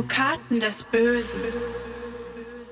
[0.00, 1.40] Advokaten des Bösen.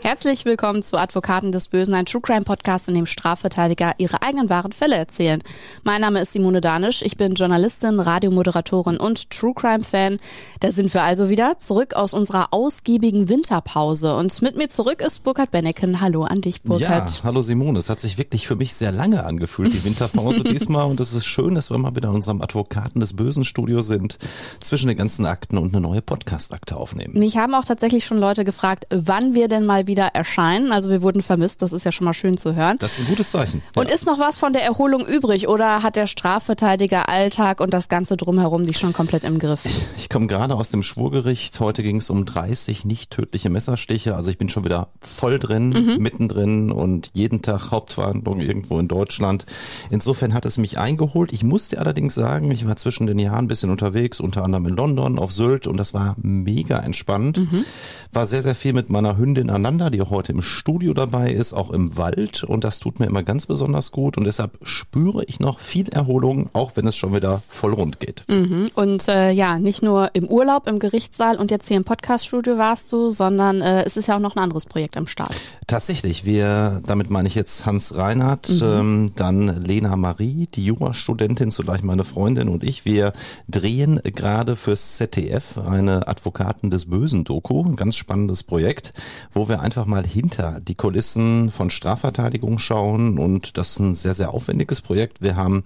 [0.02, 4.48] Herzlich willkommen zu Advokaten des Bösen, ein True Crime Podcast, in dem Strafverteidiger ihre eigenen
[4.48, 5.42] wahren Fälle erzählen.
[5.82, 10.18] Mein Name ist Simone Danisch, ich bin Journalistin, Radiomoderatorin und True Crime Fan.
[10.60, 15.24] Da sind wir also wieder zurück aus unserer ausgiebigen Winterpause und mit mir zurück ist
[15.24, 16.00] Burkhard Benneken.
[16.00, 17.10] Hallo an dich, Burkhard.
[17.10, 17.80] Ja, hallo Simone.
[17.80, 21.26] Es hat sich wirklich für mich sehr lange angefühlt, die Winterpause diesmal und es ist
[21.26, 24.16] schön, dass wir mal wieder in unserem Advokaten des Bösen Studio sind,
[24.60, 27.18] zwischen den ganzen Akten und eine neue Podcast-Akte aufnehmen.
[27.18, 30.70] Mich haben auch tatsächlich schon Leute gefragt, wann wir denn mal wieder erscheinen.
[30.70, 32.76] Also wir wurden vermisst, das ist ja schon mal schön zu hören.
[32.78, 33.62] Das ist ein gutes Zeichen.
[33.74, 37.88] Und ist noch was von der Erholung übrig oder hat der Strafverteidiger Alltag und das
[37.88, 39.62] Ganze drumherum dich schon komplett im Griff?
[39.96, 41.58] Ich komme gerade aus dem Schwurgericht.
[41.58, 44.14] Heute ging es um 30 nicht tödliche Messerstiche.
[44.14, 46.02] Also ich bin schon wieder voll drin, mhm.
[46.02, 49.46] mittendrin und jeden Tag Hauptverhandlung irgendwo in Deutschland.
[49.90, 51.32] Insofern hat es mich eingeholt.
[51.32, 54.76] Ich musste allerdings sagen, ich war zwischen den Jahren ein bisschen unterwegs, unter anderem in
[54.76, 57.38] London, auf Sylt und das war mega entspannt.
[57.38, 57.64] Mhm.
[58.12, 61.30] War sehr, sehr viel mit meiner Hündin aneinander Amanda, die auch heute im Studio dabei
[61.30, 65.22] ist, auch im Wald und das tut mir immer ganz besonders gut und deshalb spüre
[65.26, 68.24] ich noch viel Erholung, auch wenn es schon wieder voll rund geht.
[68.26, 68.70] Mhm.
[68.74, 72.92] Und äh, ja, nicht nur im Urlaub, im Gerichtssaal und jetzt hier im Podcaststudio warst
[72.92, 75.34] du, sondern äh, es ist ja auch noch ein anderes Projekt am Start.
[75.68, 78.62] Tatsächlich, wir, damit meine ich jetzt Hans Reinhardt, mhm.
[78.64, 83.12] ähm, dann Lena Marie, die Jurastudentin, zugleich meine Freundin und ich, wir
[83.48, 88.92] drehen gerade fürs ZDF eine Advokaten des Bösen Doku, ein ganz spannendes Projekt,
[89.32, 94.14] wo wir einfach mal hinter die Kulissen von Strafverteidigung schauen und das ist ein sehr,
[94.14, 95.20] sehr aufwendiges Projekt.
[95.20, 95.62] Wir haben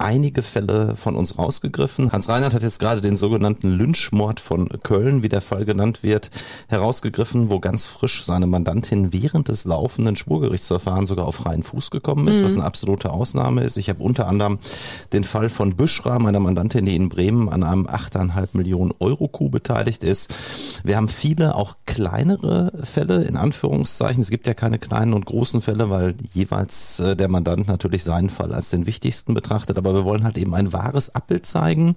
[0.00, 2.10] einige Fälle von uns rausgegriffen.
[2.10, 6.30] Hans Reinhardt hat jetzt gerade den sogenannten Lynchmord von Köln, wie der Fall genannt wird,
[6.68, 12.26] herausgegriffen, wo ganz frisch seine Mandantin während des laufenden Schwurgerichtsverfahrens sogar auf freien Fuß gekommen
[12.28, 12.44] ist, mhm.
[12.44, 13.76] was eine absolute Ausnahme ist.
[13.76, 14.58] Ich habe unter anderem
[15.12, 19.50] den Fall von Büschra, meiner Mandantin, die in Bremen an einem 8,5 Millionen Euro Coup
[19.50, 20.32] beteiligt ist.
[20.82, 24.22] Wir haben viele auch kleinere Fälle, in Anführungszeichen.
[24.22, 28.30] Es gibt ja keine kleinen und großen Fälle, weil jeweils äh, der Mandant natürlich seinen
[28.30, 29.76] Fall als den wichtigsten betrachtet.
[29.76, 31.94] Aber aber wir wollen halt eben ein wahres Abbild zeigen.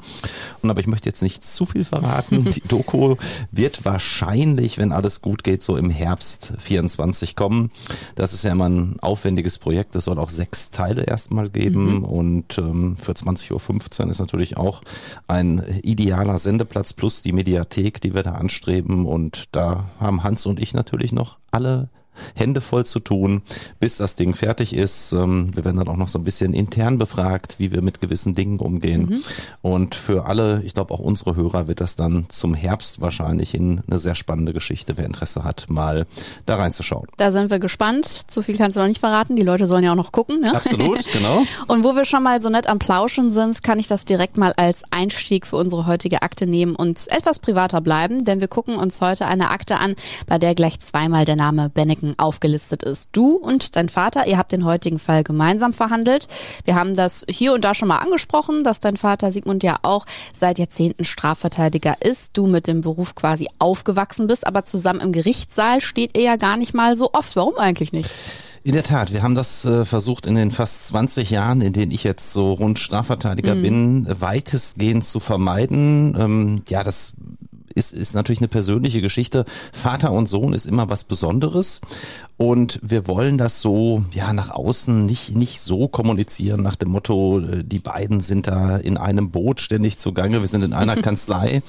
[0.61, 2.45] Und aber ich möchte jetzt nicht zu viel verraten.
[2.51, 3.15] Die Doku
[3.51, 7.71] wird wahrscheinlich, wenn alles gut geht, so im Herbst 24 kommen.
[8.15, 9.95] Das ist ja immer ein aufwendiges Projekt.
[9.95, 12.03] Es soll auch sechs Teile erstmal geben mhm.
[12.03, 14.81] und ähm, für 20.15 Uhr ist natürlich auch
[15.27, 19.05] ein idealer Sendeplatz plus die Mediathek, die wir da anstreben.
[19.05, 21.89] Und da haben Hans und ich natürlich noch alle
[22.35, 23.41] Hände voll zu tun,
[23.79, 25.13] bis das Ding fertig ist.
[25.13, 28.35] Ähm, wir werden dann auch noch so ein bisschen intern befragt, wie wir mit gewissen
[28.35, 29.05] Dingen umgehen.
[29.05, 29.23] Mhm.
[29.61, 33.81] Und für alle, ich glaube auch unsere Hörer, wird das dann zum Herbst wahrscheinlich in
[33.87, 36.05] eine sehr spannende Geschichte, wer Interesse hat, mal
[36.45, 37.07] da reinzuschauen.
[37.17, 38.05] Da sind wir gespannt.
[38.05, 39.35] Zu viel kannst du noch nicht verraten.
[39.35, 40.41] Die Leute sollen ja auch noch gucken.
[40.41, 40.55] Ne?
[40.55, 41.43] Absolut, genau.
[41.67, 44.53] Und wo wir schon mal so nett am Plauschen sind, kann ich das direkt mal
[44.53, 49.01] als Einstieg für unsere heutige Akte nehmen und etwas privater bleiben, denn wir gucken uns
[49.01, 49.95] heute eine Akte an,
[50.27, 53.09] bei der gleich zweimal der Name Benneken Risiken aufgelistet ist.
[53.13, 56.27] Du und dein Vater, ihr habt den heutigen Fall gemeinsam verhandelt.
[56.65, 60.05] Wir haben das hier und da schon mal angesprochen, dass dein Vater Sigmund ja auch
[60.37, 62.37] seit Jahrzehnten Strafverteidiger ist.
[62.37, 66.57] Du mit dem Beruf quasi aufgewachsen bist, aber zusammen im Gerichtssaal steht er ja gar
[66.57, 67.35] nicht mal so oft.
[67.35, 68.09] Warum eigentlich nicht?
[68.65, 71.91] In der Tat, wir haben das äh, versucht in den fast 20 Jahren, in denen
[71.91, 73.61] ich jetzt so rund Strafverteidiger mhm.
[73.61, 76.15] bin, weitestgehend zu vermeiden.
[76.17, 77.13] Ähm, ja, das
[77.75, 79.45] ist, ist natürlich eine persönliche Geschichte.
[79.71, 81.81] Vater und Sohn ist immer was Besonderes.
[82.37, 87.39] Und wir wollen das so, ja, nach außen nicht, nicht so kommunizieren nach dem Motto,
[87.39, 91.61] äh, die beiden sind da in einem Boot ständig zugange, wir sind in einer Kanzlei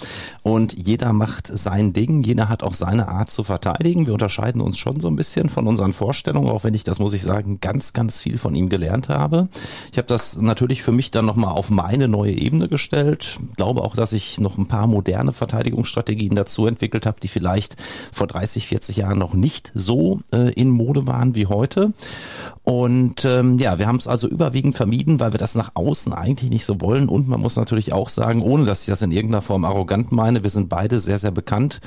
[0.42, 4.06] und jeder macht sein Ding, jeder hat auch seine Art zu verteidigen.
[4.06, 7.12] Wir unterscheiden uns schon so ein bisschen von unseren Vorstellungen, auch wenn ich, das muss
[7.12, 9.48] ich sagen, ganz, ganz viel von ihm gelernt habe.
[9.92, 13.38] Ich habe das natürlich für mich dann nochmal auf meine neue Ebene gestellt.
[13.56, 17.76] Glaube auch, dass ich noch ein paar moderne Verteidigungsstrategien dazu entwickelt habe, die vielleicht
[18.12, 21.92] vor 30, 40 Jahren noch nicht so äh, in Mode waren wie heute.
[22.64, 26.48] Und ähm, ja, wir haben es also überwiegend vermieden, weil wir das nach außen eigentlich
[26.48, 27.10] nicht so wollen.
[27.10, 30.42] Und man muss natürlich auch sagen, ohne dass ich das in irgendeiner Form arrogant meine,
[30.42, 31.82] wir sind beide sehr, sehr bekannt.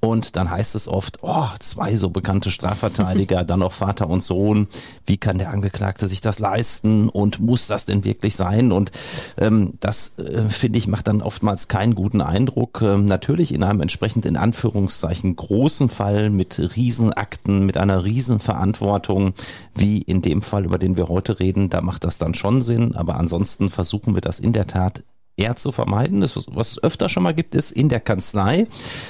[0.00, 4.68] Und dann heißt es oft, oh, zwei so bekannte Strafverteidiger, dann noch Vater und Sohn.
[5.04, 7.10] Wie kann der Angeklagte sich das leisten?
[7.10, 8.72] Und muss das denn wirklich sein?
[8.72, 8.90] Und
[9.36, 12.80] ähm, das, äh, finde ich, macht dann oftmals keinen guten Eindruck.
[12.80, 19.32] Ähm, natürlich in einem entsprechend in Anführungszeichen großen Fall mit Riesenakten, mit einer Riesenverantwortung,
[19.74, 22.94] wie in dem Fall, über den wir heute reden, da macht das dann schon Sinn.
[22.94, 25.02] Aber ansonsten versuchen wir das in der Tat
[25.42, 26.20] eher zu vermeiden.
[26.20, 28.66] Das, was es öfter schon mal gibt, ist in der Kanzlei,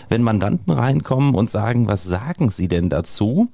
[0.09, 3.49] wenn Mandanten reinkommen und sagen, was sagen sie denn dazu?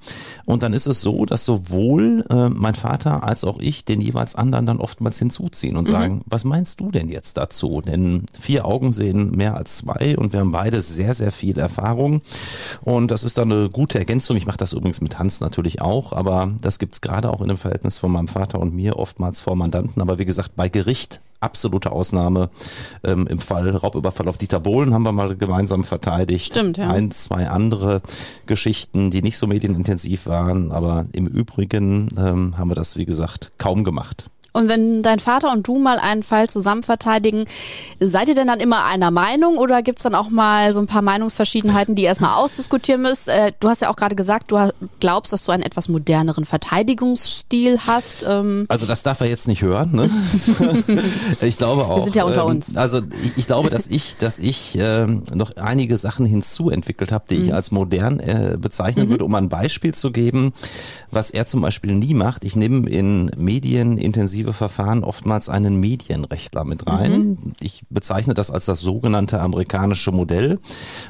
[0.45, 4.35] Und dann ist es so, dass sowohl äh, mein Vater als auch ich den jeweils
[4.35, 5.91] anderen dann oftmals hinzuziehen und mhm.
[5.91, 7.81] sagen, was meinst du denn jetzt dazu?
[7.81, 12.21] Denn vier Augen sehen mehr als zwei und wir haben beide sehr, sehr viel Erfahrung.
[12.81, 14.37] Und das ist dann eine gute Ergänzung.
[14.37, 17.57] Ich mache das übrigens mit Hans natürlich auch, aber das gibt's gerade auch in dem
[17.57, 20.01] Verhältnis von meinem Vater und mir oftmals vor Mandanten.
[20.01, 22.49] Aber wie gesagt, bei Gericht absolute Ausnahme.
[23.03, 26.47] Ähm, Im Fall Raubüberfall auf Dieter Bohlen haben wir mal gemeinsam verteidigt.
[26.47, 26.89] Stimmt, ja.
[26.89, 28.01] Ein, zwei andere
[28.45, 33.51] Geschichten, die nicht so medienintensiv waren, aber im Übrigen ähm, haben wir das, wie gesagt,
[33.57, 34.29] kaum gemacht.
[34.51, 37.45] Und wenn dein Vater und du mal einen Fall zusammen verteidigen,
[37.99, 41.03] seid ihr denn dann immer einer Meinung oder gibt's dann auch mal so ein paar
[41.03, 43.27] Meinungsverschiedenheiten, die ihr erstmal ausdiskutieren müsst?
[43.27, 47.79] Äh, du hast ja auch gerade gesagt, du glaubst, dass du einen etwas moderneren Verteidigungsstil
[47.85, 48.25] hast.
[48.27, 49.91] Ähm also das darf er jetzt nicht hören.
[49.91, 50.09] Ne?
[51.41, 51.97] ich glaube auch.
[51.97, 52.75] Wir sind ja unter ähm, uns.
[52.75, 53.01] Also
[53.35, 57.45] ich, glaube, dass ich, dass ich ähm, noch einige Sachen hinzuentwickelt habe, die mhm.
[57.45, 59.11] ich als modern äh, bezeichnen mhm.
[59.11, 60.53] würde, um ein Beispiel zu geben,
[61.11, 62.43] was er zum Beispiel nie macht.
[62.45, 67.19] Ich nehme in Medien intensiv intensive Verfahren oftmals einen Medienrechtler mit rein.
[67.19, 67.37] Mhm.
[67.61, 70.59] Ich bezeichne das als das sogenannte amerikanische Modell.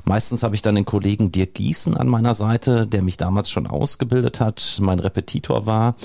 [0.04, 3.68] Meistens habe ich dann den Kollegen Dirk Gießen an meiner Seite, der mich damals schon
[3.68, 5.96] ausgebildet hat, mein Repetitor war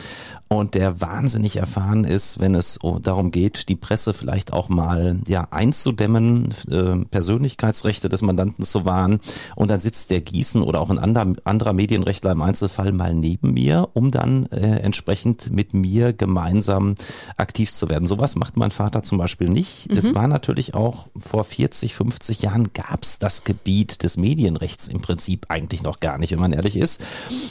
[0.48, 5.48] und der wahnsinnig erfahren ist, wenn es darum geht, die Presse vielleicht auch mal ja
[5.50, 9.20] einzudämmen, äh, Persönlichkeitsrechte des Mandanten zu wahren.
[9.56, 13.52] Und dann sitzt der Gießen oder auch ein anderer, anderer Medienrechtler im Einzelfall mal neben
[13.52, 16.94] mir, um dann äh, entsprechend mit mir gemeinsam
[17.36, 18.06] aktiv zu werden.
[18.06, 19.90] Sowas macht mein Vater zum Beispiel nicht.
[19.90, 19.96] Mhm.
[19.96, 25.00] Es war natürlich auch vor 40, 50 Jahren gab es das Gebiet des Medienrechts im
[25.00, 27.02] Prinzip eigentlich noch gar nicht, wenn man ehrlich ist.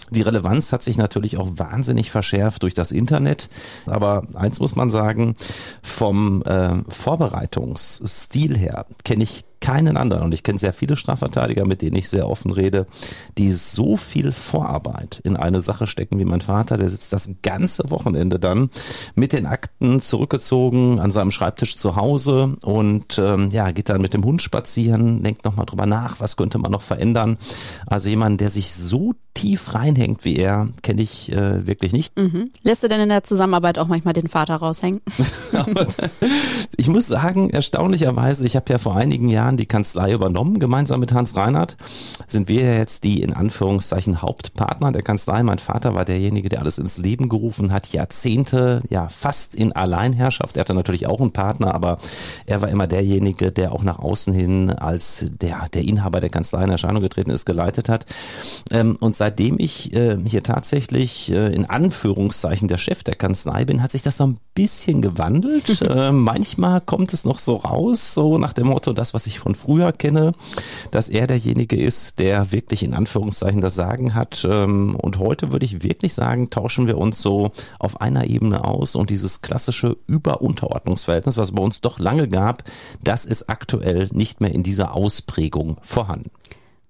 [0.10, 3.50] Die Relevanz hat sich natürlich auch wahnsinnig verschärft durch das Internet.
[3.86, 5.36] Aber eins muss man sagen,
[5.82, 11.82] vom äh, Vorbereitungsstil her kenne ich keinen anderen, und ich kenne sehr viele Strafverteidiger, mit
[11.82, 12.86] denen ich sehr offen rede,
[13.38, 16.78] die so viel Vorarbeit in eine Sache stecken wie mein Vater.
[16.78, 18.70] Der sitzt das ganze Wochenende dann
[19.16, 24.14] mit den Akten zurückgezogen an seinem Schreibtisch zu Hause und ähm, ja, geht dann mit
[24.14, 27.38] dem Hund spazieren, denkt nochmal drüber nach, was könnte man noch verändern.
[27.88, 32.18] Also jemand, der sich so tief reinhängt wie er, kenne ich äh, wirklich nicht.
[32.18, 32.50] Mhm.
[32.62, 35.02] Lässt du denn in der Zusammenarbeit auch manchmal den Vater raushängen?
[36.78, 41.14] ich muss sagen, erstaunlicherweise, ich habe ja vor einigen Jahren die Kanzlei übernommen, gemeinsam mit
[41.14, 41.78] Hans Reinhardt,
[42.28, 45.44] sind wir jetzt die in Anführungszeichen Hauptpartner der Kanzlei.
[45.44, 50.58] Mein Vater war derjenige, der alles ins Leben gerufen hat, Jahrzehnte, ja fast in Alleinherrschaft.
[50.58, 51.98] Er hatte natürlich auch einen Partner, aber
[52.46, 56.64] er war immer derjenige, der auch nach außen hin als der, der Inhaber der Kanzlei
[56.64, 58.06] in Erscheinung getreten ist, geleitet hat.
[58.72, 63.82] Ähm, und seitdem ich äh, hier tatsächlich äh, in Anführungszeichen der Chef der Kanzlei bin,
[63.82, 65.82] hat sich das so ein bisschen gewandelt.
[65.90, 69.56] äh, manchmal kommt es noch so raus, so nach dem Motto, das, was ich von
[69.56, 70.32] früher kenne,
[70.92, 74.48] dass er derjenige ist, der wirklich in Anführungszeichen das Sagen hat.
[74.50, 78.96] Ähm, und heute würde ich wirklich sagen, tauschen wir uns so auf einer Ebene aus
[78.96, 82.64] und dieses klassische Über-Unterordnungsverhältnis, was es bei uns doch lange gab,
[83.04, 86.32] das ist aktuell nicht mehr in dieser Ausprägung vorhanden.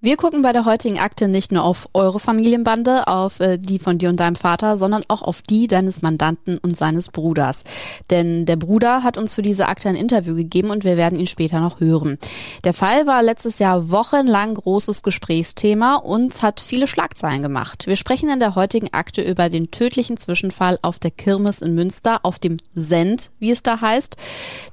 [0.04, 3.96] Wir gucken bei der heutigen Akte nicht nur auf eure Familienbande, auf äh, die von
[3.96, 7.64] dir und deinem Vater, sondern auch auf die deines Mandanten und seines Bruders.
[8.10, 11.26] Denn der Bruder hat uns für diese Akte ein Interview gegeben und wir werden ihn
[11.26, 12.18] später noch hören.
[12.64, 17.86] Der Fall war letztes Jahr wochenlang großes Gesprächsthema und hat viele Schlagzeilen gemacht.
[17.86, 22.20] Wir sprechen in der heutigen Akte über den tödlichen Zwischenfall auf der Kirmes in Münster,
[22.24, 24.18] auf dem Send, wie es da heißt.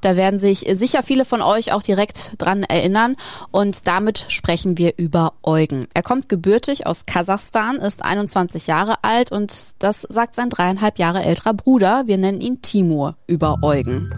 [0.02, 3.16] Da werden sich sicher viele von euch auch direkt dran erinnern
[3.52, 5.88] und damit sprechen wir über über Eugen.
[5.94, 11.24] Er kommt gebürtig aus Kasachstan, ist 21 Jahre alt und das sagt sein dreieinhalb Jahre
[11.24, 12.04] älterer Bruder.
[12.08, 14.12] Wir nennen ihn Timur über Eugen.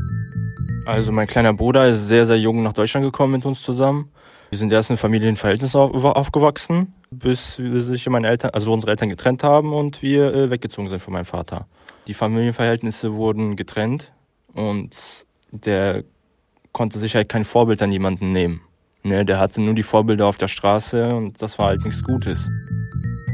[0.86, 4.12] Also mein kleiner Bruder ist sehr, sehr jung nach Deutschland gekommen mit uns zusammen.
[4.50, 9.74] Wir sind erst in Familienverhältnissen aufgewachsen, bis sich meine Eltern, also unsere Eltern getrennt haben
[9.74, 11.68] und wir äh, weggezogen sind von meinem Vater.
[12.08, 14.14] Die Familienverhältnisse wurden getrennt
[14.54, 14.96] und
[15.52, 16.04] der
[16.72, 18.62] konnte sich halt kein Vorbild an jemanden nehmen.
[19.04, 22.50] Ne, der hatte nur die Vorbilder auf der Straße und das war halt nichts Gutes.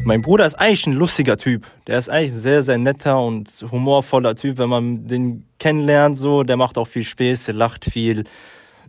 [0.04, 1.68] Mein Bruder ist eigentlich ein lustiger Typ.
[1.86, 6.42] Der ist eigentlich ein sehr, sehr netter und humorvoller Typ, wenn man den kennenlernt, so.
[6.42, 8.24] Der macht auch viel Späße, lacht viel.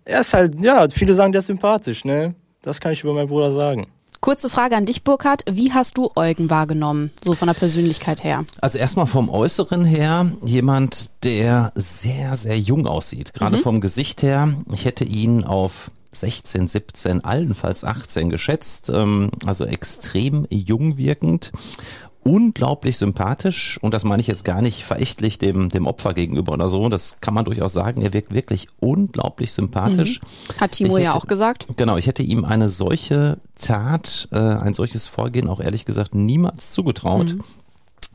[0.07, 2.35] Er ist halt, ja, viele sagen, der ist sympathisch, ne?
[2.63, 3.89] Das kann ich über meinen Bruder sagen.
[4.21, 5.45] Kurze Frage an dich, Burkhard.
[5.51, 8.45] Wie hast du Eugen wahrgenommen, so von der Persönlichkeit her?
[8.61, 13.35] Also erstmal vom Äußeren her, jemand, der sehr, sehr jung aussieht.
[13.35, 13.61] Gerade mhm.
[13.61, 14.55] vom Gesicht her.
[14.75, 21.53] Ich hätte ihn auf 16, 17, allenfalls 18 geschätzt, ähm, also extrem jung wirkend
[22.23, 26.69] unglaublich sympathisch und das meine ich jetzt gar nicht verächtlich dem, dem Opfer gegenüber oder
[26.69, 26.91] so.
[26.91, 28.03] Das kann man durchaus sagen.
[28.03, 30.21] Er wirkt wirklich unglaublich sympathisch.
[30.21, 30.61] Mhm.
[30.61, 31.67] Hat Timo Ich ja hätte- auch gesagt.
[31.77, 36.73] Genau, ich hätte ihm eine solche Tat, äh, ein solches Vorgehen auch ehrlich gesagt niemals
[36.73, 37.37] zugetraut.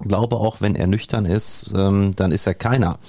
[0.01, 2.99] Glaube auch, wenn er nüchtern ist, ähm, dann ist er keiner,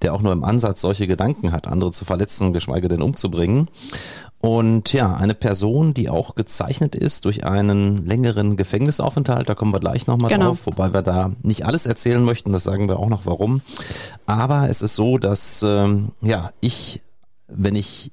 [0.00, 3.68] der auch nur im Ansatz solche Gedanken hat, andere zu verletzen, geschweige denn umzubringen.
[4.46, 9.80] Und ja, eine Person, die auch gezeichnet ist durch einen längeren Gefängnisaufenthalt, da kommen wir
[9.80, 10.46] gleich nochmal Genau.
[10.48, 13.60] drauf, wobei wir da nicht alles erzählen möchten, das sagen wir auch noch warum.
[14.26, 17.00] Aber es ist so, dass ähm, ja, ich,
[17.48, 18.10] wenn ich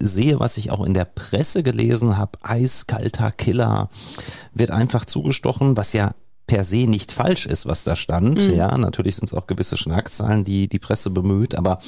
[0.00, 3.88] sehe, was ich auch in der Presse gelesen habe, eiskalter Killer,
[4.52, 6.12] wird einfach zugestochen, was ja
[6.48, 8.40] per se nicht falsch ist, was da stand.
[8.56, 11.54] Ja, natürlich sind es auch gewisse Schlagzeilen, die die Presse bemüht.
[11.54, 11.78] Aber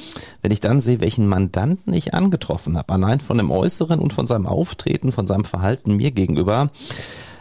[0.43, 4.27] wenn ich dann sehe, welchen Mandanten ich angetroffen habe, allein von dem Äußeren und von
[4.27, 6.71] seinem Auftreten, von seinem Verhalten mir gegenüber,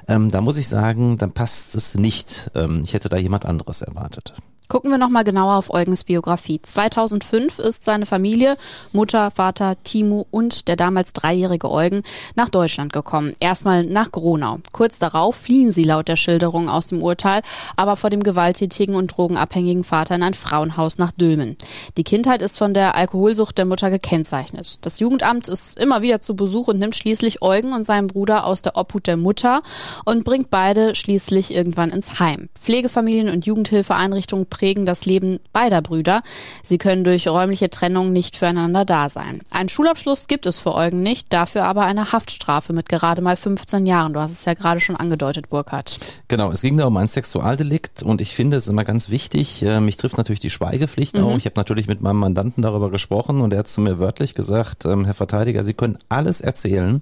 [0.08, 2.50] ähm, da muss ich sagen, dann passt es nicht.
[2.56, 4.34] Ähm, ich hätte da jemand anderes erwartet.
[4.72, 6.62] Gucken wir nochmal genauer auf Eugens Biografie.
[6.62, 8.56] 2005 ist seine Familie,
[8.92, 12.04] Mutter, Vater, Timo und der damals dreijährige Eugen
[12.36, 13.34] nach Deutschland gekommen.
[13.40, 14.60] Erstmal nach Gronau.
[14.72, 17.42] Kurz darauf fliehen sie laut der Schilderung aus dem Urteil,
[17.78, 21.58] aber vor dem gewalttätigen und drogenabhängigen Vater in ein Frauenhaus nach Dülmen.
[21.98, 24.86] Die Kindheit ist von der Alkoholsucht der Mutter gekennzeichnet.
[24.86, 28.62] Das Jugendamt ist immer wieder zu Besuch und nimmt schließlich Eugen und seinen Bruder aus
[28.62, 29.64] der Obhut der Mutter
[30.06, 32.50] und bringt beide schließlich irgendwann ins Heim.
[32.54, 36.22] Pflegefamilien und Jugendhilfeeinrichtungen prägen das Leben beider Brüder.
[36.63, 39.42] Sie können durch räumliche Trennung nicht füreinander da sein.
[39.51, 43.86] Einen Schulabschluss gibt es für Eugen nicht, dafür aber eine Haftstrafe mit gerade mal 15
[43.86, 44.12] Jahren.
[44.12, 45.98] Du hast es ja gerade schon angedeutet, Burkhard.
[46.28, 49.80] Genau, es ging da um ein Sexualdelikt und ich finde es immer ganz wichtig, äh,
[49.80, 51.38] mich trifft natürlich die Schweigepflicht auch.
[51.38, 54.84] Ich habe natürlich mit meinem Mandanten darüber gesprochen und er hat zu mir wörtlich gesagt,
[54.84, 57.01] ähm, Herr Verteidiger, Sie können alles erzählen.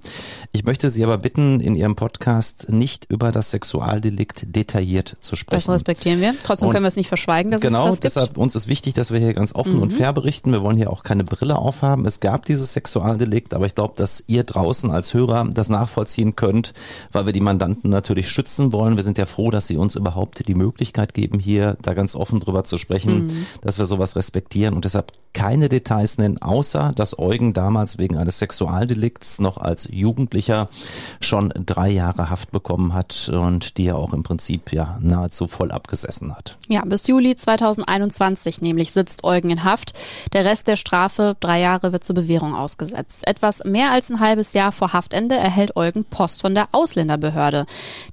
[0.51, 5.39] Ich möchte Sie aber bitten, in Ihrem Podcast nicht über das Sexualdelikt detailliert zu Das
[5.39, 5.71] sprechen.
[5.71, 6.35] respektieren wir.
[6.43, 8.03] Trotzdem Und können wir es nicht verschweigen, dass genau, es das gibt.
[8.03, 8.19] Mhm.
[8.19, 10.51] deshalb uns ist wichtig, dass wir hier ganz offen und fair berichten.
[10.51, 12.05] Wir wollen hier auch keine Brille aufhaben.
[12.05, 16.73] Es gab dieses Sexualdelikt, aber ich glaube, dass ihr draußen als Hörer das nachvollziehen könnt,
[17.11, 18.95] weil wir die Mandanten natürlich schützen wollen.
[18.95, 22.39] Wir sind ja froh, dass sie uns überhaupt die Möglichkeit geben, hier da ganz offen
[22.39, 23.45] drüber zu sprechen, Mhm.
[23.61, 28.39] dass wir sowas respektieren und deshalb keine Details nennen, außer dass Eugen damals wegen eines
[28.39, 30.69] Sexualdelikts noch als Jugendlicher
[31.21, 35.71] schon drei Jahre Haft bekommen hat und die er auch im Prinzip ja nahezu voll
[35.71, 36.57] abgesessen hat.
[36.67, 39.93] Ja, bis Juli 2021 nämlich sitzt Eugen in Haft.
[40.33, 43.27] Der Rest der Strafe, drei Jahre, wird zur Bewährung ausgesetzt.
[43.27, 47.65] Etwas mehr als ein halbes Jahr vor Haftende erhält Eugen Post von der Ausländerbehörde.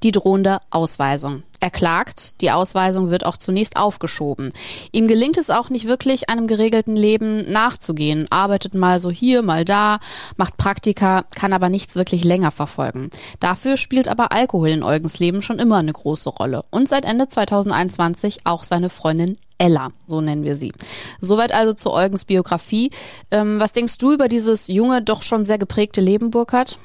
[0.03, 1.43] Die drohende Ausweisung.
[1.65, 4.53] Er klagt, die Ausweisung wird auch zunächst aufgeschoben.
[4.93, 9.65] Ihm gelingt es auch nicht wirklich, einem geregelten Leben nachzugehen, arbeitet mal so hier, mal
[9.65, 9.99] da,
[10.37, 13.09] macht Praktika, kann aber nichts wirklich länger verfolgen.
[13.41, 16.67] Dafür spielt aber Alkohol in Eugens Leben schon immer eine große Rolle.
[16.69, 20.73] Und seit Ende 2021 auch seine Freundin Ella, so nennen wir sie.
[21.19, 22.91] Soweit also zu Eugens Biografie.
[23.31, 26.77] Ähm, was denkst du über dieses junge, doch schon sehr geprägte Leben, Burkhard?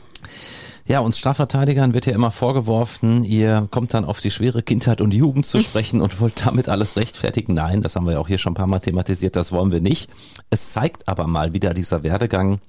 [0.89, 5.13] Ja, uns Strafverteidigern wird ja immer vorgeworfen, ihr kommt dann auf die schwere Kindheit und
[5.13, 7.53] Jugend zu sprechen und wollt damit alles rechtfertigen.
[7.53, 9.81] Nein, das haben wir ja auch hier schon ein paar Mal thematisiert, das wollen wir
[9.81, 10.10] nicht.
[10.50, 12.60] Es zeigt aber mal wieder dieser Werdegang,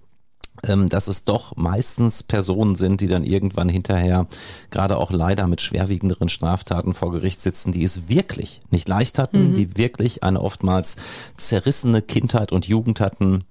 [0.64, 4.26] ähm, dass es doch meistens Personen sind, die dann irgendwann hinterher
[4.68, 9.54] gerade auch leider mit schwerwiegenderen Straftaten vor Gericht sitzen, die es wirklich nicht leicht hatten,
[9.54, 10.96] die wirklich eine oftmals
[11.38, 13.44] zerrissene Kindheit und Jugend hatten,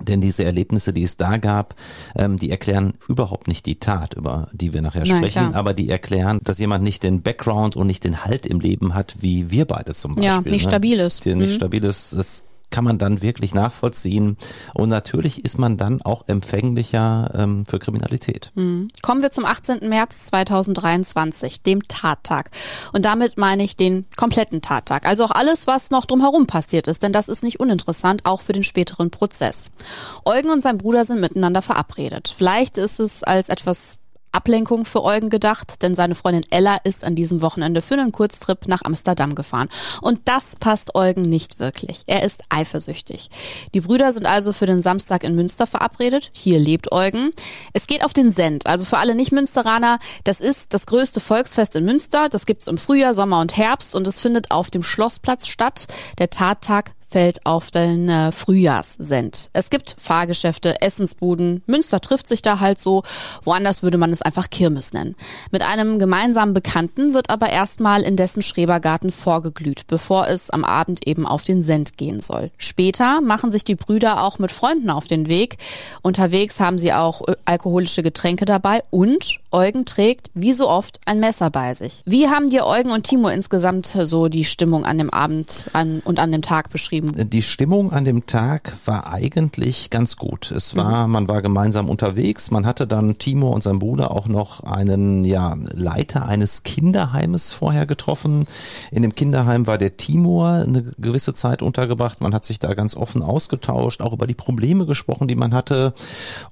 [0.00, 1.74] denn diese Erlebnisse, die es da gab,
[2.16, 5.54] ähm, die erklären überhaupt nicht die Tat, über die wir nachher Nein, sprechen, klar.
[5.54, 9.16] aber die erklären, dass jemand nicht den Background und nicht den Halt im Leben hat,
[9.20, 10.24] wie wir beide zum Beispiel.
[10.24, 10.58] Ja, nicht ne?
[10.70, 11.24] stabil ist.
[11.24, 11.54] Der nicht Mhm.
[11.54, 12.12] stabil ist,
[12.70, 14.36] kann man dann wirklich nachvollziehen.
[14.74, 18.50] Und natürlich ist man dann auch empfänglicher ähm, für Kriminalität.
[19.02, 19.88] Kommen wir zum 18.
[19.88, 22.50] März 2023, dem Tattag.
[22.92, 25.06] Und damit meine ich den kompletten Tattag.
[25.06, 28.52] Also auch alles, was noch drumherum passiert ist, denn das ist nicht uninteressant, auch für
[28.52, 29.70] den späteren Prozess.
[30.24, 32.32] Eugen und sein Bruder sind miteinander verabredet.
[32.36, 33.98] Vielleicht ist es als etwas
[34.32, 38.68] Ablenkung für Eugen gedacht, denn seine Freundin Ella ist an diesem Wochenende für einen Kurztrip
[38.68, 39.68] nach Amsterdam gefahren.
[40.00, 42.02] Und das passt Eugen nicht wirklich.
[42.06, 43.30] Er ist eifersüchtig.
[43.74, 46.30] Die Brüder sind also für den Samstag in Münster verabredet.
[46.34, 47.32] Hier lebt Eugen.
[47.72, 48.66] Es geht auf den Send.
[48.66, 52.28] Also für alle Nicht-Münsteraner, das ist das größte Volksfest in Münster.
[52.28, 55.86] Das gibt's im Frühjahr, Sommer und Herbst und es findet auf dem Schlossplatz statt.
[56.18, 59.48] Der Tattag fällt auf den äh, Frühjahrssend.
[59.52, 61.62] Es gibt Fahrgeschäfte, Essensbuden.
[61.66, 63.02] Münster trifft sich da halt so.
[63.44, 65.16] Woanders würde man es einfach Kirmes nennen.
[65.50, 71.06] Mit einem gemeinsamen Bekannten wird aber erstmal in dessen Schrebergarten vorgeglüht, bevor es am Abend
[71.06, 72.50] eben auf den Send gehen soll.
[72.58, 75.56] Später machen sich die Brüder auch mit Freunden auf den Weg.
[76.02, 81.20] Unterwegs haben sie auch äh, alkoholische Getränke dabei und Eugen trägt, wie so oft, ein
[81.20, 82.02] Messer bei sich.
[82.04, 86.20] Wie haben dir Eugen und Timo insgesamt so die Stimmung an dem Abend an, und
[86.20, 86.97] an dem Tag beschrieben?
[87.00, 90.50] Die Stimmung an dem Tag war eigentlich ganz gut.
[90.50, 91.12] Es war, mhm.
[91.12, 92.50] man war gemeinsam unterwegs.
[92.50, 97.86] Man hatte dann Timo und sein Bruder auch noch einen, ja, Leiter eines Kinderheimes vorher
[97.86, 98.44] getroffen.
[98.90, 102.20] In dem Kinderheim war der Timur eine gewisse Zeit untergebracht.
[102.20, 105.92] Man hat sich da ganz offen ausgetauscht, auch über die Probleme gesprochen, die man hatte.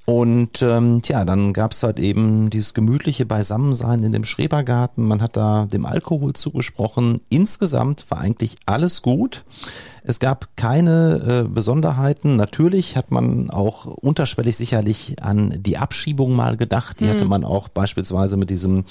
[0.04, 5.04] Und ähm, ja, dann gab's halt eben dieses gemütliche Beisammensein in dem Schrebergarten.
[5.04, 7.20] Man hat da dem Alkohol zugesprochen.
[7.28, 9.44] Insgesamt war eigentlich alles gut.
[10.08, 12.36] Es gab keine äh, Besonderheiten.
[12.36, 17.00] Natürlich hat man auch unterschwellig sicherlich an die Abschiebung mal gedacht.
[17.00, 17.10] Die mhm.
[17.10, 18.84] hatte man auch beispielsweise mit diesem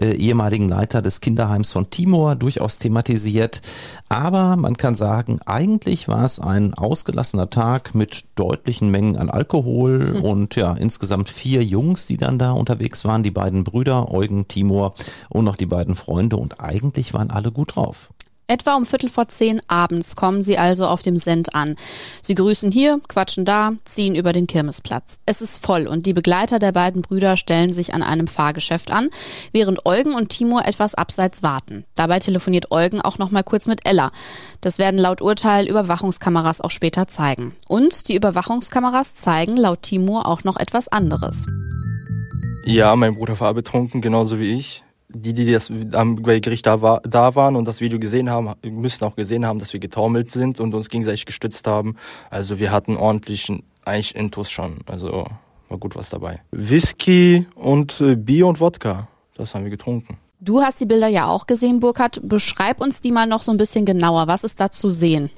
[0.00, 3.60] äh, ehemaligen Leiter des Kinderheims von Timor durchaus thematisiert.
[4.08, 9.98] Aber man kann sagen, eigentlich war es ein ausgelassener Tag mit deutlichen Mengen an Alkohol
[9.98, 10.22] mhm.
[10.22, 13.24] und ja, insgesamt vier Jungs, die dann da unterwegs waren.
[13.24, 14.94] Die beiden Brüder, Eugen, Timor
[15.28, 16.36] und noch die beiden Freunde.
[16.36, 18.10] Und eigentlich waren alle gut drauf.
[18.52, 21.74] Etwa um Viertel vor zehn abends kommen sie also auf dem Send an.
[22.20, 25.22] Sie grüßen hier, quatschen da, ziehen über den Kirmesplatz.
[25.24, 29.08] Es ist voll und die Begleiter der beiden Brüder stellen sich an einem Fahrgeschäft an,
[29.52, 31.86] während Eugen und Timur etwas abseits warten.
[31.94, 34.12] Dabei telefoniert Eugen auch noch mal kurz mit Ella.
[34.60, 37.56] Das werden laut Urteil Überwachungskameras auch später zeigen.
[37.68, 41.46] Und die Überwachungskameras zeigen laut Timur auch noch etwas anderes.
[42.66, 44.82] Ja, mein Bruder war betrunken, genauso wie ich
[45.14, 49.04] die, die das am Gericht da, war, da waren und das Video gesehen haben, müssen
[49.04, 51.96] auch gesehen haben, dass wir getaumelt sind und uns gegenseitig gestützt haben.
[52.30, 54.78] Also wir hatten ordentlichen, eigentlich Intus schon.
[54.86, 55.26] Also
[55.68, 56.40] war gut was dabei.
[56.50, 60.18] Whisky und äh, Bier und Wodka, das haben wir getrunken.
[60.44, 62.20] Du hast die Bilder ja auch gesehen, Burkhard.
[62.24, 64.26] Beschreib uns die mal noch so ein bisschen genauer.
[64.26, 65.30] Was ist da zu sehen?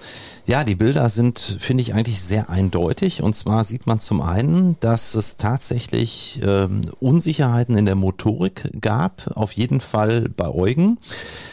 [0.46, 3.22] Ja, die Bilder sind, finde ich, eigentlich sehr eindeutig.
[3.22, 9.30] Und zwar sieht man zum einen, dass es tatsächlich ähm, Unsicherheiten in der Motorik gab.
[9.36, 10.96] Auf jeden Fall bei Eugen.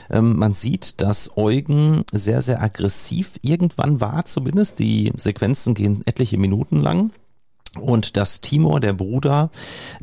[0.10, 4.80] Ähm, man sieht, dass Eugen sehr, sehr aggressiv irgendwann war, zumindest.
[4.80, 7.12] Die Sequenzen gehen etliche Minuten lang
[7.80, 9.50] und dass Timor, der Bruder,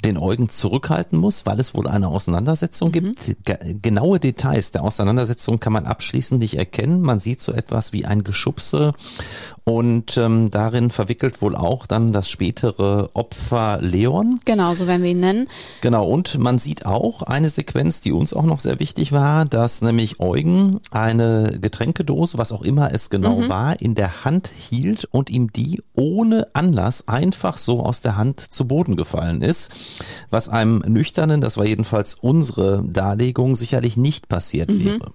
[0.03, 2.93] den Eugen zurückhalten muss, weil es wohl eine Auseinandersetzung mhm.
[2.93, 3.37] gibt.
[3.83, 7.03] Genaue Details der Auseinandersetzung kann man abschließend nicht erkennen.
[7.03, 8.95] Man sieht so etwas wie ein Geschubse
[9.65, 14.41] und ähm, darin verwickelt wohl auch dann das spätere Opfer Leon.
[14.47, 15.49] Genau, so werden wir ihn nennen.
[15.83, 19.83] Genau, und man sieht auch eine Sequenz, die uns auch noch sehr wichtig war, dass
[19.83, 23.49] nämlich Eugen eine Getränkedose, was auch immer es genau mhm.
[23.50, 28.40] war, in der Hand hielt und ihm die ohne Anlass einfach so aus der Hand
[28.40, 29.71] zu Boden gefallen ist,
[30.30, 34.84] was einem nüchternen, das war jedenfalls unsere Darlegung, sicherlich nicht passiert mhm.
[34.84, 35.12] wäre.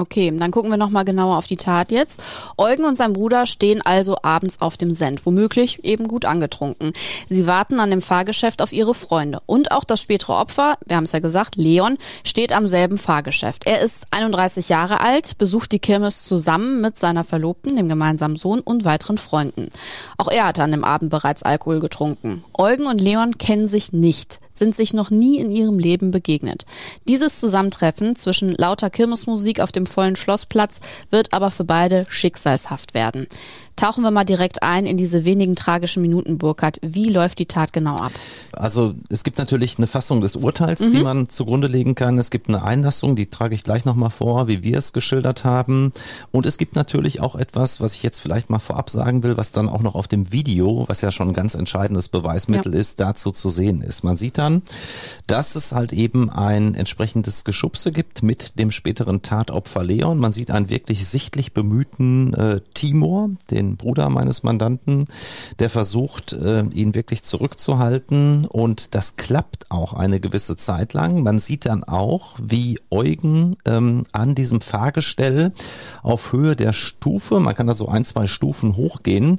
[0.00, 2.22] Okay, dann gucken wir nochmal genauer auf die Tat jetzt.
[2.56, 6.94] Eugen und sein Bruder stehen also abends auf dem Send, womöglich eben gut angetrunken.
[7.28, 9.42] Sie warten an dem Fahrgeschäft auf ihre Freunde.
[9.44, 13.66] Und auch das spätere Opfer, wir haben es ja gesagt, Leon, steht am selben Fahrgeschäft.
[13.66, 18.60] Er ist 31 Jahre alt, besucht die Kirmes zusammen mit seiner Verlobten, dem gemeinsamen Sohn
[18.60, 19.68] und weiteren Freunden.
[20.16, 22.42] Auch er hatte an dem Abend bereits Alkohol getrunken.
[22.56, 26.66] Eugen und Leon kennen sich nicht sind sich noch nie in ihrem Leben begegnet.
[27.08, 33.26] Dieses Zusammentreffen zwischen lauter Kirmesmusik auf dem vollen Schlossplatz wird aber für beide schicksalshaft werden.
[33.76, 36.78] Tauchen wir mal direkt ein in diese wenigen tragischen Minuten, Burkhardt.
[36.82, 38.12] Wie läuft die Tat genau ab?
[38.52, 40.92] Also es gibt natürlich eine Fassung des Urteils, mhm.
[40.92, 42.18] die man zugrunde legen kann.
[42.18, 45.92] Es gibt eine Einlassung, die trage ich gleich nochmal vor, wie wir es geschildert haben.
[46.30, 49.52] Und es gibt natürlich auch etwas, was ich jetzt vielleicht mal vorab sagen will, was
[49.52, 52.80] dann auch noch auf dem Video, was ja schon ein ganz entscheidendes Beweismittel ja.
[52.80, 54.04] ist, dazu zu sehen ist.
[54.04, 54.62] Man sieht dann,
[55.26, 60.18] dass es halt eben ein entsprechendes Geschubse gibt mit dem späteren Tatopfer Leon.
[60.18, 65.04] Man sieht einen wirklich sichtlich bemühten äh, Timor, den Bruder meines Mandanten,
[65.58, 71.22] der versucht, äh, ihn wirklich zurückzuhalten und das klappt auch eine gewisse Zeit lang.
[71.22, 75.52] Man sieht dann auch, wie Eugen ähm, an diesem Fahrgestell
[76.02, 79.38] auf Höhe der Stufe, man kann da so ein, zwei Stufen hochgehen,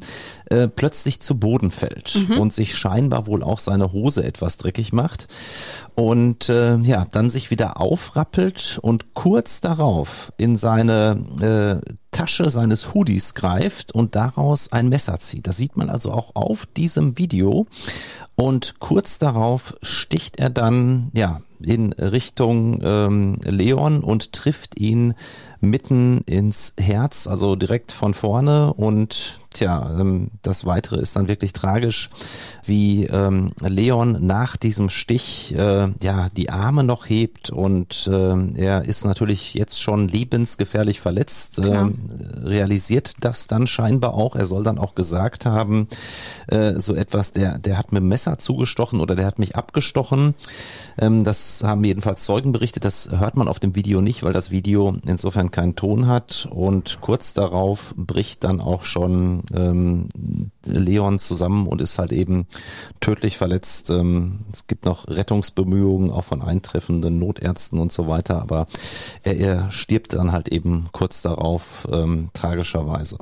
[0.51, 2.37] äh, plötzlich zu Boden fällt mhm.
[2.37, 5.27] und sich scheinbar wohl auch seine Hose etwas dreckig macht
[5.95, 12.93] und äh, ja, dann sich wieder aufrappelt und kurz darauf in seine äh, Tasche seines
[12.93, 15.47] Hoodies greift und daraus ein Messer zieht.
[15.47, 17.67] Das sieht man also auch auf diesem Video.
[18.35, 25.13] Und kurz darauf sticht er dann, ja, in Richtung ähm, Leon und trifft ihn
[25.61, 31.53] mitten ins Herz, also direkt von vorne und tja, ähm, das Weitere ist dann wirklich
[31.53, 32.09] tragisch,
[32.65, 38.85] wie ähm, Leon nach diesem Stich äh, ja die Arme noch hebt und äh, er
[38.85, 41.85] ist natürlich jetzt schon lebensgefährlich verletzt, äh,
[42.43, 44.35] realisiert das dann scheinbar auch.
[44.35, 45.87] Er soll dann auch gesagt haben,
[46.47, 50.35] äh, so etwas, der der hat mit dem Messer zugestochen oder der hat mich abgestochen.
[50.97, 52.85] Ähm, das haben jedenfalls Zeugen berichtet.
[52.85, 56.47] Das hört man auf dem Video nicht, weil das Video insofern keinen Ton hat.
[56.51, 60.08] Und kurz darauf bricht dann auch schon ähm,
[60.65, 62.47] Leon zusammen und ist halt eben
[62.99, 63.89] tödlich verletzt.
[63.89, 68.67] Ähm, es gibt noch Rettungsbemühungen auch von eintreffenden Notärzten und so weiter, aber
[69.23, 73.17] er, er stirbt dann halt eben kurz darauf ähm, tragischerweise.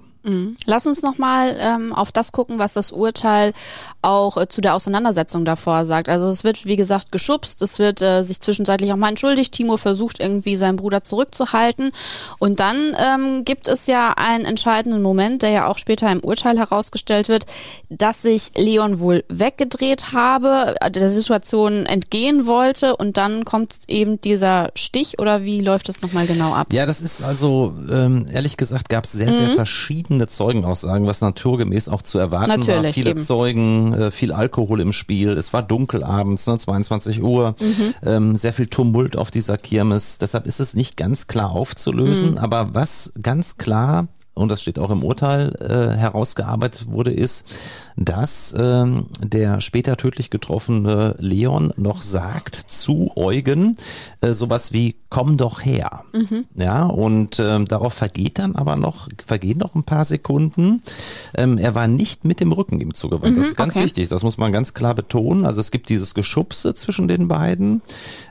[0.65, 3.53] Lass uns nochmal ähm, auf das gucken, was das Urteil
[4.01, 6.09] auch äh, zu der Auseinandersetzung davor sagt.
[6.09, 9.53] Also es wird, wie gesagt, geschubst, es wird äh, sich zwischenzeitlich auch mal entschuldigt.
[9.53, 11.91] Timo versucht irgendwie seinen Bruder zurückzuhalten.
[12.37, 16.57] Und dann ähm, gibt es ja einen entscheidenden Moment, der ja auch später im Urteil
[16.57, 17.45] herausgestellt wird,
[17.89, 24.19] dass sich Leon wohl weggedreht habe, äh, der Situation entgehen wollte und dann kommt eben
[24.19, 26.67] dieser Stich oder wie läuft das nochmal genau ab?
[26.73, 29.55] Ja, das ist also, ähm, ehrlich gesagt, gab es sehr, sehr mhm.
[29.55, 32.93] verschiedene verschiedene Zeugenaussagen, was naturgemäß auch zu erwarten Natürlich, war.
[32.93, 33.19] Viele eben.
[33.19, 35.29] Zeugen, äh, viel Alkohol im Spiel.
[35.37, 37.93] Es war dunkel abends, ne, 22 Uhr, mhm.
[38.03, 40.17] ähm, sehr viel Tumult auf dieser Kirmes.
[40.17, 42.31] Deshalb ist es nicht ganz klar aufzulösen.
[42.31, 42.37] Mhm.
[42.39, 47.53] Aber was ganz klar und das steht auch im Urteil äh, herausgearbeitet wurde, ist,
[47.99, 53.75] dass ähm, der später tödlich getroffene Leon noch sagt zu Eugen
[54.21, 56.03] äh, sowas wie komm doch her.
[56.13, 56.45] Mhm.
[56.55, 60.81] Ja, und ähm, darauf vergeht dann aber noch, vergehen noch ein paar Sekunden.
[61.35, 63.35] Ähm, er war nicht mit dem Rücken ihm zugewandt.
[63.35, 63.85] Mhm, das ist ganz okay.
[63.85, 65.45] wichtig, das muss man ganz klar betonen.
[65.45, 67.81] Also es gibt dieses Geschubse zwischen den beiden,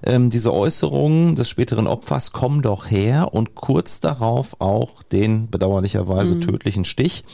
[0.03, 6.37] ähm, diese Äußerungen des späteren Opfers, komm doch her und kurz darauf auch den bedauerlicherweise
[6.37, 6.41] mhm.
[6.41, 7.25] tödlichen Stich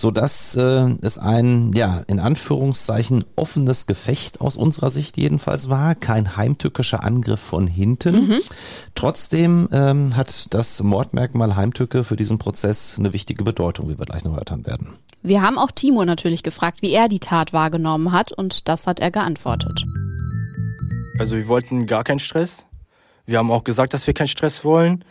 [0.00, 5.94] so dass äh, es ein, ja, in Anführungszeichen offenes Gefecht aus unserer Sicht jedenfalls war,
[5.94, 8.28] kein heimtückischer Angriff von hinten.
[8.28, 8.38] Mhm.
[8.94, 14.24] Trotzdem ähm, hat das Mordmerkmal Heimtücke für diesen Prozess eine wichtige Bedeutung, wie wir gleich
[14.24, 14.94] noch erörtern werden.
[15.22, 19.00] Wir haben auch Timo natürlich gefragt, wie er die Tat wahrgenommen hat und das hat
[19.00, 19.84] er geantwortet.
[21.18, 22.64] Also wir wollten gar keinen Stress.
[23.26, 25.04] Wir haben auch gesagt, dass wir keinen Stress wollen.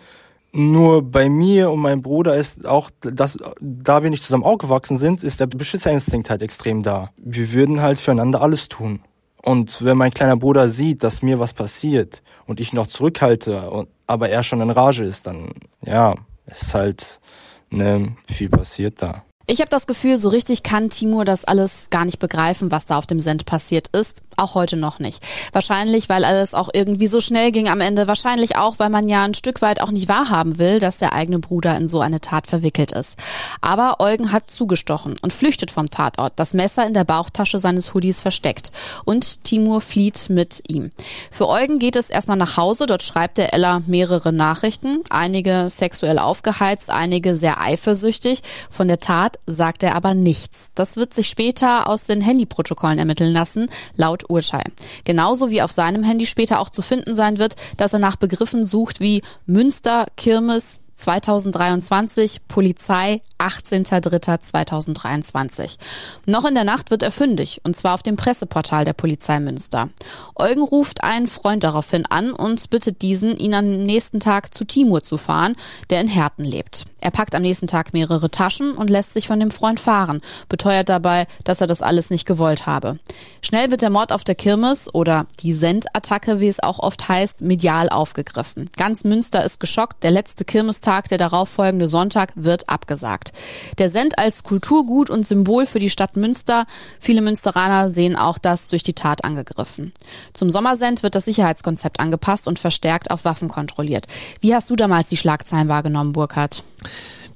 [0.53, 5.23] Nur bei mir und meinem Bruder ist auch, dass, da wir nicht zusammen aufgewachsen sind,
[5.23, 7.11] ist der Beschützerinstinkt halt extrem da.
[7.17, 9.01] Wir würden halt füreinander alles tun.
[9.43, 13.89] Und wenn mein kleiner Bruder sieht, dass mir was passiert und ich noch zurückhalte, und,
[14.05, 15.51] aber er schon in Rage ist, dann,
[15.85, 16.15] ja,
[16.47, 17.21] ist halt,
[17.69, 19.23] ne, viel passiert da.
[19.49, 22.97] Ich habe das Gefühl, so richtig kann Timur das alles gar nicht begreifen, was da
[22.97, 24.23] auf dem Send passiert ist.
[24.35, 25.23] Auch heute noch nicht.
[25.53, 28.09] Wahrscheinlich, weil alles auch irgendwie so schnell ging am Ende.
[28.09, 31.39] Wahrscheinlich auch, weil man ja ein Stück weit auch nicht wahrhaben will, dass der eigene
[31.39, 33.15] Bruder in so eine Tat verwickelt ist.
[33.61, 38.19] Aber Eugen hat zugestochen und flüchtet vom Tatort, das Messer in der Bauchtasche seines Hoodies
[38.19, 38.73] versteckt.
[39.05, 40.91] Und Timur flieht mit ihm.
[41.31, 42.85] Für Eugen geht es erstmal nach Hause.
[42.85, 45.03] Dort schreibt er Ella mehrere Nachrichten.
[45.09, 48.41] Einige sexuell aufgeheizt, einige sehr eifersüchtig.
[48.69, 50.71] Von der Tat sagt er aber nichts.
[50.75, 54.65] Das wird sich später aus den Handyprotokollen ermitteln lassen, laut Urteil.
[55.03, 58.65] Genauso wie auf seinem Handy später auch zu finden sein wird, dass er nach Begriffen
[58.65, 65.77] sucht wie Münster, Kirmes, 2023, Polizei, 18.03.2023.
[66.25, 69.89] Noch in der Nacht wird er fündig, und zwar auf dem Presseportal der Polizei Münster.
[70.35, 75.01] Eugen ruft einen Freund daraufhin an und bittet diesen, ihn am nächsten Tag zu Timur
[75.03, 75.55] zu fahren,
[75.91, 76.85] der in Herten lebt.
[76.99, 80.89] Er packt am nächsten Tag mehrere Taschen und lässt sich von dem Freund fahren, beteuert
[80.89, 82.97] dabei, dass er das alles nicht gewollt habe.
[83.41, 87.41] Schnell wird der Mord auf der Kirmes oder die Sendattacke, wie es auch oft heißt,
[87.41, 88.69] medial aufgegriffen.
[88.77, 93.31] Ganz Münster ist geschockt, der letzte Kirmes Tag, der darauffolgende Sonntag, wird abgesagt.
[93.77, 96.65] Der Send als Kulturgut und Symbol für die Stadt Münster.
[96.99, 99.93] Viele Münsteraner sehen auch das durch die Tat angegriffen.
[100.33, 104.07] Zum Sommersend wird das Sicherheitskonzept angepasst und verstärkt auf Waffen kontrolliert.
[104.41, 106.63] Wie hast du damals die Schlagzeilen wahrgenommen, Burkhard?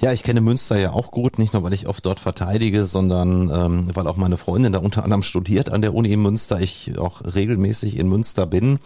[0.01, 3.51] Ja, ich kenne Münster ja auch gut, nicht nur weil ich oft dort verteidige, sondern
[3.53, 6.59] ähm, weil auch meine Freundin da unter anderem studiert an der Uni in Münster.
[6.59, 8.79] Ich auch regelmäßig in Münster bin.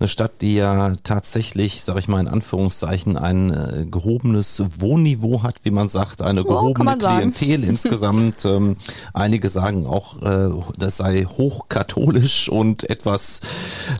[0.00, 5.56] Eine Stadt, die ja tatsächlich, sage ich mal in Anführungszeichen, ein äh, gehobenes Wohnniveau hat,
[5.64, 8.46] wie man sagt, eine gehobene oh, Klientel insgesamt.
[8.46, 8.76] Ähm,
[9.12, 13.42] einige sagen auch, äh, das sei hochkatholisch und etwas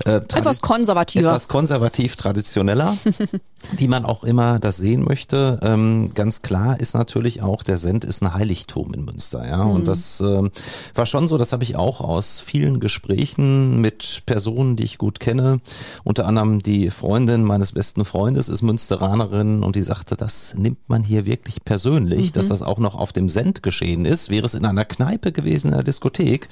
[0.06, 1.28] äh, etwas konservativer.
[1.28, 2.96] Etwas konservativ traditioneller.
[3.77, 5.59] wie man auch immer das sehen möchte.
[5.62, 9.64] Ähm, ganz klar ist natürlich auch, der Send ist ein Heiligtum in Münster, ja.
[9.64, 9.70] Mhm.
[9.70, 10.50] Und das ähm,
[10.94, 15.20] war schon so, das habe ich auch aus vielen Gesprächen mit Personen, die ich gut
[15.20, 15.61] kenne.
[16.05, 21.03] Unter anderem die Freundin meines besten Freundes ist Münsteranerin und die sagte, das nimmt man
[21.03, 22.33] hier wirklich persönlich, mhm.
[22.33, 24.31] dass das auch noch auf dem Send geschehen ist.
[24.31, 26.48] Wäre es in einer Kneipe gewesen, in einer Diskothek,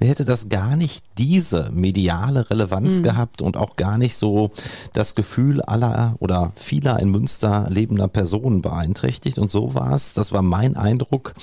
[0.00, 3.02] hätte das gar nicht diese mediale Relevanz mhm.
[3.04, 4.50] gehabt und auch gar nicht so
[4.92, 9.38] das Gefühl aller oder vieler in Münster lebender Personen beeinträchtigt.
[9.38, 11.34] Und so war es, das war mein Eindruck,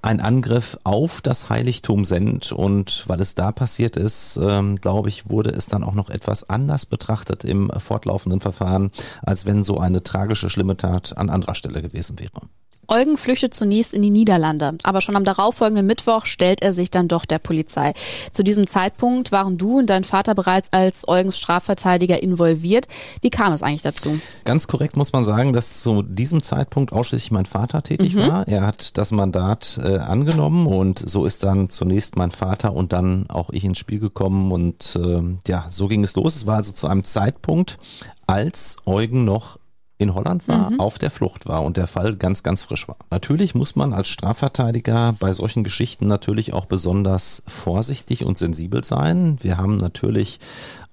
[0.00, 2.52] ein Angriff auf das Heiligtum Send.
[2.52, 6.48] Und weil es da passiert ist, ähm, glaube ich, wurde es dann auch noch etwas
[6.48, 8.90] anders betrachtet im fortlaufenden Verfahren,
[9.22, 12.40] als wenn so eine tragische, schlimme Tat an anderer Stelle gewesen wäre.
[12.88, 17.06] Eugen flüchtet zunächst in die Niederlande, aber schon am darauffolgenden Mittwoch stellt er sich dann
[17.06, 17.92] doch der Polizei.
[18.32, 22.88] Zu diesem Zeitpunkt waren du und dein Vater bereits als Eugens Strafverteidiger involviert.
[23.20, 24.18] Wie kam es eigentlich dazu?
[24.44, 28.26] Ganz korrekt muss man sagen, dass zu diesem Zeitpunkt ausschließlich mein Vater tätig mhm.
[28.26, 28.48] war.
[28.48, 33.28] Er hat das Mandat äh, angenommen und so ist dann zunächst mein Vater und dann
[33.28, 36.36] auch ich ins Spiel gekommen und äh, ja, so ging es los.
[36.36, 37.78] Es war also zu einem Zeitpunkt,
[38.26, 39.58] als Eugen noch
[39.98, 40.80] in Holland war, mhm.
[40.80, 42.96] auf der Flucht war und der Fall ganz, ganz frisch war.
[43.10, 49.38] Natürlich muss man als Strafverteidiger bei solchen Geschichten natürlich auch besonders vorsichtig und sensibel sein.
[49.42, 50.38] Wir haben natürlich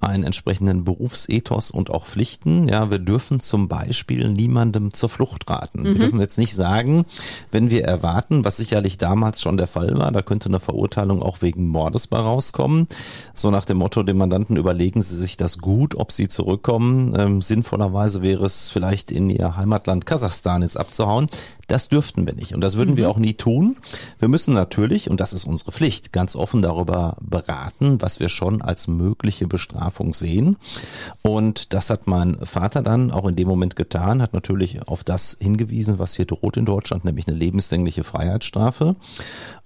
[0.06, 2.68] einen entsprechenden Berufsethos und auch Pflichten.
[2.68, 5.82] Ja, wir dürfen zum Beispiel niemandem zur Flucht raten.
[5.82, 5.86] Mhm.
[5.86, 7.06] Wir dürfen jetzt nicht sagen,
[7.52, 11.42] wenn wir erwarten, was sicherlich damals schon der Fall war, da könnte eine Verurteilung auch
[11.42, 12.88] wegen Mordes bei rauskommen.
[13.34, 17.14] So nach dem Motto, dem Mandanten überlegen Sie sich das gut, ob Sie zurückkommen.
[17.18, 21.28] Ähm, sinnvollerweise wäre es vielleicht in Ihr Heimatland Kasachstan jetzt abzuhauen.
[21.68, 22.98] Das dürften wir nicht und das würden mhm.
[22.98, 23.78] wir auch nie tun.
[24.20, 28.62] Wir müssen natürlich, und das ist unsere Pflicht, ganz offen darüber beraten, was wir schon
[28.62, 30.58] als mögliche Bestrafung sehen.
[31.24, 35.38] Und das hat mein Vater dann auch in dem Moment getan, hat natürlich auf das
[35.40, 38.96] hingewiesen, was hier droht in Deutschland, nämlich eine lebenslängliche Freiheitsstrafe.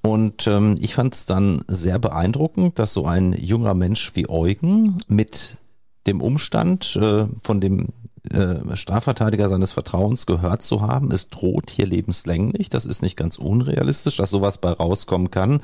[0.02, 4.98] Und ähm, ich fand es dann sehr beeindruckend, dass so ein junger Mensch wie Eugen
[5.08, 5.58] mit
[6.08, 7.90] dem Umstand, äh, von dem
[8.32, 11.12] äh, Strafverteidiger seines Vertrauens gehört zu haben.
[11.12, 12.70] Es droht hier lebenslänglich.
[12.70, 15.62] Das ist nicht ganz unrealistisch, dass sowas bei rauskommen kann.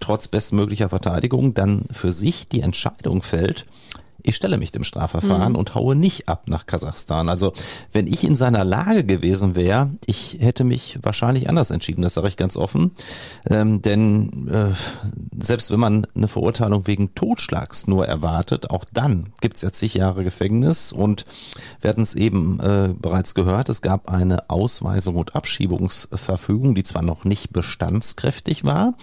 [0.00, 3.66] Trotz bestmöglicher Verteidigung dann für sich die Entscheidung fällt,
[4.24, 5.58] ich stelle mich dem Strafverfahren mhm.
[5.58, 7.28] und haue nicht ab nach Kasachstan.
[7.28, 7.52] Also
[7.92, 12.28] wenn ich in seiner Lage gewesen wäre, ich hätte mich wahrscheinlich anders entschieden, das sage
[12.28, 12.92] ich ganz offen.
[13.50, 14.72] Ähm, denn äh,
[15.38, 19.92] selbst wenn man eine Verurteilung wegen Totschlags nur erwartet, auch dann gibt es ja zig
[19.92, 21.24] Jahre Gefängnis und
[21.82, 27.02] wir hatten es eben äh, bereits gehört, es gab eine Ausweisung und Abschiebungsverfügung, die zwar
[27.02, 28.94] noch nicht bestandskräftig war,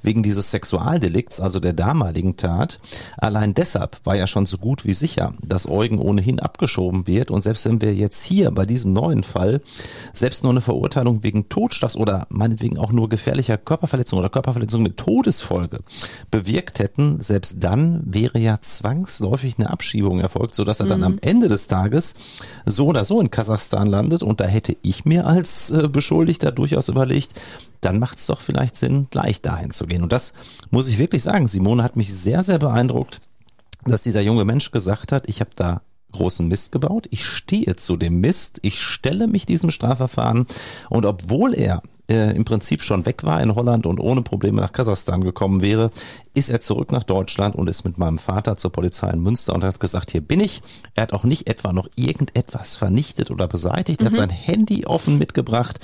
[0.00, 2.78] wegen dieses Sexualdelikts, also der damaligen Tat.
[3.18, 7.32] Allein deshalb war ja schon so gut gut wie sicher, dass Eugen ohnehin abgeschoben wird.
[7.32, 9.60] Und selbst wenn wir jetzt hier bei diesem neuen Fall
[10.12, 14.96] selbst nur eine Verurteilung wegen Totschlags oder meinetwegen auch nur gefährlicher Körperverletzung oder Körperverletzung mit
[14.96, 15.80] Todesfolge
[16.30, 21.06] bewirkt hätten, selbst dann wäre ja zwangsläufig eine Abschiebung erfolgt, sodass er dann mhm.
[21.06, 22.14] am Ende des Tages
[22.64, 24.22] so oder so in Kasachstan landet.
[24.22, 27.32] Und da hätte ich mir als äh, Beschuldigter durchaus überlegt,
[27.80, 30.04] dann macht es doch vielleicht Sinn, gleich dahin zu gehen.
[30.04, 30.32] Und das
[30.70, 31.48] muss ich wirklich sagen.
[31.48, 33.20] Simone hat mich sehr, sehr beeindruckt
[33.84, 37.96] dass dieser junge Mensch gesagt hat, ich habe da großen Mist gebaut, ich stehe zu
[37.96, 40.46] dem Mist, ich stelle mich diesem Strafverfahren
[40.88, 44.72] und obwohl er äh, im Prinzip schon weg war in Holland und ohne Probleme nach
[44.72, 45.90] Kasachstan gekommen wäre,
[46.34, 49.62] ist er zurück nach Deutschland und ist mit meinem Vater zur Polizei in Münster und
[49.62, 50.60] hat gesagt, hier bin ich.
[50.94, 54.00] Er hat auch nicht etwa noch irgendetwas vernichtet oder beseitigt.
[54.00, 54.18] Er hat mhm.
[54.18, 55.78] sein Handy offen mitgebracht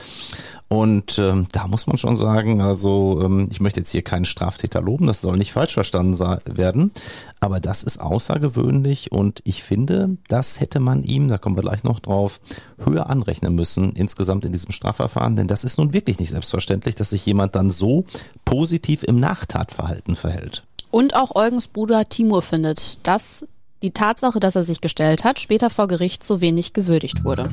[0.68, 4.82] und ähm, da muss man schon sagen, also ähm, ich möchte jetzt hier keinen Straftäter
[4.82, 6.90] loben, das soll nicht falsch verstanden werden,
[7.38, 11.84] aber das ist außergewöhnlich und ich finde, das hätte man ihm, da kommen wir gleich
[11.84, 12.40] noch drauf,
[12.84, 17.10] höher anrechnen müssen insgesamt in diesem Strafverfahren, denn das ist nun wirklich nicht selbstverständlich, dass
[17.10, 18.04] sich jemand dann so
[18.44, 20.64] positiv im Nachtatverhalten verhält.
[20.90, 23.46] Und auch Eugens Bruder Timur findet, dass
[23.82, 27.50] die Tatsache, dass er sich gestellt hat, später vor Gericht so wenig gewürdigt wurde.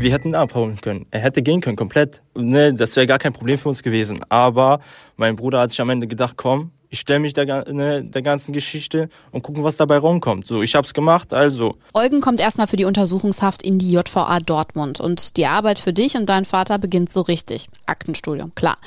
[0.00, 1.04] Wir hätten abhauen können.
[1.10, 2.22] Er hätte gehen können, komplett.
[2.34, 4.20] Ne, das wäre gar kein Problem für uns gewesen.
[4.30, 4.80] Aber
[5.18, 8.54] mein Bruder hat sich am Ende gedacht, komm, ich stelle mich der, ne, der ganzen
[8.54, 10.46] Geschichte und gucken, was dabei rumkommt.
[10.46, 11.76] So, ich hab's gemacht, also.
[11.92, 16.16] Eugen kommt erstmal für die Untersuchungshaft in die JVA Dortmund und die Arbeit für dich
[16.16, 17.68] und deinen Vater beginnt so richtig.
[17.84, 18.78] Aktenstudium, klar.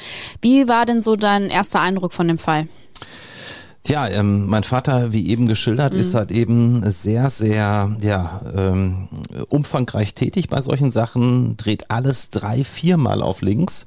[0.41, 2.67] Wie war denn so dein erster Eindruck von dem Fall?
[3.83, 5.99] Tja, ähm, mein Vater, wie eben geschildert, mhm.
[5.99, 9.09] ist halt eben sehr, sehr ja, ähm,
[9.49, 13.85] umfangreich tätig bei solchen Sachen, dreht alles drei, viermal auf links.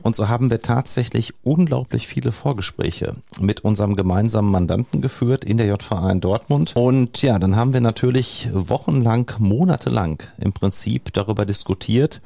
[0.00, 5.66] Und so haben wir tatsächlich unglaublich viele Vorgespräche mit unserem gemeinsamen Mandanten geführt in der
[5.66, 6.76] JVA in Dortmund.
[6.76, 12.20] Und ja, dann haben wir natürlich wochenlang, monatelang im Prinzip darüber diskutiert,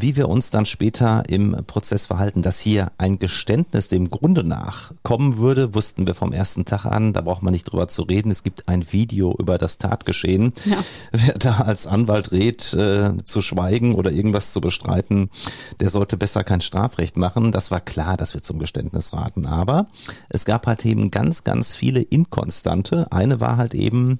[0.00, 2.42] wie wir uns dann später im Prozess verhalten.
[2.42, 7.12] Dass hier ein Geständnis dem Grunde nach kommen würde, wussten wir vom ersten Tag an.
[7.12, 8.30] Da braucht man nicht drüber zu reden.
[8.30, 10.52] Es gibt ein Video über das Tatgeschehen.
[10.64, 10.76] Ja.
[11.12, 15.30] Wer da als Anwalt rät, äh, zu schweigen oder irgendwas zu bestreiten,
[15.78, 17.52] der sollte besser kein Strafrecht machen.
[17.52, 19.46] Das war klar, dass wir zum Geständnis raten.
[19.46, 19.86] Aber
[20.28, 23.12] es gab halt eben ganz, ganz viele Inkonstante.
[23.12, 24.18] Eine war halt eben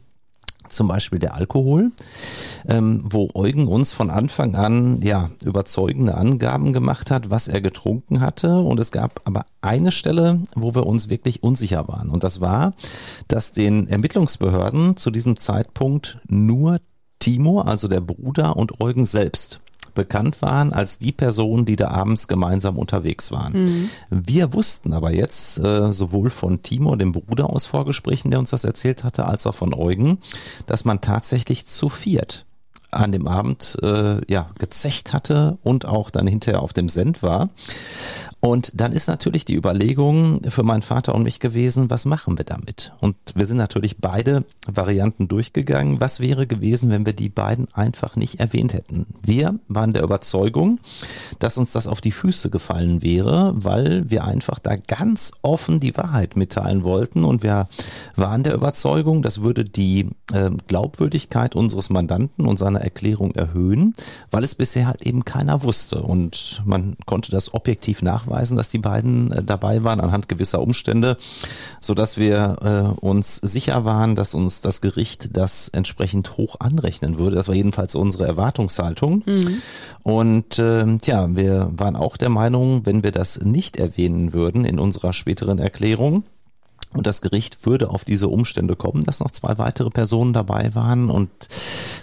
[0.68, 1.92] zum Beispiel der Alkohol,
[2.68, 8.20] ähm, wo Eugen uns von Anfang an ja überzeugende Angaben gemacht hat, was er getrunken
[8.20, 8.59] hatte.
[8.59, 12.11] Und es gab aber eine Stelle, wo wir uns wirklich unsicher waren.
[12.11, 12.74] Und das war,
[13.29, 16.79] dass den Ermittlungsbehörden zu diesem Zeitpunkt nur
[17.18, 19.61] Timo, also der Bruder und Eugen selbst
[19.94, 23.64] bekannt waren als die Personen, die da abends gemeinsam unterwegs waren.
[23.64, 23.90] Mhm.
[24.11, 28.64] Wir wussten aber jetzt äh, sowohl von Timo, dem Bruder aus Vorgesprächen, der uns das
[28.64, 30.18] erzählt hatte, als auch von Eugen,
[30.66, 32.44] dass man tatsächlich zu viert
[32.90, 37.50] an dem Abend äh, ja gezecht hatte und auch dann hinterher auf dem Send war.
[38.44, 42.44] Und dann ist natürlich die Überlegung für meinen Vater und mich gewesen, was machen wir
[42.44, 42.92] damit?
[43.00, 45.98] Und wir sind natürlich beide Varianten durchgegangen.
[45.98, 49.07] Was wäre gewesen, wenn wir die beiden einfach nicht erwähnt hätten?
[49.22, 50.78] Wir waren der Überzeugung,
[51.38, 55.96] dass uns das auf die Füße gefallen wäre, weil wir einfach da ganz offen die
[55.96, 57.24] Wahrheit mitteilen wollten.
[57.24, 57.66] Und wir
[58.14, 63.94] waren der Überzeugung, das würde die äh, Glaubwürdigkeit unseres Mandanten und seiner Erklärung erhöhen,
[64.30, 66.02] weil es bisher halt eben keiner wusste.
[66.02, 70.61] Und man konnte das objektiv nachweisen nachweisen, dass die beiden äh, dabei waren anhand gewisser
[70.61, 71.16] Umstände,
[71.81, 72.57] so dass wir
[73.01, 77.37] äh, uns sicher waren, dass uns das Gericht das entsprechend hoch anrechnen würde.
[77.37, 79.23] Das war jedenfalls unsere Erwartungshaltung.
[79.25, 79.62] Mhm.
[80.03, 84.79] Und äh, tja, wir waren auch der Meinung, wenn wir das nicht erwähnen würden in
[84.79, 86.25] unserer späteren Erklärung,
[86.94, 91.11] und das Gericht würde auf diese Umstände kommen, dass noch zwei weitere Personen dabei waren
[91.11, 91.30] und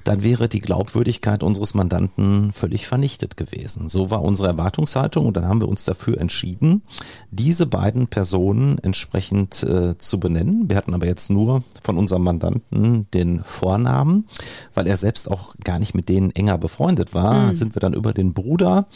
[0.04, 3.90] dann wäre die Glaubwürdigkeit unseres Mandanten völlig vernichtet gewesen.
[3.90, 6.84] So war unsere Erwartungshaltung und dann haben wir uns dafür entschieden,
[7.32, 10.70] diese beiden Personen entsprechend äh, zu benennen.
[10.70, 14.26] Wir hatten aber jetzt nur von unserem Mandanten den Vornamen,
[14.74, 17.54] weil er selbst auch gar nicht mit denen enger befreundet war, mhm.
[17.54, 18.88] sind wir dann über den Bruder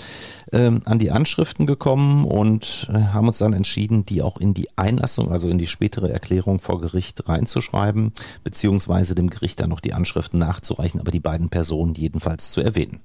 [0.55, 4.69] äh, an die Anschriften gekommen und äh, haben uns dann entschieden, die auch in die
[4.77, 8.13] Einlassung, also in die spätere Erklärung vor Gericht reinzuschreiben,
[8.43, 13.01] beziehungsweise dem Gericht dann noch die Anschriften nachzureichen, aber die beiden Personen jedenfalls zu erwähnen.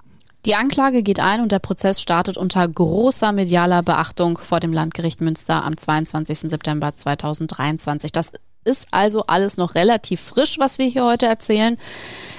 [0.46, 5.20] Die Anklage geht ein und der Prozess startet unter großer medialer Beachtung vor dem Landgericht
[5.20, 6.50] Münster am 22.
[6.50, 8.10] September 2023.
[8.10, 8.32] Das
[8.64, 11.78] ist also alles noch relativ frisch, was wir hier heute erzählen.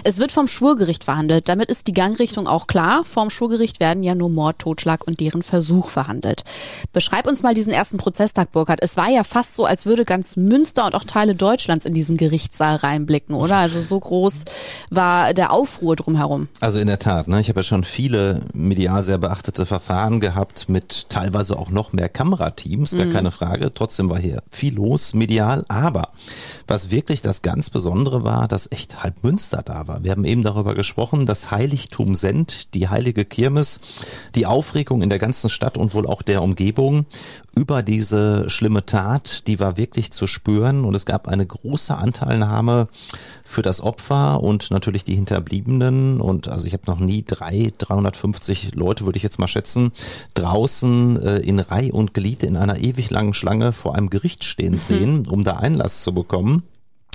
[0.03, 1.47] Es wird vom Schwurgericht verhandelt.
[1.47, 3.05] Damit ist die Gangrichtung auch klar.
[3.05, 6.43] Vom Schwurgericht werden ja nur Mord, Totschlag und deren Versuch verhandelt.
[6.91, 8.79] Beschreib uns mal diesen ersten Prozesstag, Burkhard.
[8.81, 12.17] Es war ja fast so, als würde ganz Münster und auch Teile Deutschlands in diesen
[12.17, 13.57] Gerichtssaal reinblicken, oder?
[13.57, 14.45] Also so groß
[14.89, 16.47] war der Aufruhr drumherum.
[16.61, 17.27] Also in der Tat.
[17.27, 17.39] Ne?
[17.39, 22.09] Ich habe ja schon viele medial sehr beachtete Verfahren gehabt mit teilweise auch noch mehr
[22.09, 23.13] Kamerateams, gar mhm.
[23.13, 23.71] keine Frage.
[23.73, 25.63] Trotzdem war hier viel los medial.
[25.67, 26.09] Aber
[26.67, 30.03] was wirklich das ganz Besondere war, dass echt halb Münster da war war.
[30.03, 33.81] Wir haben eben darüber gesprochen, das Heiligtum Send, die heilige Kirmes,
[34.35, 37.05] die Aufregung in der ganzen Stadt und wohl auch der Umgebung
[37.55, 42.87] über diese schlimme Tat, die war wirklich zu spüren und es gab eine große Anteilnahme
[43.43, 48.75] für das Opfer und natürlich die Hinterbliebenen und also ich habe noch nie drei, 350
[48.75, 49.91] Leute, würde ich jetzt mal schätzen,
[50.33, 54.73] draußen äh, in Reih und Glied in einer ewig langen Schlange vor einem Gericht stehen
[54.73, 54.79] mhm.
[54.79, 56.63] sehen, um da Einlass zu bekommen.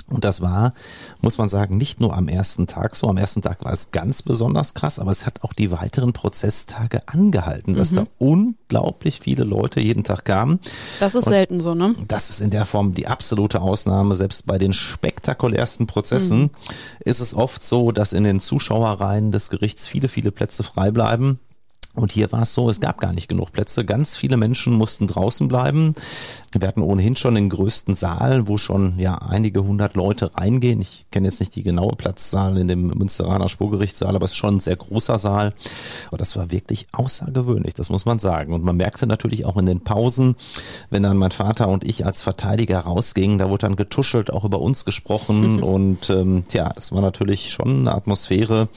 [0.09, 0.73] Und das war,
[1.21, 3.07] muss man sagen, nicht nur am ersten Tag so.
[3.07, 7.01] Am ersten Tag war es ganz besonders krass, aber es hat auch die weiteren Prozesstage
[7.07, 7.95] angehalten, dass mhm.
[7.95, 10.59] da unglaublich viele Leute jeden Tag kamen.
[11.01, 11.93] Das ist Und selten so, ne?
[12.07, 14.15] Das ist in der Form die absolute Ausnahme.
[14.15, 16.49] Selbst bei den spektakulärsten Prozessen mhm.
[16.99, 21.39] ist es oft so, dass in den Zuschauerreihen des Gerichts viele, viele Plätze frei bleiben.
[21.97, 23.83] Und hier war es so, es gab gar nicht genug Plätze.
[23.83, 25.95] Ganz viele Menschen mussten draußen bleiben.
[26.51, 30.79] Wir hatten ohnehin schon den größten Saal, wo schon ja einige hundert Leute reingehen.
[30.79, 34.57] Ich kenne jetzt nicht die genaue Platzzahl in dem Münsteraner Spurgerichtssaal, aber es ist schon
[34.57, 35.53] ein sehr großer Saal.
[36.11, 38.53] Und das war wirklich außergewöhnlich, das muss man sagen.
[38.53, 40.35] Und man merkte natürlich auch in den Pausen,
[40.91, 44.61] wenn dann mein Vater und ich als Verteidiger rausgingen, da wurde dann getuschelt, auch über
[44.61, 45.63] uns gesprochen.
[45.63, 48.69] und ähm, tja, das war natürlich schon eine Atmosphäre,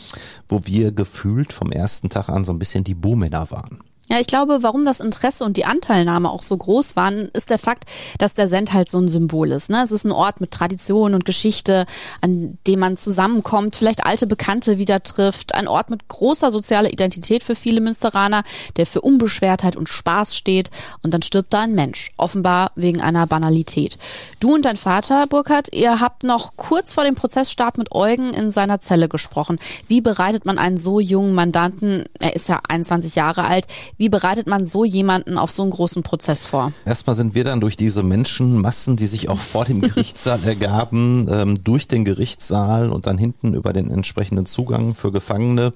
[0.50, 3.80] wo wir gefühlt vom ersten Tag an so ein bisschen die Buhmänner waren.
[4.10, 7.60] Ja, ich glaube, warum das Interesse und die Anteilnahme auch so groß waren, ist der
[7.60, 7.84] Fakt,
[8.18, 9.70] dass der Send halt so ein Symbol ist.
[9.70, 9.84] Ne?
[9.84, 11.86] Es ist ein Ort mit Tradition und Geschichte,
[12.20, 17.44] an dem man zusammenkommt, vielleicht alte Bekannte wieder trifft, ein Ort mit großer sozialer Identität
[17.44, 18.42] für viele Münsteraner,
[18.76, 20.72] der für Unbeschwertheit und Spaß steht.
[21.04, 23.96] Und dann stirbt da ein Mensch, offenbar wegen einer Banalität.
[24.40, 28.50] Du und dein Vater, Burkhard, ihr habt noch kurz vor dem Prozessstart mit Eugen in
[28.50, 29.60] seiner Zelle gesprochen.
[29.86, 33.68] Wie bereitet man einen so jungen Mandanten, er ist ja 21 Jahre alt,
[34.00, 36.72] wie bereitet man so jemanden auf so einen großen Prozess vor?
[36.86, 41.62] Erstmal sind wir dann durch diese Menschenmassen, die sich auch vor dem Gerichtssaal ergaben, ähm,
[41.62, 45.74] durch den Gerichtssaal und dann hinten über den entsprechenden Zugang für Gefangene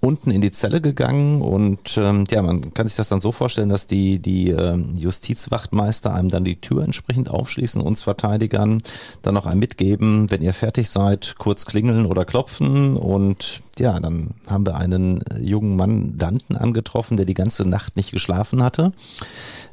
[0.00, 3.68] unten in die Zelle gegangen und ähm, ja, man kann sich das dann so vorstellen,
[3.68, 8.82] dass die, die ähm, Justizwachtmeister einem dann die Tür entsprechend aufschließen, uns Verteidigern
[9.22, 14.30] dann noch ein mitgeben, wenn ihr fertig seid, kurz klingeln oder klopfen und ja, dann
[14.48, 18.92] haben wir einen jungen Mandanten angetroffen, der die ganze Nacht nicht geschlafen hatte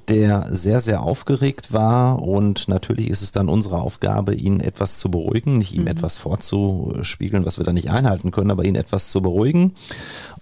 [0.10, 5.10] der sehr, sehr aufgeregt war und natürlich ist es dann unsere Aufgabe, ihn etwas zu
[5.10, 5.88] beruhigen, nicht ihm mhm.
[5.88, 9.74] etwas vorzuspiegeln, was wir dann nicht einhalten können, aber ihn etwas zu beruhigen.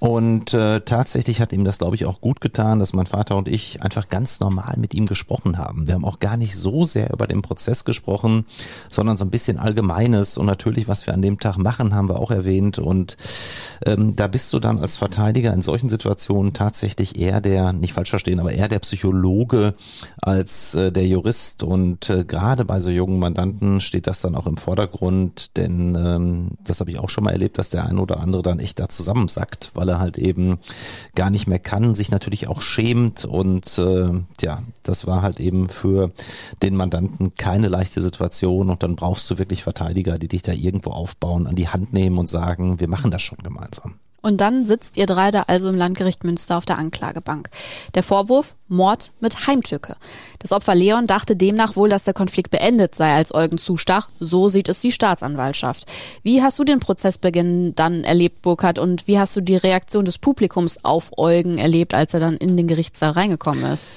[0.01, 3.47] Und äh, tatsächlich hat ihm das, glaube ich, auch gut getan, dass mein Vater und
[3.47, 5.85] ich einfach ganz normal mit ihm gesprochen haben.
[5.85, 8.45] Wir haben auch gar nicht so sehr über den Prozess gesprochen,
[8.89, 10.39] sondern so ein bisschen Allgemeines.
[10.39, 12.79] Und natürlich, was wir an dem Tag machen, haben wir auch erwähnt.
[12.79, 13.15] Und
[13.85, 18.09] ähm, da bist du dann als Verteidiger in solchen Situationen tatsächlich eher der, nicht falsch
[18.09, 19.73] verstehen, aber eher der Psychologe
[20.19, 21.61] als äh, der Jurist.
[21.61, 26.57] Und äh, gerade bei so jungen Mandanten steht das dann auch im Vordergrund, denn ähm,
[26.63, 28.89] das habe ich auch schon mal erlebt, dass der ein oder andere dann echt da
[28.89, 30.57] zusammensackt, weil er halt eben
[31.15, 34.09] gar nicht mehr kann, sich natürlich auch schämt und äh,
[34.41, 36.11] ja, das war halt eben für
[36.61, 40.91] den Mandanten keine leichte Situation und dann brauchst du wirklich Verteidiger, die dich da irgendwo
[40.91, 43.95] aufbauen, an die Hand nehmen und sagen, wir machen das schon gemeinsam.
[44.21, 47.49] Und dann sitzt ihr drei da also im Landgericht Münster auf der Anklagebank.
[47.95, 49.95] Der Vorwurf Mord mit Heimtücke.
[50.39, 54.07] Das Opfer Leon dachte demnach wohl, dass der Konflikt beendet sei, als Eugen zustach.
[54.19, 55.85] So sieht es die Staatsanwaltschaft.
[56.23, 58.79] Wie hast du den Prozessbeginn dann erlebt, Burkhard?
[58.79, 62.57] Und wie hast du die Reaktion des Publikums auf Eugen erlebt, als er dann in
[62.57, 63.87] den Gerichtssaal reingekommen ist?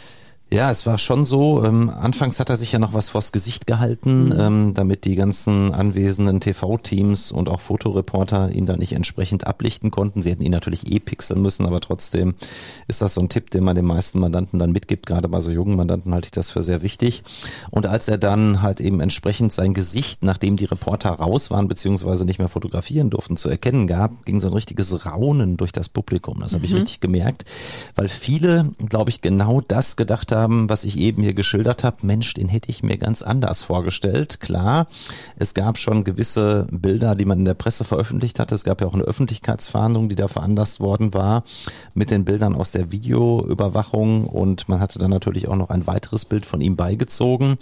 [0.51, 1.65] Ja, es war schon so.
[1.65, 4.35] Ähm, anfangs hat er sich ja noch was vors Gesicht gehalten, mhm.
[4.39, 10.23] ähm, damit die ganzen anwesenden TV-Teams und auch Fotoreporter ihn da nicht entsprechend ablichten konnten.
[10.23, 12.35] Sie hätten ihn natürlich eh pixeln müssen, aber trotzdem
[12.87, 15.07] ist das so ein Tipp, den man den meisten Mandanten dann mitgibt.
[15.07, 17.25] Gerade bei so jungen Mandanten halte ich das für sehr wichtig.
[17.71, 22.25] Und als er dann halt eben entsprechend sein Gesicht, nachdem die Reporter raus waren beziehungsweise
[22.25, 26.41] nicht mehr fotografieren durften, zu erkennen gab, ging so ein richtiges Raunen durch das Publikum.
[26.41, 26.67] Das habe mhm.
[26.67, 27.45] ich richtig gemerkt,
[27.97, 32.35] weil viele, glaube ich, genau das gedacht haben, was ich eben hier geschildert habe, Mensch,
[32.35, 34.41] den hätte ich mir ganz anders vorgestellt.
[34.41, 34.87] Klar,
[35.37, 38.55] es gab schon gewisse Bilder, die man in der Presse veröffentlicht hatte.
[38.55, 41.45] Es gab ja auch eine Öffentlichkeitsfahndung, die da veranlasst worden war,
[41.95, 46.25] mit den Bildern aus der Videoüberwachung und man hatte dann natürlich auch noch ein weiteres
[46.25, 47.57] Bild von ihm beigezogen.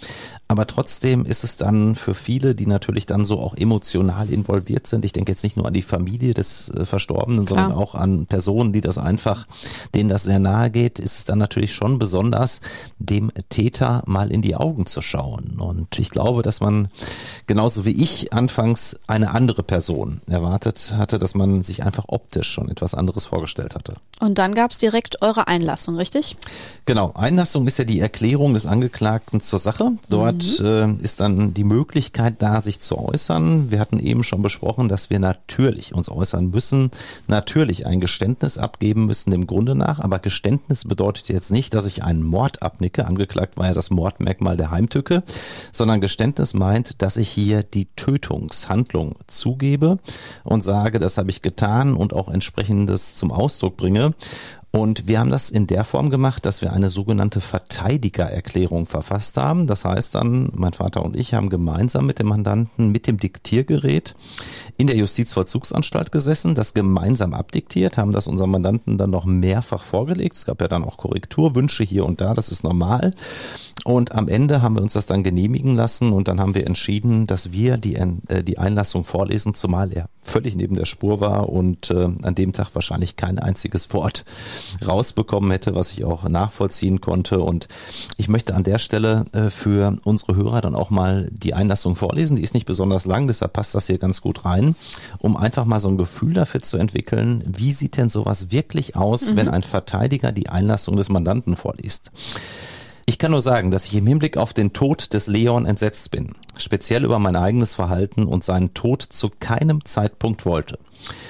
[0.53, 5.03] Aber trotzdem ist es dann für viele, die natürlich dann so auch emotional involviert sind,
[5.03, 7.57] ich denke jetzt nicht nur an die Familie des äh, Verstorbenen, Klar.
[7.57, 9.47] sondern auch an Personen, die das einfach,
[9.95, 12.61] denen das sehr nahe geht, ist es dann natürlich schon besonders,
[12.99, 15.55] dem Täter mal in die Augen zu schauen.
[15.57, 16.89] Und ich glaube, dass man
[17.47, 22.69] genauso wie ich anfangs eine andere Person erwartet hatte, dass man sich einfach optisch schon
[22.69, 23.95] etwas anderes vorgestellt hatte.
[24.19, 26.37] Und dann gab es direkt eure Einlassung, richtig?
[26.85, 29.93] Genau, Einlassung ist ja die Erklärung des Angeklagten zur Sache.
[30.09, 30.65] Dort mhm.
[30.65, 33.71] äh, ist dann die Möglichkeit da, sich zu äußern.
[33.71, 36.91] Wir hatten eben schon besprochen, dass wir natürlich uns äußern müssen,
[37.27, 42.03] natürlich ein Geständnis abgeben müssen dem Grunde nach, aber Geständnis bedeutet jetzt nicht, dass ich
[42.03, 43.05] einen Mord abnicke.
[43.05, 45.23] Angeklagt war ja das Mordmerkmal der Heimtücke,
[45.71, 49.99] sondern Geständnis meint, dass ich hier die Tötungshandlung zugebe
[50.43, 54.13] und sage, das habe ich getan und auch entsprechendes zum Ausdruck bringe.
[54.75, 59.67] Und wir haben das in der Form gemacht, dass wir eine sogenannte Verteidigererklärung verfasst haben.
[59.67, 64.15] Das heißt dann, mein Vater und ich haben gemeinsam mit dem Mandanten mit dem Diktiergerät
[64.77, 70.37] in der Justizvollzugsanstalt gesessen, das gemeinsam abdiktiert, haben das unserem Mandanten dann noch mehrfach vorgelegt.
[70.37, 73.13] Es gab ja dann auch Korrekturwünsche hier und da, das ist normal.
[73.85, 77.27] Und am Ende haben wir uns das dann genehmigen lassen und dann haben wir entschieden,
[77.27, 81.91] dass wir die, äh, die Einlassung vorlesen, zumal er völlig neben der Spur war und
[81.91, 84.23] äh, an dem Tag wahrscheinlich kein einziges Wort
[84.85, 87.39] rausbekommen hätte, was ich auch nachvollziehen konnte.
[87.39, 87.67] Und
[88.17, 92.37] ich möchte an der Stelle äh, für unsere Hörer dann auch mal die Einlassung vorlesen.
[92.37, 94.75] Die ist nicht besonders lang, deshalb passt das hier ganz gut rein,
[95.19, 99.31] um einfach mal so ein Gefühl dafür zu entwickeln, wie sieht denn sowas wirklich aus,
[99.31, 99.35] mhm.
[99.35, 102.11] wenn ein Verteidiger die Einlassung des Mandanten vorliest.
[103.05, 106.35] Ich kann nur sagen, dass ich im Hinblick auf den Tod des Leon entsetzt bin,
[106.57, 110.79] speziell über mein eigenes Verhalten und seinen Tod zu keinem Zeitpunkt wollte.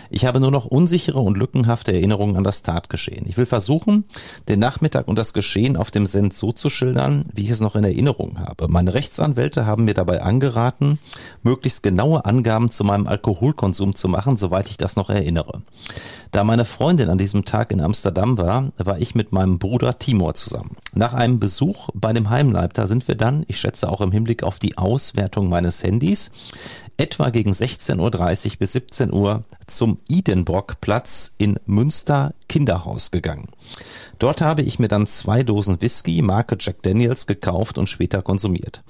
[0.09, 3.25] Ich habe nur noch unsichere und lückenhafte Erinnerungen an das Tatgeschehen.
[3.27, 4.05] Ich will versuchen,
[4.47, 7.75] den Nachmittag und das Geschehen auf dem Send so zu schildern, wie ich es noch
[7.75, 8.67] in Erinnerung habe.
[8.67, 10.99] Meine Rechtsanwälte haben mir dabei angeraten,
[11.41, 15.61] möglichst genaue Angaben zu meinem Alkoholkonsum zu machen, soweit ich das noch erinnere.
[16.31, 20.33] Da meine Freundin an diesem Tag in Amsterdam war, war ich mit meinem Bruder Timor
[20.33, 20.77] zusammen.
[20.95, 24.57] Nach einem Besuch bei dem Heimleiter sind wir dann, ich schätze auch im Hinblick auf
[24.57, 26.31] die Auswertung meines Handys,
[26.97, 33.47] etwa gegen 16.30 Uhr bis 17 Uhr zum Idenbrock-Platz in Münster Kinderhaus gegangen.
[34.19, 38.83] Dort habe ich mir dann zwei Dosen Whisky Marke Jack Daniels gekauft und später konsumiert.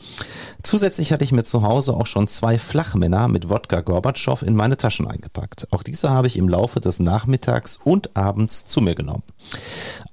[0.63, 4.77] Zusätzlich hatte ich mir zu Hause auch schon zwei Flachmänner mit Wodka Gorbatschow in meine
[4.77, 5.67] Taschen eingepackt.
[5.71, 9.23] Auch diese habe ich im Laufe des Nachmittags und abends zu mir genommen.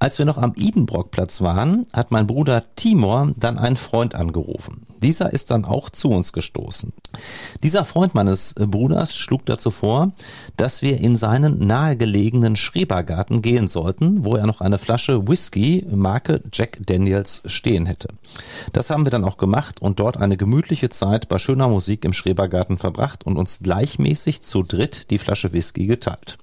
[0.01, 4.81] Als wir noch am Idenbrockplatz waren, hat mein Bruder Timor dann einen Freund angerufen.
[4.99, 6.91] Dieser ist dann auch zu uns gestoßen.
[7.61, 10.11] Dieser Freund meines Bruders schlug dazu vor,
[10.57, 16.41] dass wir in seinen nahegelegenen Schrebergarten gehen sollten, wo er noch eine Flasche Whisky Marke
[16.51, 18.07] Jack Daniels stehen hätte.
[18.73, 22.13] Das haben wir dann auch gemacht und dort eine gemütliche Zeit bei schöner Musik im
[22.13, 26.39] Schrebergarten verbracht und uns gleichmäßig zu dritt die Flasche Whisky geteilt.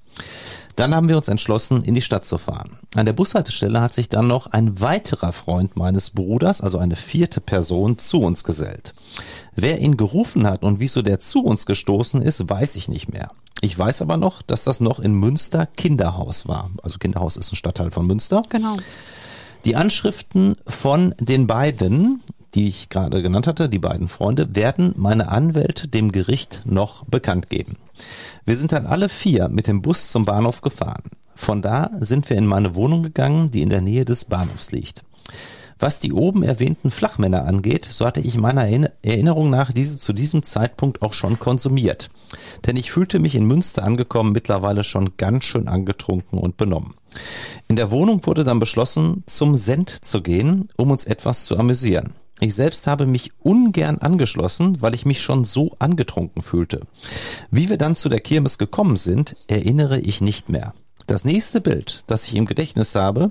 [0.78, 2.78] Dann haben wir uns entschlossen, in die Stadt zu fahren.
[2.94, 7.40] An der Bushaltestelle hat sich dann noch ein weiterer Freund meines Bruders, also eine vierte
[7.40, 8.92] Person, zu uns gesellt.
[9.56, 13.32] Wer ihn gerufen hat und wieso der zu uns gestoßen ist, weiß ich nicht mehr.
[13.60, 16.70] Ich weiß aber noch, dass das noch in Münster Kinderhaus war.
[16.80, 18.44] Also Kinderhaus ist ein Stadtteil von Münster.
[18.48, 18.76] Genau.
[19.64, 22.22] Die Anschriften von den beiden,
[22.54, 27.50] die ich gerade genannt hatte, die beiden Freunde, werden meine Anwälte dem Gericht noch bekannt
[27.50, 27.76] geben.
[28.44, 31.10] Wir sind dann alle vier mit dem Bus zum Bahnhof gefahren.
[31.34, 35.04] Von da sind wir in meine Wohnung gegangen, die in der Nähe des Bahnhofs liegt.
[35.78, 38.66] Was die oben erwähnten Flachmänner angeht, so hatte ich meiner
[39.02, 42.10] Erinnerung nach diese zu diesem Zeitpunkt auch schon konsumiert.
[42.66, 46.94] Denn ich fühlte mich in Münster angekommen mittlerweile schon ganz schön angetrunken und benommen.
[47.68, 52.14] In der Wohnung wurde dann beschlossen, zum Send zu gehen, um uns etwas zu amüsieren.
[52.40, 56.82] Ich selbst habe mich ungern angeschlossen, weil ich mich schon so angetrunken fühlte.
[57.50, 60.72] Wie wir dann zu der Kirmes gekommen sind, erinnere ich nicht mehr.
[61.08, 63.30] Das nächste Bild, das ich im Gedächtnis habe,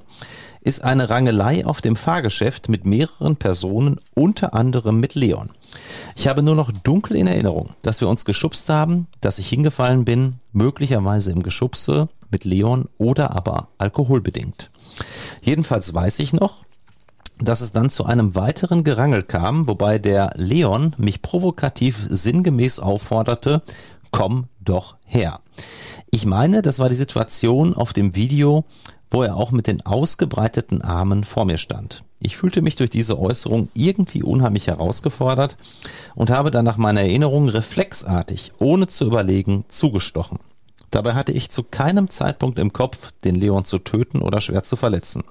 [0.62, 5.52] ist eine Rangelei auf dem Fahrgeschäft mit mehreren Personen, unter anderem mit Leon.
[6.16, 10.06] Ich habe nur noch dunkel in Erinnerung, dass wir uns geschubst haben, dass ich hingefallen
[10.06, 14.70] bin, möglicherweise im Geschubse mit Leon oder aber alkoholbedingt.
[15.42, 16.66] Jedenfalls weiß ich noch,
[17.40, 23.62] dass es dann zu einem weiteren Gerangel kam, wobei der Leon mich provokativ sinngemäß aufforderte,
[24.12, 25.40] komm doch her.
[26.10, 28.66] Ich meine, das war die Situation auf dem Video,
[29.12, 32.04] wo er auch mit den ausgebreiteten Armen vor mir stand.
[32.20, 35.58] Ich fühlte mich durch diese Äußerung irgendwie unheimlich herausgefordert
[36.16, 40.40] und habe dann nach meiner Erinnerung reflexartig, ohne zu überlegen, zugestochen.
[40.90, 44.76] Dabei hatte ich zu keinem Zeitpunkt im Kopf, den Leon zu töten oder schwer zu
[44.76, 45.24] verletzen.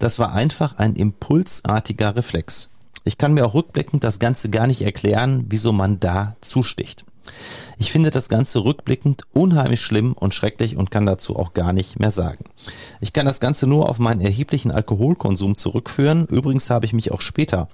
[0.00, 2.70] Das war einfach ein impulsartiger Reflex.
[3.04, 7.04] Ich kann mir auch rückblickend das Ganze gar nicht erklären, wieso man da zusticht.
[7.78, 12.00] Ich finde das Ganze rückblickend unheimlich schlimm und schrecklich und kann dazu auch gar nicht
[12.00, 12.44] mehr sagen.
[13.02, 16.26] Ich kann das Ganze nur auf meinen erheblichen Alkoholkonsum zurückführen.
[16.26, 17.68] Übrigens habe ich mich auch später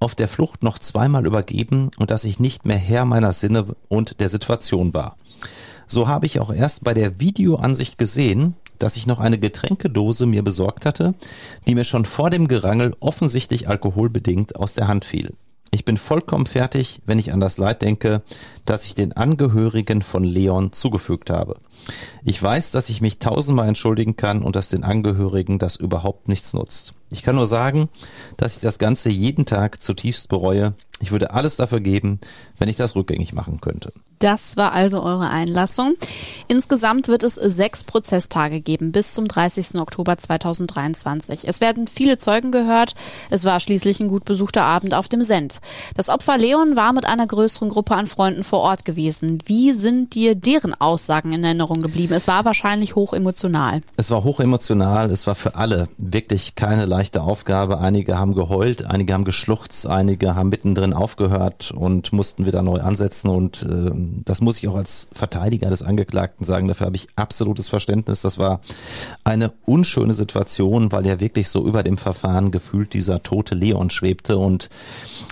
[0.00, 4.18] auf der Flucht noch zweimal übergeben und dass ich nicht mehr Herr meiner Sinne und
[4.20, 5.16] der Situation war.
[5.88, 10.42] So habe ich auch erst bei der Videoansicht gesehen, dass ich noch eine Getränkedose mir
[10.42, 11.12] besorgt hatte,
[11.66, 15.32] die mir schon vor dem Gerangel offensichtlich alkoholbedingt aus der Hand fiel.
[15.70, 18.22] Ich bin vollkommen fertig, wenn ich an das Leid denke,
[18.64, 21.56] das ich den Angehörigen von Leon zugefügt habe.
[22.24, 26.54] Ich weiß, dass ich mich tausendmal entschuldigen kann und dass den Angehörigen das überhaupt nichts
[26.54, 26.94] nutzt.
[27.10, 27.88] Ich kann nur sagen,
[28.36, 30.74] dass ich das Ganze jeden Tag zutiefst bereue.
[30.98, 32.20] Ich würde alles dafür geben,
[32.58, 33.92] wenn ich das rückgängig machen könnte.
[34.18, 35.94] Das war also eure Einlassung.
[36.48, 39.78] Insgesamt wird es sechs Prozesstage geben bis zum 30.
[39.78, 41.46] Oktober 2023.
[41.46, 42.94] Es werden viele Zeugen gehört.
[43.28, 45.60] Es war schließlich ein gut besuchter Abend auf dem Send.
[45.96, 49.38] Das Opfer Leon war mit einer größeren Gruppe an Freunden vor Ort gewesen.
[49.44, 52.14] Wie sind dir deren Aussagen in Erinnerung geblieben?
[52.14, 53.82] Es war wahrscheinlich hoch emotional.
[53.98, 55.10] Es war hoch emotional.
[55.10, 57.78] Es war für alle wirklich keine leichte Aufgabe.
[57.78, 63.28] Einige haben geheult, einige haben geschluchzt, einige haben mittendrin aufgehört und mussten wieder neu ansetzen.
[63.28, 63.90] Und äh,
[64.24, 66.68] das muss ich auch als Verteidiger des Angeklagten sagen.
[66.68, 68.22] Dafür habe ich absolutes Verständnis.
[68.22, 68.60] Das war
[69.24, 74.38] eine unschöne Situation, weil ja wirklich so über dem Verfahren gefühlt dieser tote Leon schwebte
[74.38, 74.68] und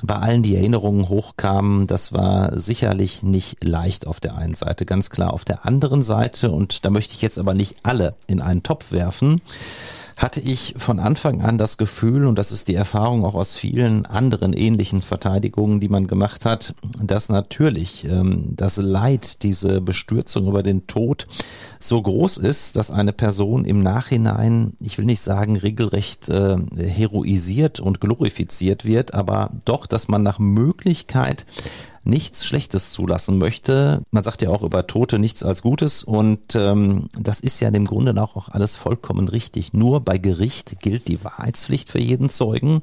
[0.02, 1.86] bei allen die Erinnerungen hochkamen.
[1.86, 5.32] Das war sicherlich nicht leicht auf der einen Seite, ganz klar.
[5.32, 8.92] Auf der anderen Seite, und da möchte ich jetzt aber nicht alle in einen Topf
[8.92, 9.40] werfen,
[10.16, 14.06] hatte ich von Anfang an das Gefühl, und das ist die Erfahrung auch aus vielen
[14.06, 20.62] anderen ähnlichen Verteidigungen, die man gemacht hat, dass natürlich ähm, das Leid, diese Bestürzung über
[20.62, 21.26] den Tod
[21.80, 27.80] so groß ist, dass eine Person im Nachhinein, ich will nicht sagen regelrecht äh, heroisiert
[27.80, 31.44] und glorifiziert wird, aber doch, dass man nach Möglichkeit
[32.04, 34.02] nichts Schlechtes zulassen möchte.
[34.10, 37.86] Man sagt ja auch über Tote nichts als Gutes und ähm, das ist ja dem
[37.86, 39.72] Grunde nach auch alles vollkommen richtig.
[39.72, 42.82] Nur bei Gericht gilt die Wahrheitspflicht für jeden Zeugen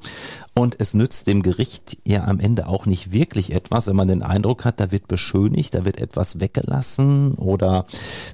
[0.53, 4.23] und es nützt dem Gericht ja am Ende auch nicht wirklich etwas, wenn man den
[4.23, 7.85] Eindruck hat, da wird beschönigt, da wird etwas weggelassen oder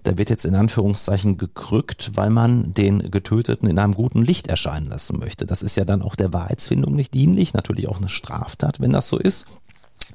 [0.03, 4.87] da wird jetzt in Anführungszeichen gekrückt, weil man den Getöteten in einem guten Licht erscheinen
[4.87, 5.45] lassen möchte.
[5.45, 9.09] Das ist ja dann auch der Wahrheitsfindung nicht dienlich, natürlich auch eine Straftat, wenn das
[9.09, 9.45] so ist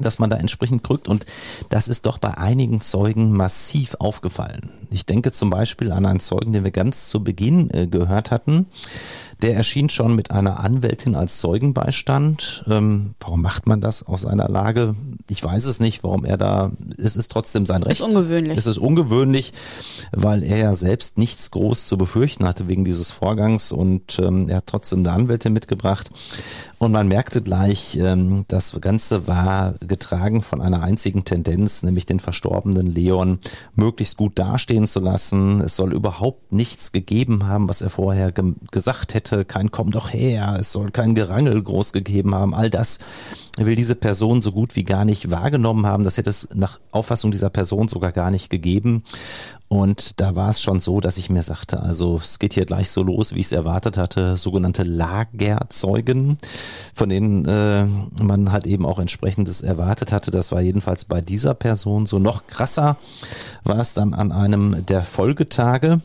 [0.01, 1.26] dass man da entsprechend krückt und
[1.68, 4.70] das ist doch bei einigen Zeugen massiv aufgefallen.
[4.90, 8.66] Ich denke zum Beispiel an einen Zeugen, den wir ganz zu Beginn äh, gehört hatten.
[9.40, 12.64] Der erschien schon mit einer Anwältin als Zeugenbeistand.
[12.68, 14.95] Ähm, warum macht man das aus einer Lage?
[15.28, 18.01] Ich weiß es nicht, warum er da, es ist trotzdem sein Recht.
[18.01, 18.57] Ist ungewöhnlich.
[18.57, 19.53] Es ist ungewöhnlich,
[20.12, 24.59] weil er ja selbst nichts groß zu befürchten hatte wegen dieses Vorgangs und ähm, er
[24.59, 26.11] hat trotzdem eine Anwältin mitgebracht.
[26.82, 32.18] Und man merkte gleich, ähm, das Ganze war getragen von einer einzigen Tendenz, nämlich den
[32.18, 33.38] verstorbenen Leon
[33.76, 35.60] möglichst gut dastehen zu lassen.
[35.60, 39.44] Es soll überhaupt nichts gegeben haben, was er vorher ge gesagt hätte.
[39.44, 42.52] Kein Komm doch her, es soll kein Gerangel groß gegeben haben.
[42.52, 42.98] All das
[43.56, 46.02] will diese Person so gut wie gar nicht wahrgenommen haben.
[46.02, 49.04] Das hätte es nach Auffassung dieser Person sogar gar nicht gegeben.
[49.72, 52.90] Und da war es schon so, dass ich mir sagte, also es geht hier gleich
[52.90, 56.36] so los, wie ich es erwartet hatte, sogenannte Lagerzeugen,
[56.94, 57.86] von denen äh,
[58.22, 60.30] man halt eben auch entsprechendes erwartet hatte.
[60.30, 62.98] Das war jedenfalls bei dieser Person so noch krasser,
[63.64, 66.02] war es dann an einem der Folgetage.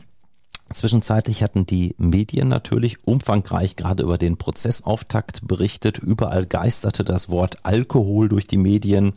[0.72, 5.98] Zwischenzeitlich hatten die Medien natürlich umfangreich gerade über den Prozessauftakt berichtet.
[5.98, 9.14] Überall geisterte das Wort Alkohol durch die Medien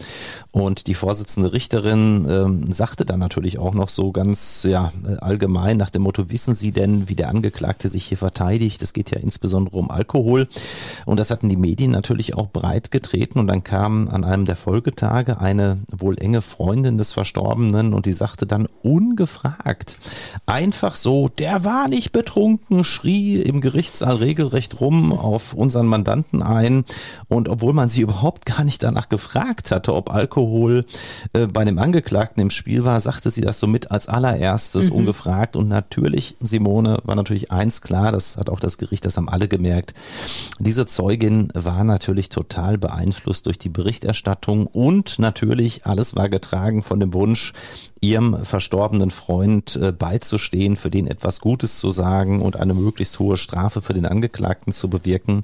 [0.51, 5.89] und die Vorsitzende Richterin ähm, sagte dann natürlich auch noch so ganz ja allgemein nach
[5.89, 8.81] dem Motto: Wissen Sie denn, wie der Angeklagte sich hier verteidigt?
[8.81, 10.47] Es geht ja insbesondere um Alkohol
[11.05, 14.55] und das hatten die Medien natürlich auch breit getreten und dann kam an einem der
[14.55, 19.97] Folgetage eine wohl enge Freundin des Verstorbenen und die sagte dann ungefragt
[20.45, 26.85] einfach so der war nicht betrunken, schrie im Gerichtssaal regelrecht rum auf unseren Mandanten ein.
[27.29, 30.85] Und obwohl man sie überhaupt gar nicht danach gefragt hatte, ob Alkohol
[31.33, 34.97] äh, bei dem Angeklagten im Spiel war, sagte sie das so mit als allererstes mhm.
[34.97, 35.55] ungefragt.
[35.55, 39.47] Und natürlich, Simone, war natürlich eins klar, das hat auch das Gericht, das haben alle
[39.47, 39.95] gemerkt.
[40.59, 46.99] Diese Zeugin war natürlich total beeinflusst durch die Berichterstattung und natürlich alles war getragen von
[46.99, 47.53] dem Wunsch,
[48.01, 53.37] ihrem verstorbenen Freund äh, beizustehen, für den etwas Gutes zu sagen und eine möglichst hohe
[53.37, 55.43] Strafe für den Angeklagten zu bewirken.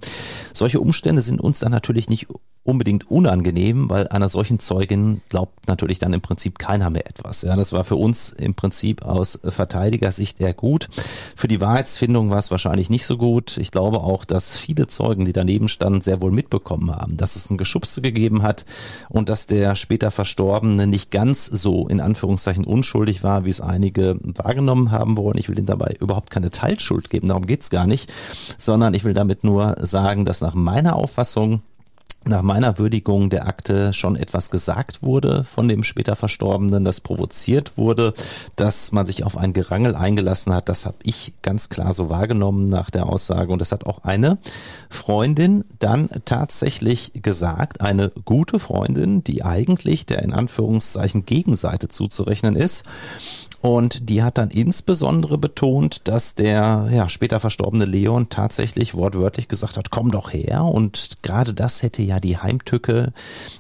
[0.54, 2.28] Solche Umstände sind uns dann natürlich nicht
[2.68, 7.42] unbedingt unangenehm, weil einer solchen Zeugin glaubt natürlich dann im Prinzip keiner mehr etwas.
[7.42, 10.90] Ja, das war für uns im Prinzip aus Verteidigersicht eher gut.
[11.36, 13.58] Für die Wahrheitsfindung war es wahrscheinlich nicht so gut.
[13.58, 17.50] Ich glaube auch, dass viele Zeugen, die daneben standen, sehr wohl mitbekommen haben, dass es
[17.50, 18.66] ein Geschubse gegeben hat
[19.08, 24.20] und dass der später Verstorbene nicht ganz so in Anführungszeichen unschuldig war, wie es einige
[24.22, 25.38] wahrgenommen haben wollen.
[25.38, 28.12] Ich will ihnen dabei überhaupt keine Teilschuld geben, darum geht's gar nicht,
[28.58, 31.62] sondern ich will damit nur sagen, dass nach meiner Auffassung
[32.28, 37.78] nach meiner Würdigung der Akte schon etwas gesagt wurde von dem später Verstorbenen, das provoziert
[37.78, 38.14] wurde,
[38.56, 40.70] dass man sich auf ein Gerangel eingelassen hat.
[40.70, 43.52] Das habe ich ganz klar so wahrgenommen nach der Aussage.
[43.52, 44.38] Und das hat auch eine
[44.90, 52.84] Freundin dann tatsächlich gesagt, eine gute Freundin, die eigentlich der in Anführungszeichen Gegenseite zuzurechnen ist.
[53.62, 59.78] Und die hat dann insbesondere betont, dass der ja, später verstorbene Leon tatsächlich wortwörtlich gesagt
[59.78, 60.64] hat, komm doch her.
[60.64, 63.14] Und gerade das hätte ja die Heimtücke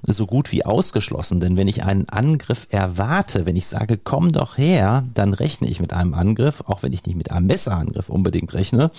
[0.03, 1.39] so gut wie ausgeschlossen.
[1.39, 5.79] Denn wenn ich einen Angriff erwarte, wenn ich sage, komm doch her, dann rechne ich
[5.79, 8.91] mit einem Angriff, auch wenn ich nicht mit einem Messerangriff unbedingt rechne.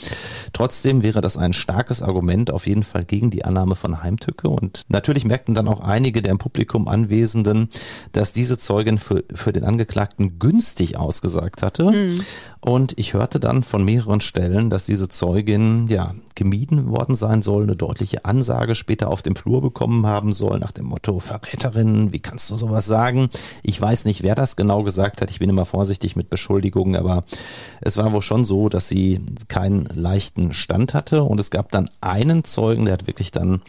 [0.52, 4.48] Trotzdem wäre das ein starkes Argument auf jeden Fall gegen die Annahme von Heimtücke.
[4.48, 7.68] Und natürlich merkten dann auch einige der im Publikum Anwesenden,
[8.12, 11.84] dass diese Zeugin für, für den Angeklagten günstig richtig ausgesagt hatte.
[11.84, 12.20] Mhm.
[12.60, 17.64] Und ich hörte dann von mehreren Stellen, dass diese Zeugin ja gemieden worden sein soll,
[17.64, 22.20] eine deutliche Ansage später auf dem Flur bekommen haben soll, nach dem Motto Verräterin, wie
[22.20, 23.28] kannst du sowas sagen?
[23.62, 25.30] Ich weiß nicht, wer das genau gesagt hat.
[25.30, 27.24] Ich bin immer vorsichtig mit Beschuldigungen, aber
[27.80, 31.22] es war wohl schon so, dass sie keinen leichten Stand hatte.
[31.22, 33.60] Und es gab dann einen Zeugen, der hat wirklich dann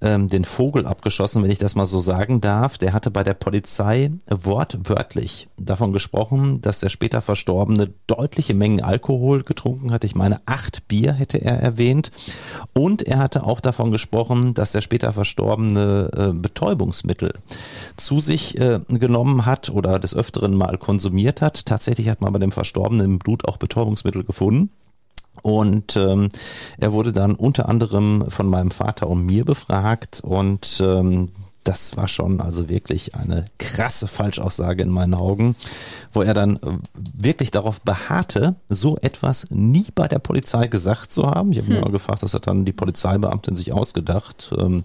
[0.00, 2.78] ähm, den Vogel abgeschossen, wenn ich das mal so sagen darf.
[2.78, 9.42] Der hatte bei der Polizei wortwörtlich davon gesprochen, dass der später Verstorbene deutliche Mengen Alkohol
[9.42, 10.04] getrunken hat.
[10.04, 12.10] Ich meine, acht Bier hätte er erwähnt.
[12.74, 17.32] Und er hatte auch davon gesprochen, dass der später Verstorbene äh, Betäubungsmittel
[17.96, 21.66] zu sich äh, genommen hat oder des Öfteren mal konsumiert hat.
[21.66, 24.70] Tatsächlich hat man bei dem Verstorbenen im Blut auch Betäubungsmittel gefunden.
[25.42, 26.28] Und ähm,
[26.78, 31.30] er wurde dann unter anderem von meinem Vater und mir befragt und ähm,
[31.64, 35.54] das war schon also wirklich eine krasse Falschaussage in meinen Augen,
[36.18, 36.60] wo er dann äh,
[36.94, 41.52] wirklich darauf beharrte, so etwas nie bei der Polizei gesagt zu haben.
[41.52, 41.80] Ich habe hm.
[41.80, 44.52] mal gefragt, das hat dann die Polizeibeamtin sich ausgedacht.
[44.58, 44.84] Ähm,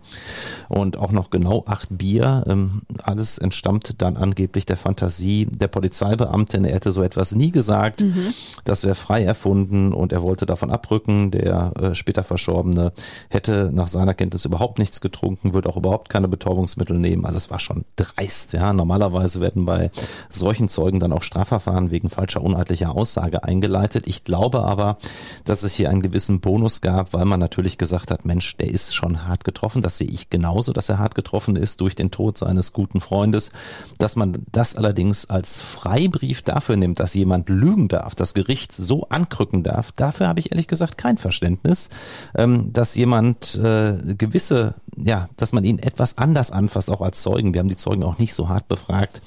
[0.70, 2.44] und auch noch genau acht Bier.
[2.48, 6.66] Ähm, alles entstammt dann angeblich der Fantasie der Polizeibeamtin.
[6.66, 8.02] Er hätte so etwas nie gesagt.
[8.02, 8.34] Mhm.
[8.64, 11.32] Das wäre frei erfunden und er wollte davon abrücken.
[11.32, 12.92] Der äh, später Verstorbene
[13.30, 17.26] hätte nach seiner Kenntnis überhaupt nichts getrunken, würde auch überhaupt keine Betäubungs Betäubungsmittel nehmen.
[17.26, 18.54] Also es war schon dreist.
[18.54, 19.92] Ja, normalerweise werden bei
[20.30, 24.08] solchen Zeugen dann auch Strafverfahren wegen falscher uneidlicher Aussage eingeleitet.
[24.08, 24.98] Ich glaube aber,
[25.46, 28.96] dass es hier einen gewissen Bonus gab, weil man natürlich gesagt hat, Mensch, der ist
[28.96, 29.82] schon hart getroffen.
[29.82, 33.52] Das sehe ich genauso, dass er hart getroffen ist durch den Tod seines guten Freundes.
[34.00, 39.08] Dass man das allerdings als Freibrief dafür nimmt, dass jemand lügen darf, das Gericht so
[39.10, 41.90] ankrücken darf, dafür habe ich ehrlich gesagt kein Verständnis,
[42.36, 47.22] ähm, dass jemand äh, gewisse, ja, dass man ihn etwas anders an anfasst, auch als
[47.22, 47.54] Zeugen.
[47.54, 49.22] Wir haben die Zeugen auch nicht so hart befragt,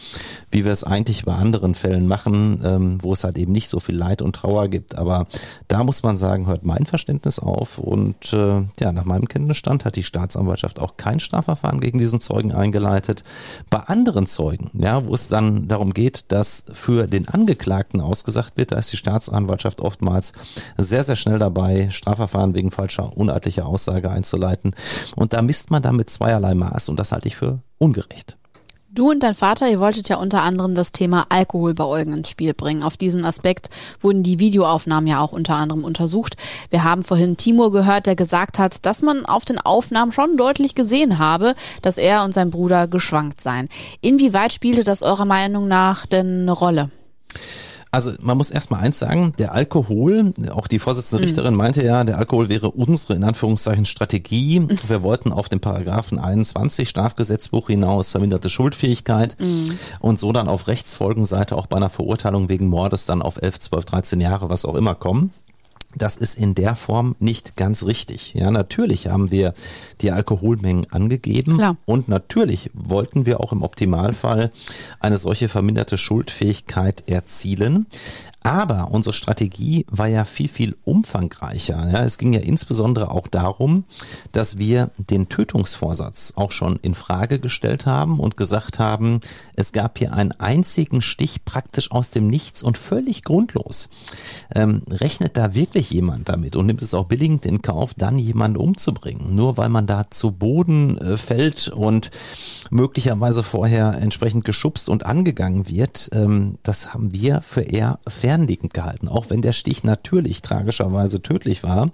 [0.50, 3.80] wie wir es eigentlich bei anderen Fällen machen, ähm, wo es halt eben nicht so
[3.80, 4.96] viel Leid und Trauer gibt.
[4.96, 5.26] Aber
[5.68, 7.78] da muss man sagen, hört mein Verständnis auf.
[7.78, 12.52] Und äh, ja, nach meinem Kenntnisstand hat die Staatsanwaltschaft auch kein Strafverfahren gegen diesen Zeugen
[12.52, 13.22] eingeleitet.
[13.70, 18.72] Bei anderen Zeugen, ja, wo es dann darum geht, dass für den Angeklagten ausgesagt wird,
[18.72, 20.32] da ist die Staatsanwaltschaft oftmals
[20.76, 24.74] sehr, sehr schnell dabei, Strafverfahren wegen falscher, uneidlicher Aussage einzuleiten.
[25.14, 28.36] Und da misst man dann mit zweierlei Maß und das halte ich für ungerecht.
[28.96, 32.30] Du und dein Vater, ihr wolltet ja unter anderem das Thema Alkohol bei Eugen ins
[32.30, 32.82] Spiel bringen.
[32.82, 33.68] Auf diesen Aspekt
[34.00, 36.38] wurden die Videoaufnahmen ja auch unter anderem untersucht.
[36.70, 40.74] Wir haben vorhin Timur gehört, der gesagt hat, dass man auf den Aufnahmen schon deutlich
[40.74, 43.68] gesehen habe, dass er und sein Bruder geschwankt seien.
[44.00, 46.90] Inwieweit spielte das eurer Meinung nach denn eine Rolle?
[47.96, 51.24] Also man muss erstmal eins sagen, der Alkohol, auch die Vorsitzende mhm.
[51.24, 54.60] Richterin meinte ja, der Alkohol wäre unsere in Anführungszeichen Strategie.
[54.60, 54.76] Mhm.
[54.86, 59.78] Wir wollten auf den Paragraphen 21 Strafgesetzbuch hinaus verminderte Schuldfähigkeit mhm.
[60.00, 63.84] und so dann auf Rechtsfolgenseite auch bei einer Verurteilung wegen Mordes dann auf 11, 12,
[63.86, 65.30] 13 Jahre, was auch immer kommen.
[65.96, 68.34] Das ist in der Form nicht ganz richtig.
[68.34, 69.54] Ja, natürlich haben wir
[70.02, 71.76] die Alkoholmengen angegeben Klar.
[71.86, 74.50] und natürlich wollten wir auch im Optimalfall
[75.00, 77.86] eine solche verminderte Schuldfähigkeit erzielen.
[78.46, 81.90] Aber unsere Strategie war ja viel, viel umfangreicher.
[81.90, 83.82] Ja, es ging ja insbesondere auch darum,
[84.30, 89.20] dass wir den Tötungsvorsatz auch schon in Frage gestellt haben und gesagt haben,
[89.56, 93.88] es gab hier einen einzigen Stich praktisch aus dem Nichts und völlig grundlos.
[94.54, 98.58] Ähm, rechnet da wirklich jemand damit und nimmt es auch billigend in Kauf, dann jemanden
[98.58, 102.12] umzubringen, nur weil man da zu Boden äh, fällt und
[102.70, 107.98] möglicherweise vorher entsprechend geschubst und angegangen wird, ähm, das haben wir für eher
[108.36, 111.90] fernliegend gehalten, auch wenn der Stich natürlich tragischerweise tödlich war.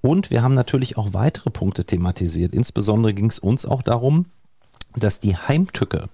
[0.00, 2.54] Und wir haben natürlich auch weitere Punkte thematisiert.
[2.54, 4.26] Insbesondere ging es uns auch darum,
[4.96, 6.08] dass die Heimtücke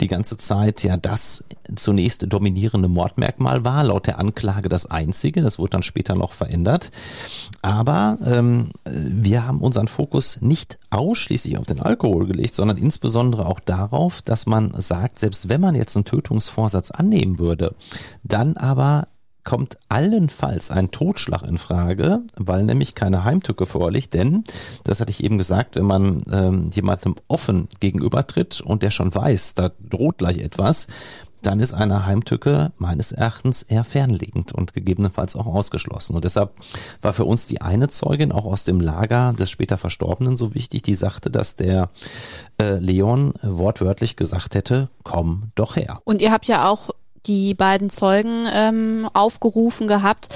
[0.00, 1.44] die ganze Zeit ja das
[1.74, 6.90] zunächst dominierende Mordmerkmal war, laut der Anklage das einzige, das wurde dann später noch verändert.
[7.62, 13.60] Aber ähm, wir haben unseren Fokus nicht ausschließlich auf den Alkohol gelegt, sondern insbesondere auch
[13.60, 17.74] darauf, dass man sagt, selbst wenn man jetzt einen Tötungsvorsatz annehmen würde,
[18.24, 19.06] dann aber
[19.44, 24.44] kommt allenfalls ein Totschlag in Frage, weil nämlich keine Heimtücke vorliegt, denn,
[24.84, 29.54] das hatte ich eben gesagt, wenn man ähm, jemandem offen gegenübertritt und der schon weiß,
[29.54, 30.86] da droht gleich etwas,
[31.42, 36.14] dann ist eine Heimtücke meines Erachtens eher fernliegend und gegebenenfalls auch ausgeschlossen.
[36.14, 36.52] Und deshalb
[37.00, 40.82] war für uns die eine Zeugin auch aus dem Lager des später Verstorbenen so wichtig,
[40.82, 41.90] die sagte, dass der
[42.60, 46.00] äh, Leon wortwörtlich gesagt hätte, komm doch her.
[46.04, 46.90] Und ihr habt ja auch
[47.26, 50.28] die beiden Zeugen ähm, aufgerufen gehabt,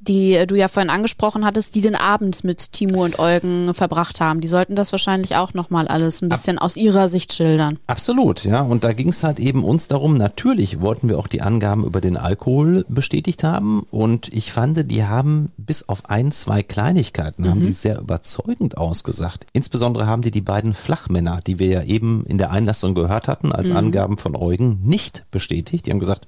[0.00, 4.40] die du ja vorhin angesprochen hattest, die den Abend mit Timur und Eugen verbracht haben.
[4.40, 7.78] Die sollten das wahrscheinlich auch nochmal alles ein bisschen Ab aus ihrer Sicht schildern.
[7.86, 8.60] Absolut, ja.
[8.60, 12.00] Und da ging es halt eben uns darum, natürlich wollten wir auch die Angaben über
[12.00, 13.84] den Alkohol bestätigt haben.
[13.90, 17.50] Und ich fand, die haben bis auf ein, zwei Kleinigkeiten, mhm.
[17.50, 19.46] haben die sehr überzeugend ausgesagt.
[19.52, 23.52] Insbesondere haben die die beiden Flachmänner, die wir ja eben in der Einlassung gehört hatten,
[23.52, 23.76] als mhm.
[23.76, 25.86] Angaben von Eugen, nicht bestätigt.
[25.86, 26.26] Die haben gesagt,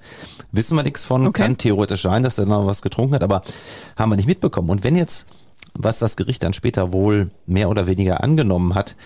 [0.52, 1.42] wissen wir nichts von, okay.
[1.42, 3.42] kann theoretisch sein, dass er noch was getrunken hat, aber
[3.96, 4.70] haben wir nicht mitbekommen.
[4.70, 5.26] Und wenn jetzt,
[5.74, 8.96] was das Gericht dann später wohl mehr oder weniger angenommen hat,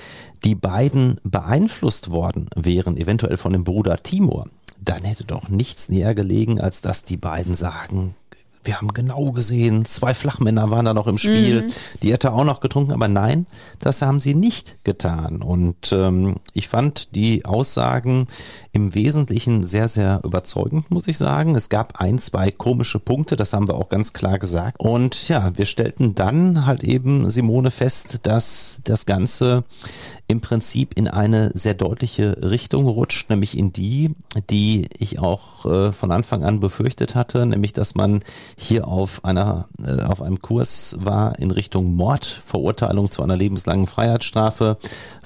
[0.44, 4.46] die beiden beeinflusst worden wären, eventuell von dem Bruder Timur,
[4.82, 8.14] dann hätte doch nichts näher gelegen, als dass die beiden sagen,
[8.62, 11.72] wir haben genau gesehen, zwei Flachmänner waren da noch im Spiel, mhm.
[12.02, 13.46] die hätte auch noch getrunken, aber nein,
[13.78, 15.42] das haben sie nicht getan.
[15.42, 18.26] Und ähm, ich fand die Aussagen
[18.72, 21.56] im Wesentlichen sehr, sehr überzeugend, muss ich sagen.
[21.56, 24.78] Es gab ein, zwei komische Punkte, das haben wir auch ganz klar gesagt.
[24.78, 29.62] Und ja, wir stellten dann halt eben Simone fest, dass das Ganze
[30.30, 34.14] im Prinzip in eine sehr deutliche Richtung rutscht, nämlich in die,
[34.48, 38.20] die ich auch äh, von Anfang an befürchtet hatte, nämlich dass man
[38.56, 43.88] hier auf einer äh, auf einem Kurs war in Richtung Mord, Verurteilung zu einer lebenslangen
[43.88, 44.78] Freiheitsstrafe,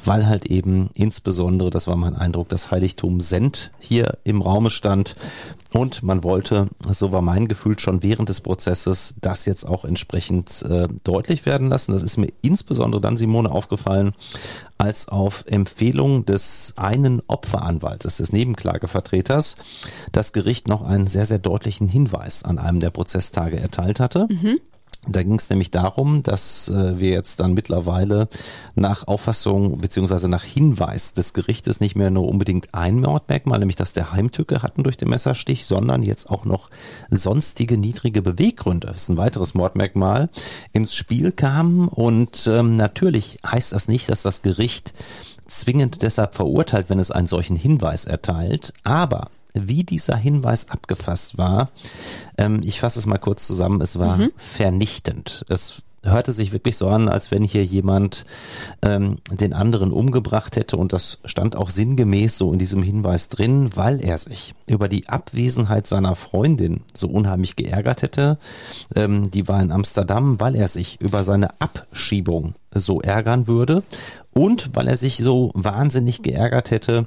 [0.04, 5.16] weil halt eben insbesondere, das war mein Eindruck, das Heiligtum Send hier im Raume stand
[5.72, 10.62] und man wollte, so war mein Gefühl schon während des Prozesses, das jetzt auch entsprechend
[10.62, 11.92] äh, deutlich werden lassen.
[11.92, 14.12] Das ist mir insbesondere dann, Simone, aufgefallen,
[14.78, 19.56] als auf Empfehlung des einen Opferanwaltes, des Nebenklagevertreters,
[20.12, 24.26] das Gericht noch einen sehr, sehr deutlichen Hinweis an einem der Prozesstage erteilt hatte.
[24.28, 24.60] Mhm.
[25.06, 28.28] Da ging es nämlich darum, dass äh, wir jetzt dann mittlerweile
[28.74, 33.92] nach Auffassung beziehungsweise nach Hinweis des Gerichtes nicht mehr nur unbedingt ein Mordmerkmal, nämlich dass
[33.92, 36.70] der Heimtücke hatten durch den Messerstich, sondern jetzt auch noch
[37.10, 40.30] sonstige niedrige Beweggründe, das ist ein weiteres Mordmerkmal,
[40.72, 41.88] ins Spiel kamen.
[41.88, 44.94] Und ähm, natürlich heißt das nicht, dass das Gericht
[45.46, 51.70] zwingend deshalb verurteilt, wenn es einen solchen Hinweis erteilt, aber wie dieser Hinweis abgefasst war.
[52.36, 53.80] Ähm, ich fasse es mal kurz zusammen.
[53.80, 54.32] Es war mhm.
[54.36, 55.44] vernichtend.
[55.48, 58.24] Es hörte sich wirklich so an, als wenn hier jemand
[58.82, 63.70] ähm, den anderen umgebracht hätte und das stand auch sinngemäß so in diesem Hinweis drin,
[63.74, 68.38] weil er sich über die Abwesenheit seiner Freundin so unheimlich geärgert hätte.
[68.94, 73.82] Ähm, die war in Amsterdam, weil er sich über seine Abschiebung so ärgern würde
[74.34, 77.06] und weil er sich so wahnsinnig geärgert hätte,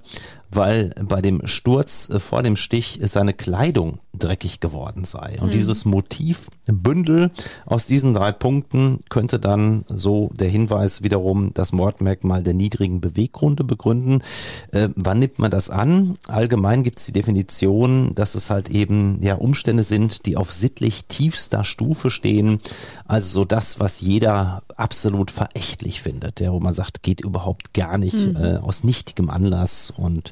[0.50, 5.38] weil bei dem Sturz äh, vor dem Stich seine Kleidung dreckig geworden sei.
[5.42, 5.52] Und mhm.
[5.52, 7.32] dieses Motivbündel
[7.66, 13.64] aus diesen drei Punkten könnte dann so der Hinweis wiederum das Mordmerkmal der niedrigen Beweggründe
[13.64, 14.24] begründen.
[14.72, 16.18] Äh, wann nimmt man das an?
[16.28, 21.06] Allgemein gibt es die Definition, dass es halt eben ja Umstände sind, die auf sittlich
[21.06, 22.60] tiefster Stufe stehen.
[23.06, 27.98] Also so das, was jeder absolut verächtlich findet, der wo man sagt, geht überhaupt gar
[27.98, 28.36] nicht mhm.
[28.36, 30.32] äh, aus nichtigem Anlass und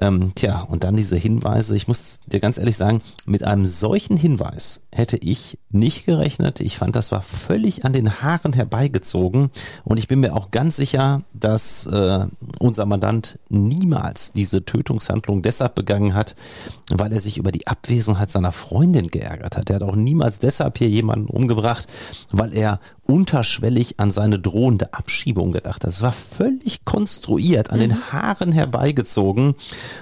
[0.00, 1.76] ähm, tja, und dann diese Hinweise.
[1.76, 6.60] Ich muss dir ganz ehrlich sagen, mit einem solchen Hinweis hätte ich nicht gerechnet.
[6.60, 9.50] Ich fand, das war völlig an den Haaren herbeigezogen.
[9.84, 12.26] Und ich bin mir auch ganz sicher, dass äh,
[12.60, 16.36] unser Mandant niemals diese Tötungshandlung deshalb begangen hat,
[16.90, 19.70] weil er sich über die Abwesenheit seiner Freundin geärgert hat.
[19.70, 21.88] Er hat auch niemals deshalb hier jemanden umgebracht,
[22.30, 25.88] weil er unterschwellig an seine drohende Abschiebung gedacht hat.
[25.88, 27.82] Das war völlig konstruiert, an mhm.
[27.82, 29.54] den Haaren herbeigezogen.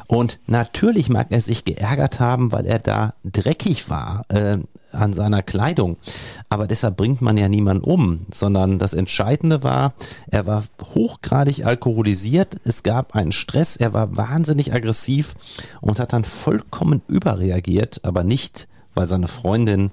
[0.07, 4.25] Und natürlich mag er sich geärgert haben, weil er da dreckig war.
[4.29, 4.59] Äh,
[4.93, 5.97] an seiner Kleidung.
[6.49, 9.95] Aber deshalb bringt man ja niemanden um, sondern das Entscheidende war,
[10.29, 15.35] er war hochgradig alkoholisiert, es gab einen Stress, er war wahnsinnig aggressiv
[15.81, 19.91] und hat dann vollkommen überreagiert, aber nicht, weil seine Freundin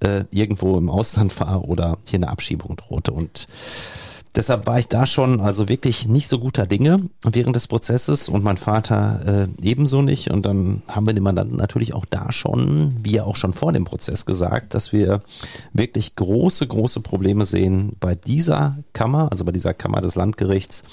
[0.00, 3.12] äh, irgendwo im Ausland war oder hier eine Abschiebung drohte.
[3.12, 3.46] Und
[4.34, 8.44] deshalb war ich da schon also wirklich nicht so guter Dinge während des Prozesses und
[8.44, 10.30] mein Vater äh, ebenso nicht.
[10.30, 13.72] Und dann haben wir dem Mandanten natürlich auch da schon, wie ja auch schon vor
[13.72, 15.22] dem Prozess gesagt, dass wir
[15.72, 20.84] wirklich große, große Probleme sehen, bei dieser Kammer, also bei dieser Kammer des Landgerichts,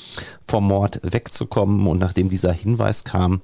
[0.46, 1.86] vom Mord wegzukommen.
[1.88, 3.42] Und nachdem dieser Hinweis kam,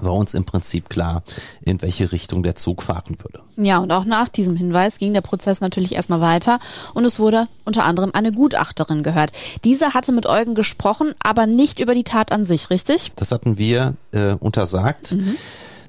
[0.00, 1.22] war uns im Prinzip klar,
[1.62, 3.40] in welche Richtung der Zug fahren würde.
[3.56, 6.58] Ja, und auch nach diesem Hinweis ging der Prozess natürlich erstmal weiter
[6.94, 9.30] und es wurde unter anderem eine Gutachterin gehört.
[9.64, 13.12] Diese hatte mit Eugen gesprochen, aber nicht über die Tat an sich, richtig?
[13.16, 15.12] Das hatten wir äh, untersagt.
[15.12, 15.36] Mhm.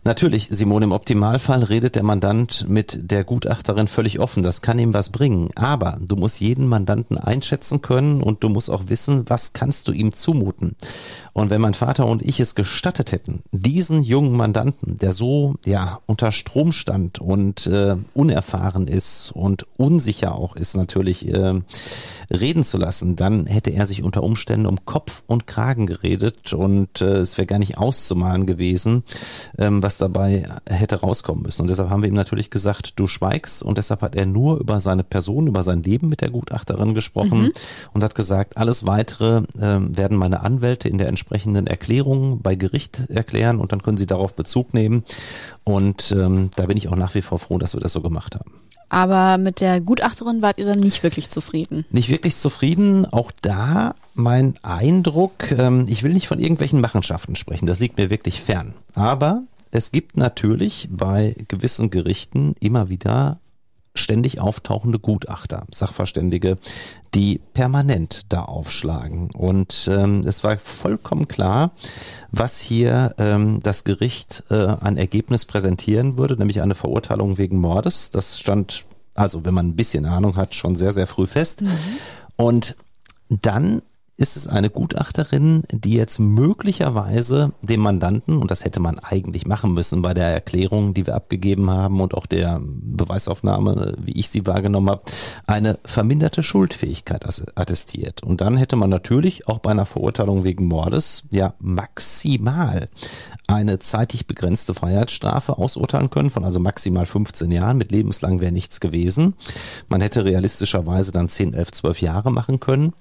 [0.04, 4.44] Natürlich, Simone, im Optimalfall redet der Mandant mit der Gutachterin völlig offen.
[4.44, 5.50] Das kann ihm was bringen.
[5.56, 9.92] Aber du musst jeden Mandanten einschätzen können und du musst auch wissen, was kannst du
[9.92, 10.76] ihm zumuten.
[11.34, 16.00] Und wenn mein Vater und ich es gestattet hätten, diesen jungen Mandanten, der so ja
[16.06, 21.62] unter Strom stand und äh, unerfahren ist und unsicher auch ist natürlich, äh,
[22.32, 27.02] reden zu lassen, dann hätte er sich unter Umständen um Kopf und Kragen geredet und
[27.02, 29.04] äh, es wäre gar nicht auszumalen gewesen,
[29.58, 31.64] ähm, was dabei hätte rauskommen müssen.
[31.64, 34.80] Und deshalb haben wir ihm natürlich gesagt, du schweigst und deshalb hat er nur über
[34.80, 37.52] seine Person, über sein Leben mit der Gutachterin gesprochen mhm.
[37.94, 43.02] und hat gesagt, alles weitere äh, werden meine Anwälte in der entsprechenden Erklärung bei Gericht
[43.10, 45.04] erklären und dann können sie darauf Bezug nehmen.
[45.64, 48.36] Und ähm, da bin ich auch nach wie vor froh, dass wir das so gemacht
[48.36, 48.52] haben.
[48.90, 51.86] Aber mit der Gutachterin wart ihr dann nicht wirklich zufrieden.
[51.92, 53.06] Nicht wirklich zufrieden.
[53.06, 58.10] Auch da mein Eindruck, ähm, ich will nicht von irgendwelchen Machenschaften sprechen, das liegt mir
[58.10, 58.74] wirklich fern.
[58.96, 63.40] Aber es gibt natürlich bei gewissen Gerichten immer wieder
[64.00, 66.58] ständig auftauchende Gutachter, Sachverständige,
[67.14, 69.30] die permanent da aufschlagen.
[69.32, 71.72] Und ähm, es war vollkommen klar,
[72.32, 78.12] was hier ähm, das Gericht äh, ein Ergebnis präsentieren würde, nämlich eine Verurteilung wegen Mordes.
[78.12, 78.86] Das stand,
[79.16, 81.62] also wenn man ein bisschen Ahnung hat, schon sehr, sehr früh fest.
[81.62, 81.70] Mhm.
[82.38, 82.76] Und
[83.30, 83.82] dann
[84.20, 89.74] ist es eine Gutachterin, die jetzt möglicherweise dem Mandanten, und das hätte man eigentlich machen
[89.74, 94.46] müssen bei der Erklärung, die wir abgegeben haben und auch der Beweisaufnahme, wie ich sie
[94.46, 95.04] wahrgenommen habe,
[95.48, 98.22] eine verminderte Schuldfähigkeit attestiert.
[98.22, 102.90] Und dann hätte man natürlich auch bei einer Verurteilung wegen Mordes ja maximal
[103.48, 107.78] eine zeitlich begrenzte Freiheitsstrafe ausurteilen können, von also maximal 15 Jahren.
[107.78, 109.36] Mit lebenslang wäre nichts gewesen.
[109.88, 112.94] Man hätte realistischerweise dann 10, 11, 12 Jahre machen können.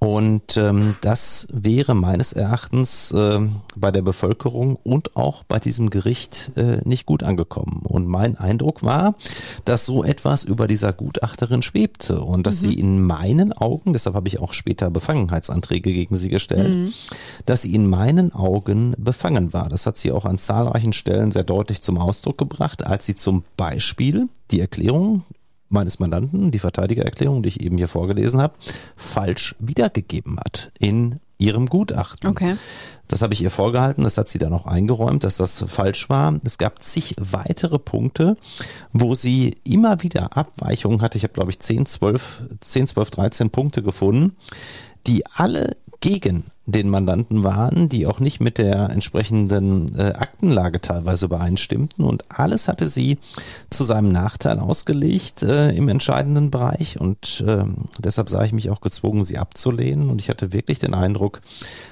[0.00, 3.40] Und ähm, das wäre meines Erachtens äh,
[3.76, 7.82] bei der Bevölkerung und auch bei diesem Gericht äh, nicht gut angekommen.
[7.82, 9.14] Und mein Eindruck war,
[9.64, 12.68] dass so etwas über dieser Gutachterin schwebte und dass mhm.
[12.68, 16.92] sie in meinen Augen, deshalb habe ich auch später Befangenheitsanträge gegen sie gestellt, mhm.
[17.44, 19.68] dass sie in meinen Augen befangen war.
[19.68, 23.42] Das hat sie auch an zahlreichen Stellen sehr deutlich zum Ausdruck gebracht, als sie zum
[23.56, 25.24] Beispiel die Erklärung
[25.68, 28.54] meines Mandanten, die Verteidigererklärung, die ich eben hier vorgelesen habe,
[28.96, 32.28] falsch wiedergegeben hat in ihrem Gutachten.
[32.28, 32.56] Okay.
[33.06, 36.38] Das habe ich ihr vorgehalten, das hat sie dann auch eingeräumt, dass das falsch war.
[36.44, 38.36] Es gab zig weitere Punkte,
[38.92, 41.16] wo sie immer wieder Abweichungen hatte.
[41.16, 44.36] Ich habe, glaube ich, 10, 12, 10, 12, 13 Punkte gefunden,
[45.06, 51.24] die alle gegen den Mandanten waren, die auch nicht mit der entsprechenden äh, Aktenlage teilweise
[51.24, 52.04] übereinstimmten.
[52.04, 53.16] Und alles hatte sie
[53.70, 57.00] zu seinem Nachteil ausgelegt äh, im entscheidenden Bereich.
[57.00, 57.64] Und äh,
[57.98, 60.10] deshalb sah ich mich auch gezwungen, sie abzulehnen.
[60.10, 61.40] Und ich hatte wirklich den Eindruck,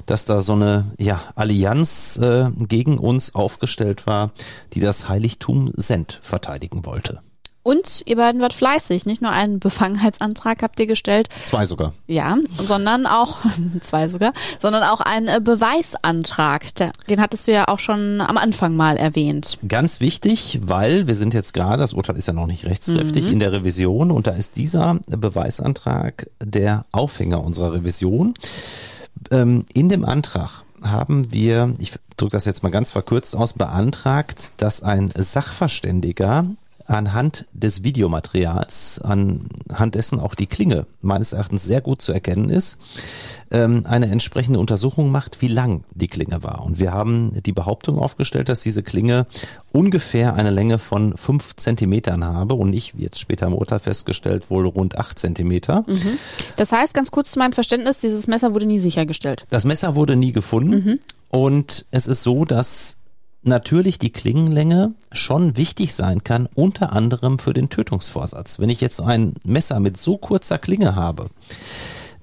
[0.04, 4.32] dass da so eine ja, Allianz äh, gegen uns aufgestellt war,
[4.74, 7.20] die das Heiligtum Send verteidigen wollte.
[7.67, 9.07] Und ihr beiden wart fleißig.
[9.07, 11.29] Nicht nur einen Befangenheitsantrag habt ihr gestellt.
[11.43, 11.95] Zwei sogar.
[12.07, 13.39] Ja, sondern auch,
[13.81, 16.62] zwei sogar, sondern auch einen äh, Beweisantrag.
[17.11, 19.59] Den hattest du ja auch schon am Anfang mal erwähnt.
[19.67, 23.33] Ganz wichtig, weil wir sind jetzt gerade, das Urteil ist ja noch nicht rechtskräftig, mhm.
[23.33, 28.35] in der Revision und da ist dieser Beweisantrag der Aufhänger unserer Revision.
[29.33, 34.53] Ähm, in dem Antrag haben wir, ich drücke das jetzt mal ganz verkürzt aus, beantragt,
[34.59, 36.47] dass ein Sachverständiger
[36.87, 42.78] anhand des Videomaterials, anhand dessen auch die Klinge meines Erachtens sehr gut zu erkennen ist,
[43.51, 46.64] ähm, eine entsprechende Untersuchung macht, wie lang die Klinge war.
[46.64, 49.26] Und wir haben die Behauptung aufgestellt, dass diese Klinge
[49.72, 54.51] ungefähr eine Länge von fünf Zentimetern habe und nicht, wie jetzt später im Urteil festgestellt,
[54.51, 55.84] wohl rund acht Zentimeter.
[55.87, 56.18] Mhm.
[56.57, 59.45] Das heißt, ganz kurz zu meinem Verständnis, dieses Messer wurde nie sichergestellt.
[59.51, 60.70] Das Messer wurde nie gefunden.
[60.70, 61.01] Mhm.
[61.30, 62.99] Und es ist so, dass
[63.47, 68.59] natürlich die Klingenlänge schon wichtig sein kann, unter anderem für den Tötungsvorsatz.
[68.59, 71.28] Wenn ich jetzt ein Messer mit so kurzer Klinge habe,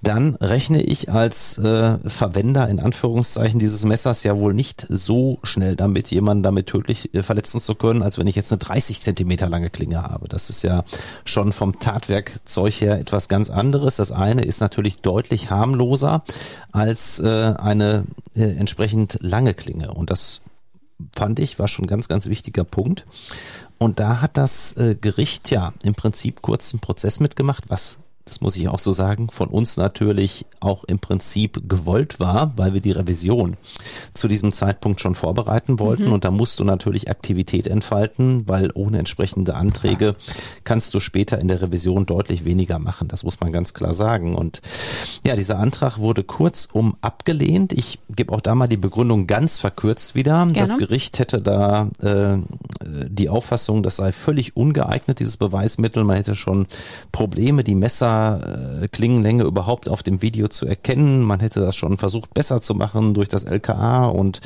[0.04, 5.78] dann rechne ich als äh, Verwender in Anführungszeichen dieses Messers ja wohl nicht so schnell
[5.78, 9.48] damit, jemanden damit tödlich äh, verletzen zu können, als wenn ich jetzt eine 30 Zentimeter
[9.48, 10.28] lange Klinge habe.
[10.28, 10.84] Das ist ja
[11.24, 13.96] schon vom Tatwerkzeug her etwas ganz anderes.
[13.96, 16.24] Das eine ist natürlich deutlich harmloser
[16.74, 18.04] als äh, eine
[18.36, 19.94] äh, entsprechend lange Klinge.
[19.94, 20.42] Und das
[21.16, 23.06] fand ich, war schon ein ganz, ganz wichtiger Punkt.
[23.78, 28.40] Und da hat das äh, Gericht ja im Prinzip kurz einen Prozess mitgemacht, was das
[28.40, 32.80] muss ich auch so sagen, von uns natürlich auch im Prinzip gewollt war, weil wir
[32.80, 33.58] die Revision
[34.14, 36.06] zu diesem Zeitpunkt schon vorbereiten wollten.
[36.06, 36.14] Mhm.
[36.14, 40.16] Und da musst du natürlich Aktivität entfalten, weil ohne entsprechende Anträge
[40.64, 43.10] kannst du später in der Revision deutlich weniger machen.
[43.10, 44.36] Das muss man ganz klar sagen.
[44.36, 44.62] Und
[45.26, 47.74] ja, dieser Antrag wurde kurzum abgelehnt.
[47.74, 50.46] Ich gebe auch da mal die Begründung ganz verkürzt wieder.
[50.46, 50.54] Gerne.
[50.54, 52.38] Das Gericht hätte da äh,
[53.10, 56.06] die Auffassung, das sei völlig ungeeignet, dieses Beweismittel.
[56.06, 56.68] Man hätte schon
[57.12, 61.22] Probleme, die Messer äh, Klingenlänge überhaupt auf dem Video zu erkennen.
[61.22, 64.42] Man hätte das schon versucht besser zu machen durch das LKA und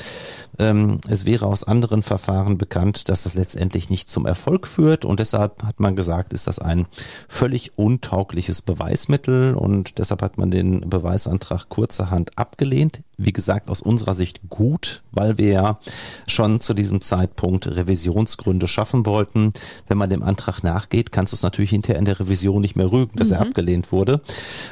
[0.59, 5.20] ähm, es wäre aus anderen Verfahren bekannt, dass das letztendlich nicht zum Erfolg führt und
[5.20, 6.88] deshalb hat man gesagt, ist das ein
[7.28, 13.01] völlig untaugliches Beweismittel und deshalb hat man den Beweisantrag kurzerhand abgelehnt.
[13.20, 15.80] Wie gesagt, aus unserer Sicht gut, weil wir ja
[16.28, 19.53] schon zu diesem Zeitpunkt Revisionsgründe schaffen wollten.
[19.88, 22.91] Wenn man dem Antrag nachgeht, kannst du es natürlich hinterher in der Revision nicht mehr
[22.91, 23.34] rügen, dass mhm.
[23.34, 24.22] er abgelehnt wurde.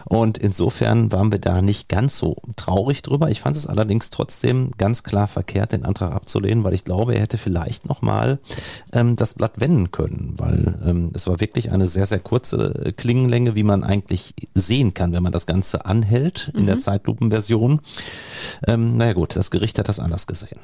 [0.05, 3.31] Und insofern waren wir da nicht ganz so traurig drüber.
[3.31, 7.21] Ich fand es allerdings trotzdem ganz klar verkehrt, den Antrag abzulehnen, weil ich glaube, er
[7.21, 8.37] hätte vielleicht nochmal
[8.93, 13.55] ähm, das Blatt wenden können, weil ähm, es war wirklich eine sehr, sehr kurze Klingenlänge,
[13.55, 16.67] wie man eigentlich sehen kann, wenn man das Ganze anhält in mhm.
[16.67, 17.81] der Zeitlupenversion.
[18.67, 20.59] Ähm, naja gut, das Gericht hat das anders gesehen.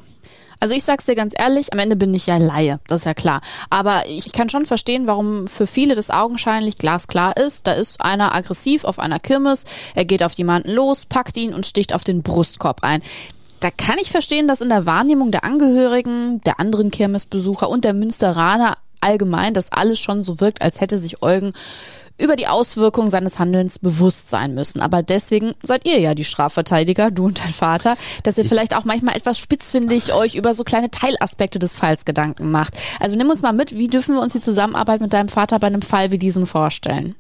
[0.62, 3.16] Also ich sag's dir ganz ehrlich, am Ende bin ich ja Laie, das ist ja
[3.16, 3.42] klar.
[3.72, 7.66] Aber ich kann schon verstehen, warum für viele das augenscheinlich glasklar ist.
[7.66, 9.64] Da ist einer aggressiv auf einer Kirmes,
[9.96, 13.02] er geht auf jemanden los, packt ihn und sticht auf den Brustkorb ein.
[13.60, 17.94] Da kann ich verstehen, dass in der Wahrnehmung der Angehörigen, der anderen Kirmesbesucher und der
[17.94, 21.54] Münsteraner allgemein das alles schon so wirkt, als hätte sich Eugen
[22.22, 24.82] über die Auswirkungen seines Handelns bewusst sein müssen.
[24.82, 28.76] Aber deswegen seid ihr ja die Strafverteidiger, du und dein Vater, dass ihr ich vielleicht
[28.76, 32.78] auch manchmal etwas spitzfindig euch über so kleine Teilaspekte des Falls Gedanken macht.
[33.00, 35.68] Also nimm uns mal mit, wie dürfen wir uns die Zusammenarbeit mit deinem Vater bei
[35.68, 37.16] einem Fall wie diesem vorstellen?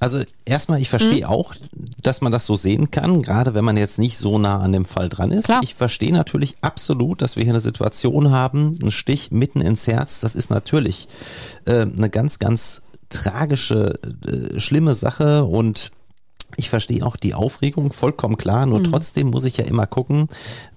[0.00, 1.32] Also erstmal, ich verstehe mhm.
[1.32, 1.54] auch,
[2.02, 4.84] dass man das so sehen kann, gerade wenn man jetzt nicht so nah an dem
[4.84, 5.46] Fall dran ist.
[5.46, 5.60] Klar.
[5.62, 10.20] Ich verstehe natürlich absolut, dass wir hier eine Situation haben, ein Stich mitten ins Herz,
[10.20, 11.08] das ist natürlich
[11.66, 13.94] äh, eine ganz, ganz tragische,
[14.26, 15.90] äh, schlimme Sache und
[16.56, 18.84] ich verstehe auch die Aufregung vollkommen klar, nur mhm.
[18.84, 20.28] trotzdem muss ich ja immer gucken,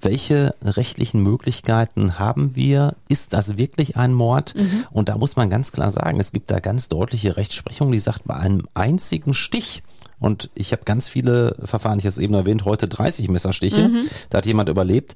[0.02, 2.96] welche rechtlichen Möglichkeiten haben wir?
[3.08, 4.54] Ist das wirklich ein Mord?
[4.56, 4.86] Mhm.
[4.92, 8.26] Und da muss man ganz klar sagen, es gibt da ganz deutliche Rechtsprechung, die sagt,
[8.26, 9.82] bei einem einzigen Stich,
[10.20, 14.08] und ich habe ganz viele Verfahren, ich habe es eben erwähnt, heute 30 Messerstiche, mhm.
[14.30, 15.16] da hat jemand überlebt.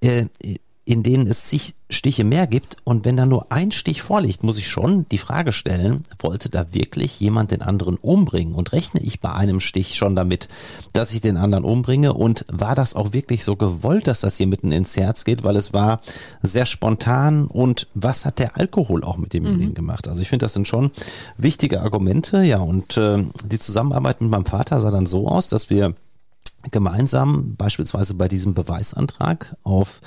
[0.00, 0.26] Äh,
[0.84, 2.76] in denen es zig Stiche mehr gibt.
[2.84, 6.72] Und wenn da nur ein Stich vorliegt, muss ich schon die Frage stellen, wollte da
[6.72, 8.54] wirklich jemand den anderen umbringen?
[8.54, 10.48] Und rechne ich bei einem Stich schon damit,
[10.92, 12.14] dass ich den anderen umbringe?
[12.14, 15.44] Und war das auch wirklich so gewollt, dass das hier mitten ins Herz geht?
[15.44, 16.00] Weil es war
[16.42, 17.46] sehr spontan.
[17.46, 19.74] Und was hat der Alkohol auch mit demjenigen mhm.
[19.74, 20.08] gemacht?
[20.08, 20.92] Also ich finde, das sind schon
[21.36, 22.42] wichtige Argumente.
[22.42, 25.94] Ja, und äh, die Zusammenarbeit mit meinem Vater sah dann so aus, dass wir
[26.70, 30.00] gemeinsam beispielsweise bei diesem Beweisantrag auf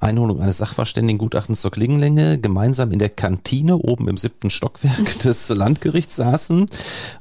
[0.00, 6.16] Einholung eines Sachverständigengutachtens zur Klingenlänge gemeinsam in der Kantine oben im siebten Stockwerk des Landgerichts
[6.16, 6.66] saßen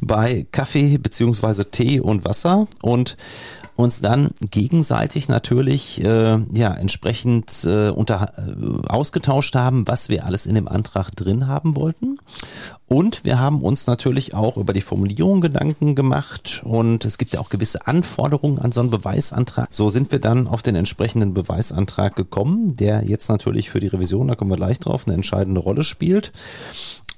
[0.02, 3.18] bei Kaffee beziehungsweise Tee und Wasser und
[3.80, 10.46] uns dann gegenseitig natürlich äh, ja entsprechend äh, unter äh, ausgetauscht haben, was wir alles
[10.46, 12.18] in dem Antrag drin haben wollten.
[12.90, 17.40] Und wir haben uns natürlich auch über die Formulierung Gedanken gemacht und es gibt ja
[17.40, 19.68] auch gewisse Anforderungen an so einen Beweisantrag.
[19.70, 24.28] So sind wir dann auf den entsprechenden Beweisantrag gekommen, der jetzt natürlich für die Revision,
[24.28, 26.32] da kommen wir gleich drauf, eine entscheidende Rolle spielt.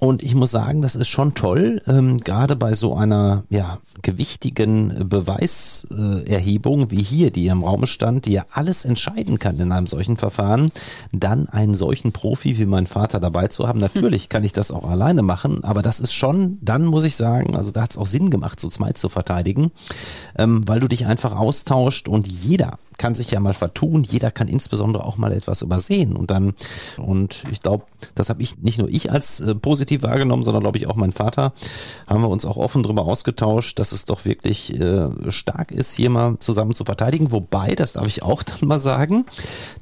[0.04, 5.08] Und ich muss sagen, das ist schon toll, ähm, gerade bei so einer ja, gewichtigen
[5.08, 10.18] Beweiserhebung wie hier, die im Raum stand, die ja alles entscheiden kann in einem solchen
[10.18, 10.72] Verfahren,
[11.12, 13.80] dann einen solchen Profi wie mein Vater dabei zu haben.
[13.80, 17.56] Natürlich kann ich das auch alleine machen, aber das ist schon, dann muss ich sagen,
[17.56, 19.70] also da hat es auch Sinn gemacht, so zwei zu verteidigen,
[20.36, 24.48] ähm, weil du dich einfach austauscht und jeder kann sich ja mal vertun, jeder kann
[24.48, 26.54] insbesondere auch mal etwas übersehen und dann
[26.98, 27.84] und ich glaube,
[28.16, 31.12] das habe ich nicht nur ich als äh, positiv wahrgenommen, sondern glaube ich auch mein
[31.12, 31.54] Vater,
[32.08, 36.10] haben wir uns auch offen darüber ausgetauscht, dass es doch wirklich äh, stark ist, hier
[36.10, 39.26] mal zusammen zu verteidigen, wobei, das darf ich auch dann mal sagen,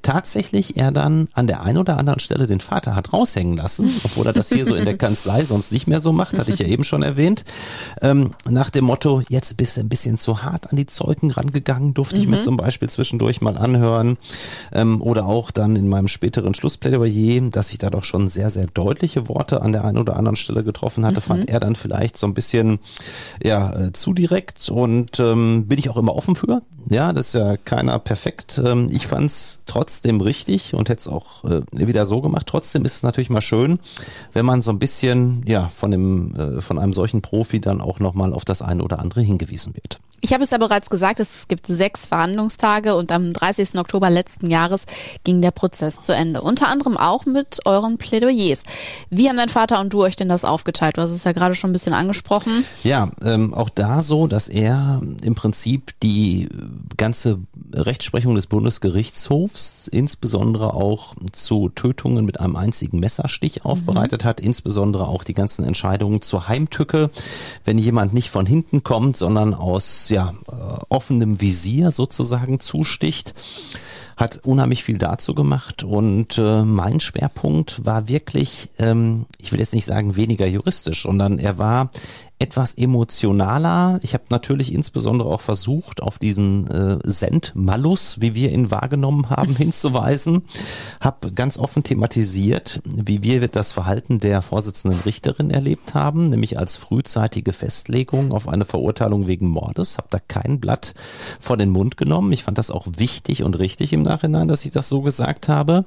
[0.01, 4.27] tatsächlich er dann an der einen oder anderen Stelle den Vater hat raushängen lassen, obwohl
[4.27, 6.67] er das hier so in der Kanzlei sonst nicht mehr so macht, hatte ich ja
[6.67, 7.43] eben schon erwähnt,
[8.01, 11.93] ähm, nach dem Motto, jetzt bist du ein bisschen zu hart an die Zeugen rangegangen,
[11.93, 12.21] durfte mhm.
[12.23, 14.17] ich mir zum Beispiel zwischen zwischendurch mal anhören.
[14.71, 18.67] Ähm, oder auch dann in meinem späteren Schlussplädoyer, dass ich da doch schon sehr, sehr
[18.67, 21.23] deutliche Worte an der einen oder anderen Stelle getroffen hatte, mhm.
[21.23, 22.79] fand er dann vielleicht so ein bisschen
[23.41, 26.61] ja, äh, zu direkt und ähm, bin ich auch immer offen für.
[26.89, 28.59] Ja, das ist ja keiner perfekt.
[28.63, 32.47] Ähm, ich fand es trotzdem richtig und hätte es auch äh, wieder so gemacht.
[32.47, 33.79] Trotzdem ist es natürlich mal schön,
[34.33, 37.99] wenn man so ein bisschen ja von dem äh, von einem solchen Profi dann auch
[37.99, 39.99] nochmal auf das eine oder andere hingewiesen wird.
[40.21, 43.75] Ich habe es ja bereits gesagt, es gibt sechs Verhandlungstage und am 30.
[43.75, 44.85] Oktober letzten Jahres
[45.23, 46.41] ging der Prozess zu Ende.
[46.41, 48.63] Unter anderem auch mit euren Plädoyers.
[49.09, 50.97] Wie haben dein Vater und du euch denn das aufgeteilt?
[50.97, 52.65] Du hast es ja gerade schon ein bisschen angesprochen.
[52.83, 56.49] Ja, ähm, auch da so, dass er im Prinzip die
[56.97, 57.39] ganze
[57.73, 63.71] Rechtsprechung des Bundesgerichtshofs, insbesondere auch zu Tötungen mit einem einzigen Messerstich mhm.
[63.71, 67.09] aufbereitet hat, insbesondere auch die ganzen Entscheidungen zur Heimtücke,
[67.63, 70.53] wenn jemand nicht von hinten kommt, sondern aus ja, äh,
[70.89, 73.33] offenem Visier sozusagen zusticht
[74.19, 79.73] hat unheimlich viel dazu gemacht und äh, mein Schwerpunkt war wirklich, ähm, ich will jetzt
[79.73, 81.89] nicht sagen weniger juristisch, sondern er war
[82.39, 83.99] etwas emotionaler.
[84.01, 89.55] Ich habe natürlich insbesondere auch versucht, auf diesen äh, Sendmalus, wie wir ihn wahrgenommen haben,
[89.57, 90.43] hinzuweisen.
[91.01, 96.77] Habe ganz offen thematisiert, wie wir das Verhalten der Vorsitzenden Richterin erlebt haben, nämlich als
[96.77, 99.97] frühzeitige Festlegung auf eine Verurteilung wegen Mordes.
[99.97, 100.93] Habe da kein Blatt
[101.41, 102.31] vor den Mund genommen.
[102.31, 105.83] Ich fand das auch wichtig und richtig im Nachhinein, dass ich das so gesagt habe,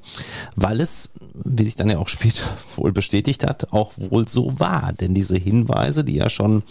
[0.55, 4.93] weil es, wie sich dann ja auch später wohl bestätigt hat, auch wohl so war.
[4.93, 6.63] Denn diese Hinweise, die ja schon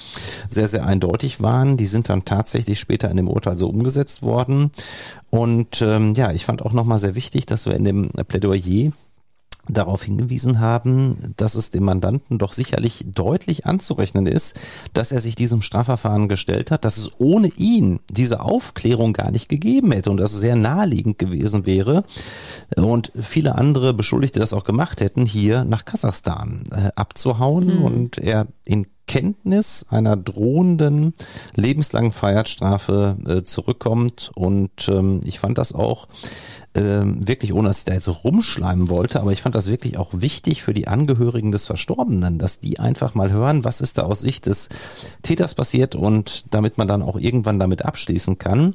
[0.48, 1.76] sehr, sehr eindeutig waren.
[1.76, 4.70] Die sind dann tatsächlich später in dem Urteil so umgesetzt worden.
[5.30, 8.92] Und ähm, ja, ich fand auch nochmal sehr wichtig, dass wir in dem Plädoyer
[9.68, 14.58] darauf hingewiesen haben, dass es dem Mandanten doch sicherlich deutlich anzurechnen ist,
[14.92, 19.48] dass er sich diesem Strafverfahren gestellt hat, dass es ohne ihn diese Aufklärung gar nicht
[19.48, 22.04] gegeben hätte und dass es sehr naheliegend gewesen wäre
[22.76, 27.84] und viele andere Beschuldigte das auch gemacht hätten, hier nach Kasachstan äh, abzuhauen mhm.
[27.84, 31.12] und er in Kenntnis einer drohenden
[31.54, 34.30] lebenslangen Freiheitsstrafe äh, zurückkommt.
[34.34, 36.08] Und ähm, ich fand das auch
[36.74, 40.10] ähm, wirklich, ohne dass ich da jetzt rumschleimen wollte, aber ich fand das wirklich auch
[40.12, 44.20] wichtig für die Angehörigen des Verstorbenen, dass die einfach mal hören, was ist da aus
[44.20, 44.70] Sicht des
[45.22, 48.74] Täters passiert und damit man dann auch irgendwann damit abschließen kann.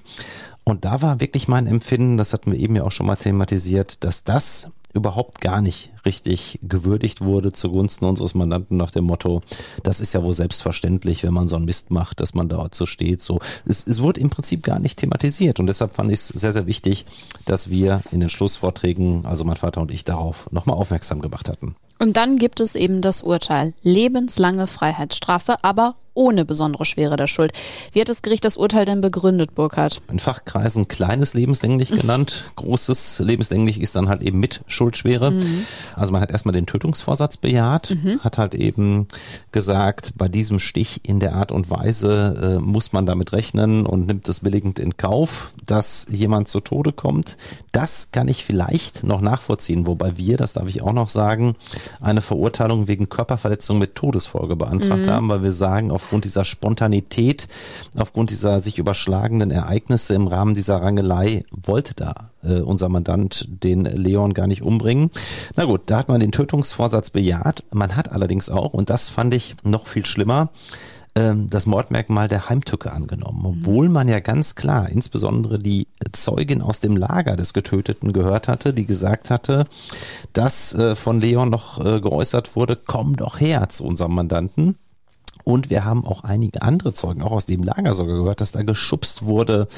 [0.64, 4.04] Und da war wirklich mein Empfinden, das hatten wir eben ja auch schon mal thematisiert,
[4.04, 9.42] dass das überhaupt gar nicht richtig gewürdigt wurde zugunsten unseres Mandanten nach dem Motto,
[9.84, 12.86] das ist ja wohl selbstverständlich, wenn man so einen Mist macht, dass man dort so
[12.86, 13.22] steht.
[13.22, 16.54] So, es, es wurde im Prinzip gar nicht thematisiert und deshalb fand ich es sehr,
[16.54, 17.06] sehr wichtig,
[17.46, 21.76] dass wir in den Schlussvorträgen, also mein Vater und ich, darauf nochmal aufmerksam gemacht hatten.
[22.00, 23.74] Und dann gibt es eben das Urteil.
[23.82, 27.54] Lebenslange Freiheitsstrafe, aber ohne besondere Schwere der Schuld.
[27.94, 30.02] Wie hat das Gericht das Urteil denn begründet, Burkhard?
[30.12, 32.52] In Fachkreisen kleines lebenslänglich genannt.
[32.56, 35.32] Großes lebenslänglich ist dann halt eben mit Schuldschwere.
[35.32, 35.66] Mhm.
[35.96, 38.20] Also man hat erstmal den Tötungsvorsatz bejaht, mhm.
[38.24, 39.08] hat halt eben
[39.52, 44.08] gesagt, bei diesem Stich in der Art und Weise äh, muss man damit rechnen und
[44.08, 47.38] nimmt es billigend in Kauf, dass jemand zu Tode kommt.
[47.72, 51.56] Das kann ich vielleicht noch nachvollziehen, wobei wir, das darf ich auch noch sagen,
[52.02, 55.12] eine Verurteilung wegen Körperverletzung mit Todesfolge beantragt mhm.
[55.12, 57.50] haben, weil wir sagen, auf aufgrund dieser Spontanität,
[57.98, 63.84] aufgrund dieser sich überschlagenden Ereignisse im Rahmen dieser Rangelei wollte da äh, unser Mandant den
[63.84, 65.10] Leon gar nicht umbringen.
[65.58, 67.66] Na gut, da hat man den Tötungsvorsatz bejaht.
[67.74, 70.50] Man hat allerdings auch, und das fand ich noch viel schlimmer,
[71.16, 76.80] ähm, das Mordmerkmal der Heimtücke angenommen, obwohl man ja ganz klar, insbesondere die Zeugin aus
[76.80, 79.66] dem Lager des Getöteten gehört hatte, die gesagt hatte,
[80.32, 84.78] dass äh, von Leon noch äh, geäußert wurde, komm doch her zu unserem Mandanten.
[85.48, 88.64] Und wir haben auch einige andere Zeugen, auch aus dem Lager sogar gehört, dass da
[88.64, 89.70] geschubst wurde,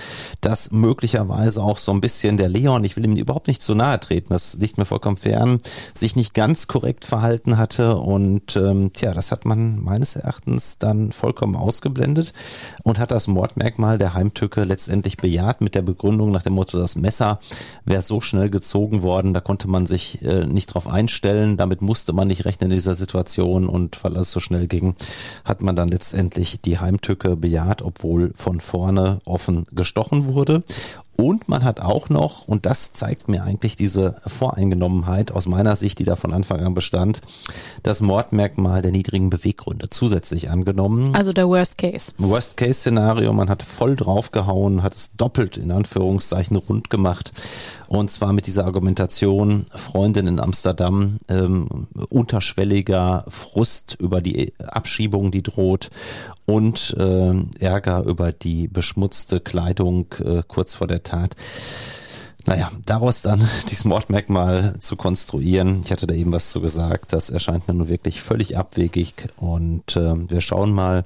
[0.42, 4.00] dass möglicherweise auch so ein bisschen der Leon, ich will ihm überhaupt nicht zu nahe
[4.00, 5.62] treten, das liegt mir vollkommen fern,
[5.94, 7.98] sich nicht ganz korrekt verhalten hatte.
[7.98, 12.34] Und ähm, tja, das hat man meines Erachtens dann vollkommen ausgeblendet
[12.82, 16.96] und hat das Mordmerkmal der Heimtücke letztendlich bejaht mit der Begründung nach dem Motto, das
[16.96, 17.42] Messer
[17.86, 22.12] wäre so schnell gezogen worden, da konnte man sich äh, nicht drauf einstellen, damit musste
[22.12, 24.96] man nicht rechnen in dieser Situation und weil alles so schnell ging,
[25.46, 30.64] hat hat man dann letztendlich die Heimtücke bejaht, obwohl von vorne offen gestochen wurde.
[31.20, 36.00] Und man hat auch noch, und das zeigt mir eigentlich diese Voreingenommenheit aus meiner Sicht,
[36.00, 37.20] die da von Anfang an bestand,
[37.84, 41.14] das Mordmerkmal der niedrigen Beweggründe zusätzlich angenommen.
[41.14, 42.14] Also der Worst Case.
[42.18, 47.34] Worst Case Szenario, man hat voll draufgehauen, hat es doppelt in Anführungszeichen rund gemacht.
[47.90, 55.44] Und zwar mit dieser Argumentation, Freundin in Amsterdam, ähm, unterschwelliger Frust über die Abschiebung, die
[55.44, 55.90] droht
[56.50, 61.36] und äh, Ärger über die beschmutzte Kleidung äh, kurz vor der Tat.
[62.48, 67.30] Naja, daraus dann dieses Mordmerkmal zu konstruieren, ich hatte da eben was zu gesagt, das
[67.30, 69.14] erscheint mir nun wirklich völlig abwegig.
[69.38, 71.06] Und äh, wir schauen mal,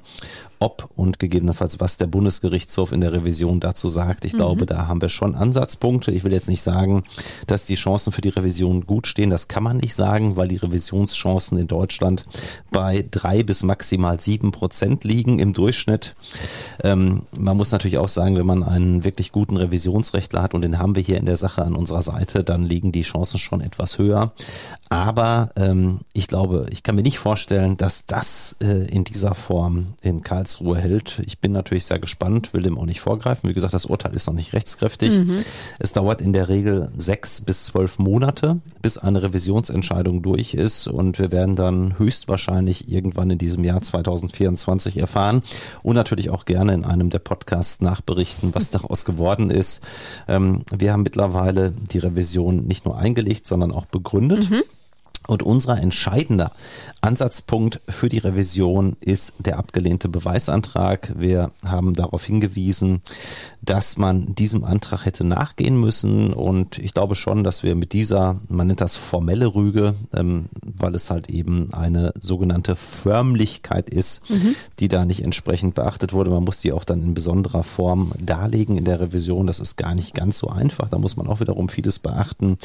[0.63, 4.23] ob und gegebenenfalls was der Bundesgerichtshof in der Revision dazu sagt.
[4.23, 4.37] Ich mhm.
[4.37, 6.11] glaube, da haben wir schon Ansatzpunkte.
[6.11, 7.03] Ich will jetzt nicht sagen,
[7.47, 9.29] dass die Chancen für die Revision gut stehen.
[9.29, 12.25] Das kann man nicht sagen, weil die Revisionschancen in Deutschland
[12.71, 16.15] bei drei bis maximal sieben Prozent liegen im Durchschnitt.
[16.81, 20.79] Ähm, man muss natürlich auch sagen, wenn man einen wirklich guten Revisionsrechtler hat und den
[20.79, 23.97] haben wir hier in der Sache an unserer Seite, dann liegen die Chancen schon etwas
[23.97, 24.31] höher.
[24.93, 29.95] Aber ähm, ich glaube, ich kann mir nicht vorstellen, dass das äh, in dieser Form
[30.03, 31.19] in Karlsruhe hält.
[31.25, 33.49] Ich bin natürlich sehr gespannt, will dem auch nicht vorgreifen.
[33.49, 35.09] Wie gesagt, das Urteil ist noch nicht rechtskräftig.
[35.09, 35.43] Mhm.
[35.79, 40.87] Es dauert in der Regel sechs bis zwölf Monate, bis eine Revisionsentscheidung durch ist.
[40.87, 45.41] Und wir werden dann höchstwahrscheinlich irgendwann in diesem Jahr 2024 erfahren
[45.81, 49.81] und natürlich auch gerne in einem der Podcasts nachberichten, was daraus geworden ist.
[50.27, 54.51] Ähm, wir haben mittlerweile die Revision nicht nur eingelegt, sondern auch begründet.
[54.51, 54.61] Mhm.
[55.27, 56.51] Und unser entscheidender
[57.01, 61.13] Ansatzpunkt für die Revision ist der abgelehnte Beweisantrag.
[61.17, 63.01] Wir haben darauf hingewiesen,
[63.61, 66.33] dass man diesem Antrag hätte nachgehen müssen.
[66.33, 70.95] Und ich glaube schon, dass wir mit dieser, man nennt das formelle Rüge, ähm, weil
[70.95, 74.55] es halt eben eine sogenannte Förmlichkeit ist, mhm.
[74.79, 76.31] die da nicht entsprechend beachtet wurde.
[76.31, 79.47] Man muss die auch dann in besonderer Form darlegen in der Revision.
[79.47, 80.89] Das ist gar nicht ganz so einfach.
[80.89, 82.57] Da muss man auch wiederum vieles beachten.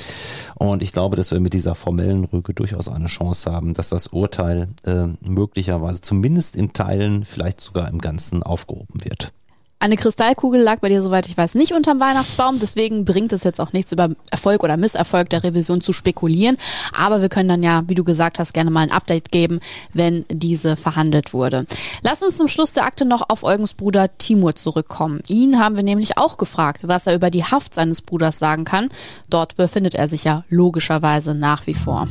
[0.56, 4.09] Und ich glaube, dass wir mit dieser formellen Rüge durchaus eine Chance haben, dass das
[4.09, 9.33] Urteil äh, möglicherweise zumindest in Teilen, vielleicht sogar im Ganzen aufgehoben wird.
[9.81, 12.59] Eine Kristallkugel lag bei dir, soweit ich weiß, nicht unterm Weihnachtsbaum.
[12.59, 16.57] Deswegen bringt es jetzt auch nichts über Erfolg oder Misserfolg der Revision zu spekulieren.
[16.93, 19.61] Aber wir können dann ja, wie du gesagt hast, gerne mal ein Update geben,
[19.95, 21.65] wenn diese verhandelt wurde.
[22.03, 25.23] Lass uns zum Schluss der Akte noch auf Eugens Bruder Timur zurückkommen.
[25.29, 28.89] Ihn haben wir nämlich auch gefragt, was er über die Haft seines Bruders sagen kann.
[29.31, 32.09] Dort befindet er sich ja logischerweise nach wie vor.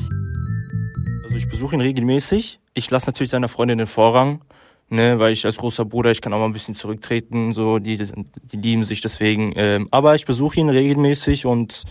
[1.26, 2.60] Also ich besuche ihn regelmäßig.
[2.76, 4.40] Ich lasse natürlich seiner Freundin den Vorrang
[4.90, 7.98] ne, weil ich als großer Bruder, ich kann auch mal ein bisschen zurücktreten, so, die,
[7.98, 9.54] die lieben sich deswegen.
[9.56, 11.84] Ähm, aber ich besuche ihn regelmäßig und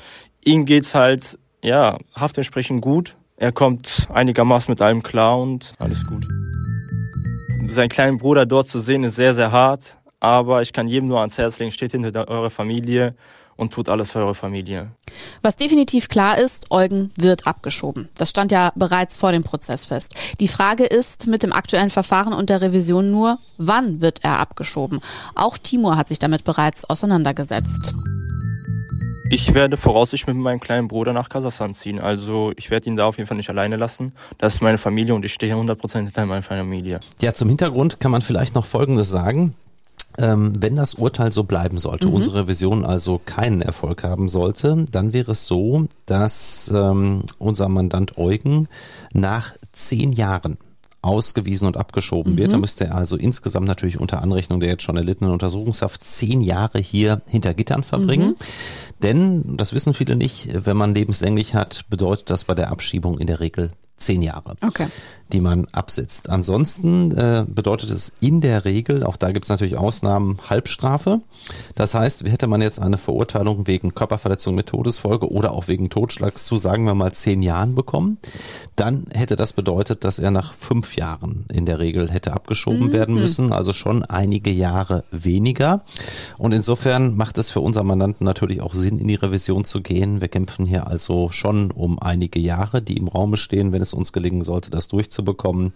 [0.44, 3.16] ihm geht's halt, ja, haft entsprechend gut.
[3.36, 6.26] Er kommt einigermaßen mit allem klar und alles gut.
[7.68, 11.20] Seinen kleinen Bruder dort zu sehen ist sehr, sehr hart, aber ich kann jedem nur
[11.20, 13.14] ans Herz legen, steht hinter eurer Familie
[13.56, 14.90] und tut alles für eure Familie.
[15.42, 18.08] Was definitiv klar ist, Eugen wird abgeschoben.
[18.16, 20.14] Das stand ja bereits vor dem Prozess fest.
[20.40, 25.00] Die Frage ist mit dem aktuellen Verfahren und der Revision nur, wann wird er abgeschoben?
[25.34, 27.94] Auch Timur hat sich damit bereits auseinandergesetzt.
[29.28, 31.98] Ich werde voraussichtlich mit meinem kleinen Bruder nach Kasachstan ziehen.
[31.98, 34.12] Also ich werde ihn da auf jeden Fall nicht alleine lassen.
[34.38, 37.00] Das ist meine Familie und ich stehe 100% hinter meiner Familie.
[37.20, 39.54] Ja, zum Hintergrund kann man vielleicht noch Folgendes sagen.
[40.18, 42.14] Ähm, wenn das Urteil so bleiben sollte, mhm.
[42.14, 48.16] unsere Revision also keinen Erfolg haben sollte, dann wäre es so, dass ähm, unser Mandant
[48.16, 48.68] Eugen
[49.12, 50.56] nach zehn Jahren
[51.02, 52.38] ausgewiesen und abgeschoben mhm.
[52.38, 52.52] wird.
[52.52, 56.78] Da müsste er also insgesamt natürlich unter Anrechnung der jetzt schon erlittenen Untersuchungshaft zehn Jahre
[56.78, 58.30] hier hinter Gittern verbringen.
[58.30, 58.34] Mhm.
[59.02, 63.26] Denn, das wissen viele nicht, wenn man lebenslänglich hat, bedeutet das bei der Abschiebung in
[63.26, 64.86] der Regel zehn Jahre, okay.
[65.32, 66.28] die man absitzt.
[66.28, 71.20] Ansonsten äh, bedeutet es in der Regel, auch da gibt es natürlich Ausnahmen, Halbstrafe.
[71.74, 76.44] Das heißt, hätte man jetzt eine Verurteilung wegen Körperverletzung mit Todesfolge oder auch wegen Totschlags
[76.44, 78.18] zu, sagen wir mal, zehn Jahren bekommen,
[78.76, 82.92] dann hätte das bedeutet, dass er nach fünf Jahren in der Regel hätte abgeschoben mhm.
[82.92, 85.82] werden müssen, also schon einige Jahre weniger.
[86.36, 90.20] Und insofern macht es für unser Mandanten natürlich auch Sinn, in die Revision zu gehen.
[90.20, 94.12] Wir kämpfen hier also schon um einige Jahre, die im Raume stehen, wenn es uns
[94.12, 95.72] gelingen sollte, das durchzubekommen.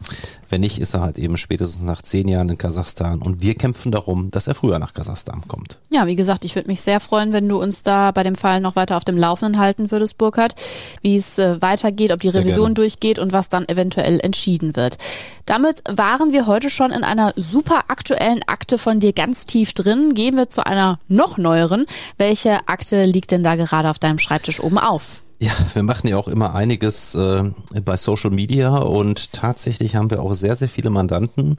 [0.49, 3.23] Wenn nicht, ist er halt eben spätestens nach zehn Jahren in Kasachstan.
[3.23, 5.79] Und wir kämpfen darum, dass er früher nach Kasachstan kommt.
[5.91, 8.61] Ja, wie gesagt, ich würde mich sehr freuen, wenn du uns da bei dem Fall
[8.61, 10.55] noch weiter auf dem Laufenden halten würdest, Burkhard,
[11.03, 12.75] wie es äh, weitergeht, ob die sehr Revision gerne.
[12.75, 14.99] durchgeht und was dann eventuell entschieden wird.
[15.47, 20.15] Damit waren wir heute schon in einer super aktuellen Akte von dir ganz tief drin.
[20.15, 21.87] Gehen wir zu einer noch neueren.
[22.19, 25.23] Welche Akte liegt denn da gerade auf deinem Schreibtisch oben auf?
[25.43, 27.45] Ja, wir machen ja auch immer einiges äh,
[27.83, 31.57] bei Social Media und tatsächlich haben wir auch sehr, sehr viele Mandanten,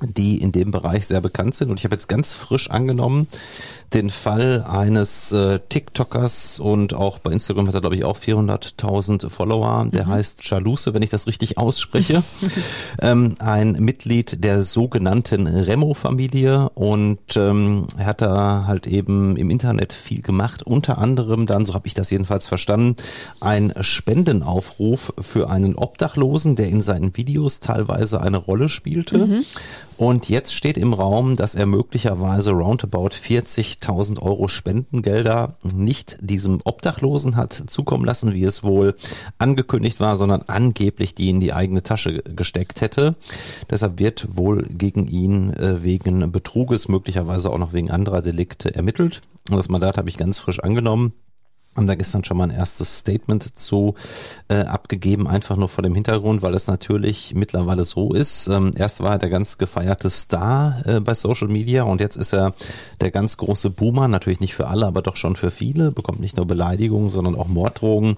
[0.00, 1.68] die in dem Bereich sehr bekannt sind.
[1.68, 3.26] Und ich habe jetzt ganz frisch angenommen,
[3.94, 9.30] den Fall eines äh, TikTokers und auch bei Instagram hat er, glaube ich, auch 400.000
[9.30, 9.86] Follower.
[9.90, 10.10] Der mhm.
[10.10, 12.22] heißt Jaluse, wenn ich das richtig ausspreche.
[13.02, 19.92] ähm, ein Mitglied der sogenannten Remo-Familie und ähm, er hat da halt eben im Internet
[19.94, 20.62] viel gemacht.
[20.62, 22.96] Unter anderem dann, so habe ich das jedenfalls verstanden,
[23.40, 29.18] ein Spendenaufruf für einen Obdachlosen, der in seinen Videos teilweise eine Rolle spielte.
[29.18, 29.44] Mhm.
[29.98, 37.34] Und jetzt steht im Raum, dass er möglicherweise roundabout 40.000 Euro Spendengelder nicht diesem Obdachlosen
[37.34, 38.94] hat zukommen lassen, wie es wohl
[39.38, 43.16] angekündigt war, sondern angeblich die in die eigene Tasche gesteckt hätte.
[43.68, 49.20] Deshalb wird wohl gegen ihn äh, wegen Betruges, möglicherweise auch noch wegen anderer Delikte ermittelt.
[49.50, 51.12] Das Mandat habe ich ganz frisch angenommen
[51.78, 53.94] haben da gestern schon mal ein erstes Statement zu
[54.48, 58.48] äh, abgegeben, einfach nur vor dem Hintergrund, weil es natürlich mittlerweile so ist.
[58.48, 62.34] Ähm, erst war er der ganz gefeierte Star äh, bei Social Media und jetzt ist
[62.34, 62.52] er
[63.00, 66.36] der ganz große Boomer, natürlich nicht für alle, aber doch schon für viele, bekommt nicht
[66.36, 68.16] nur Beleidigungen, sondern auch Morddrohungen.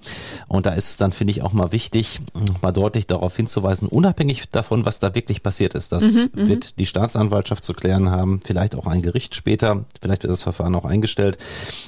[0.49, 2.21] Und da ist es dann, finde ich, auch mal wichtig,
[2.63, 5.93] mal deutlich darauf hinzuweisen, unabhängig davon, was da wirklich passiert ist.
[5.93, 10.23] Das mhm, mhm, wird die Staatsanwaltschaft zu klären haben, vielleicht auch ein Gericht später, vielleicht
[10.23, 11.37] wird das Verfahren auch eingestellt.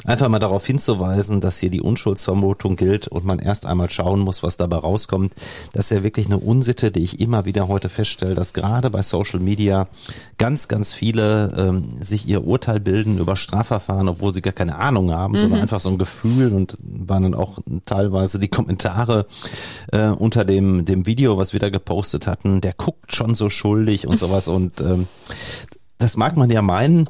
[0.05, 4.43] Einfach mal darauf hinzuweisen, dass hier die Unschuldsvermutung gilt und man erst einmal schauen muss,
[4.43, 5.35] was dabei rauskommt.
[5.73, 9.03] Das ist ja wirklich eine Unsitte, die ich immer wieder heute feststelle, dass gerade bei
[9.03, 9.89] Social Media
[10.39, 15.11] ganz, ganz viele ähm, sich ihr Urteil bilden über Strafverfahren, obwohl sie gar keine Ahnung
[15.11, 15.39] haben, mhm.
[15.39, 19.27] sondern einfach so ein Gefühl und waren dann auch teilweise die Kommentare
[19.93, 24.07] äh, unter dem, dem Video, was wir da gepostet hatten, der guckt schon so schuldig
[24.07, 25.07] und sowas und ähm,
[25.99, 27.09] das mag man ja meinen,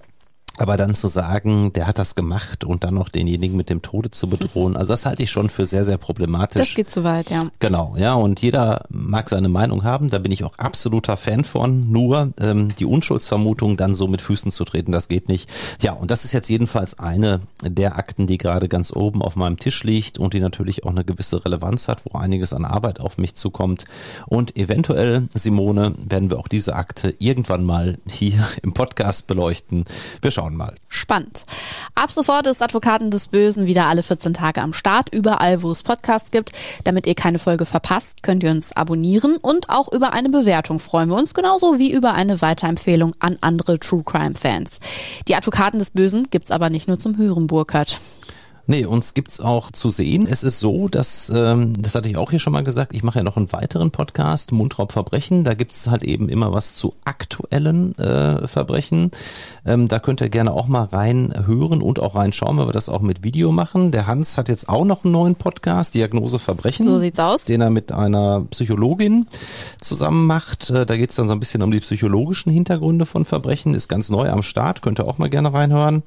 [0.62, 4.12] aber dann zu sagen, der hat das gemacht und dann noch denjenigen mit dem Tode
[4.12, 6.60] zu bedrohen, also das halte ich schon für sehr, sehr problematisch.
[6.60, 7.42] Das geht zu weit, ja.
[7.58, 11.90] Genau, ja, und jeder mag seine Meinung haben, da bin ich auch absoluter Fan von,
[11.90, 15.50] nur ähm, die Unschuldsvermutung dann so mit Füßen zu treten, das geht nicht.
[15.80, 19.58] Ja, und das ist jetzt jedenfalls eine der Akten, die gerade ganz oben auf meinem
[19.58, 23.18] Tisch liegt und die natürlich auch eine gewisse Relevanz hat, wo einiges an Arbeit auf
[23.18, 23.84] mich zukommt.
[24.28, 29.82] Und eventuell, Simone, werden wir auch diese Akte irgendwann mal hier im Podcast beleuchten.
[30.20, 30.74] Wir schauen schauen mal.
[30.88, 31.44] Spannend.
[31.94, 35.82] Ab sofort ist Advokaten des Bösen wieder alle 14 Tage am Start, überall, wo es
[35.82, 36.52] Podcasts gibt.
[36.84, 41.08] Damit ihr keine Folge verpasst, könnt ihr uns abonnieren und auch über eine Bewertung freuen
[41.08, 44.80] wir uns, genauso wie über eine Weiterempfehlung an andere True Crime Fans.
[45.28, 48.00] Die Advokaten des Bösen gibt's aber nicht nur zum Hören, Burkhardt.
[48.66, 50.26] Nee, uns gibt's auch zu sehen.
[50.30, 53.18] Es ist so, dass, ähm, das hatte ich auch hier schon mal gesagt, ich mache
[53.18, 55.42] ja noch einen weiteren Podcast, Mundraubverbrechen.
[55.42, 59.10] Da gibt's halt eben immer was zu aktuellen äh, Verbrechen.
[59.66, 62.88] Ähm, da könnt ihr gerne auch mal rein hören und auch reinschauen, weil wir das
[62.88, 63.90] auch mit Video machen.
[63.90, 66.86] Der Hans hat jetzt auch noch einen neuen Podcast, Diagnose Verbrechen.
[66.86, 67.44] So sieht's aus.
[67.44, 69.26] Den er mit einer Psychologin
[69.80, 70.70] zusammen macht.
[70.70, 73.74] Äh, da geht's dann so ein bisschen um die psychologischen Hintergründe von Verbrechen.
[73.74, 76.04] Ist ganz neu am Start, könnt ihr auch mal gerne reinhören.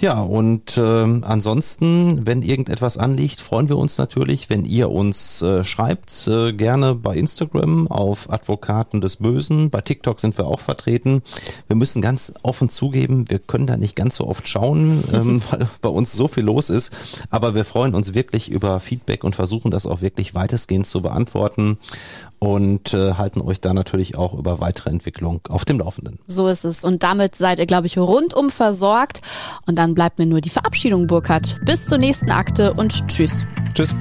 [0.00, 5.64] Ja, und äh, ansonsten, wenn irgendetwas anliegt, freuen wir uns natürlich, wenn ihr uns äh,
[5.64, 9.70] schreibt, äh, gerne bei Instagram auf Advokaten des Bösen.
[9.70, 11.22] Bei TikTok sind wir auch vertreten.
[11.66, 15.66] Wir müssen ganz offen zugeben, wir können da nicht ganz so oft schauen, ähm, weil
[15.80, 16.92] bei uns so viel los ist.
[17.30, 21.76] Aber wir freuen uns wirklich über Feedback und versuchen das auch wirklich weitestgehend zu beantworten
[22.38, 26.18] und äh, halten euch da natürlich auch über weitere Entwicklung auf dem Laufenden.
[26.26, 26.84] So ist es.
[26.84, 29.20] Und damit seid ihr, glaube ich, rundum versorgt.
[29.66, 31.56] Und dann bleibt mir nur die Verabschiedung, Burkhard.
[31.64, 33.44] Bis zur nächsten Akte und tschüss.
[33.74, 33.94] Tschüss.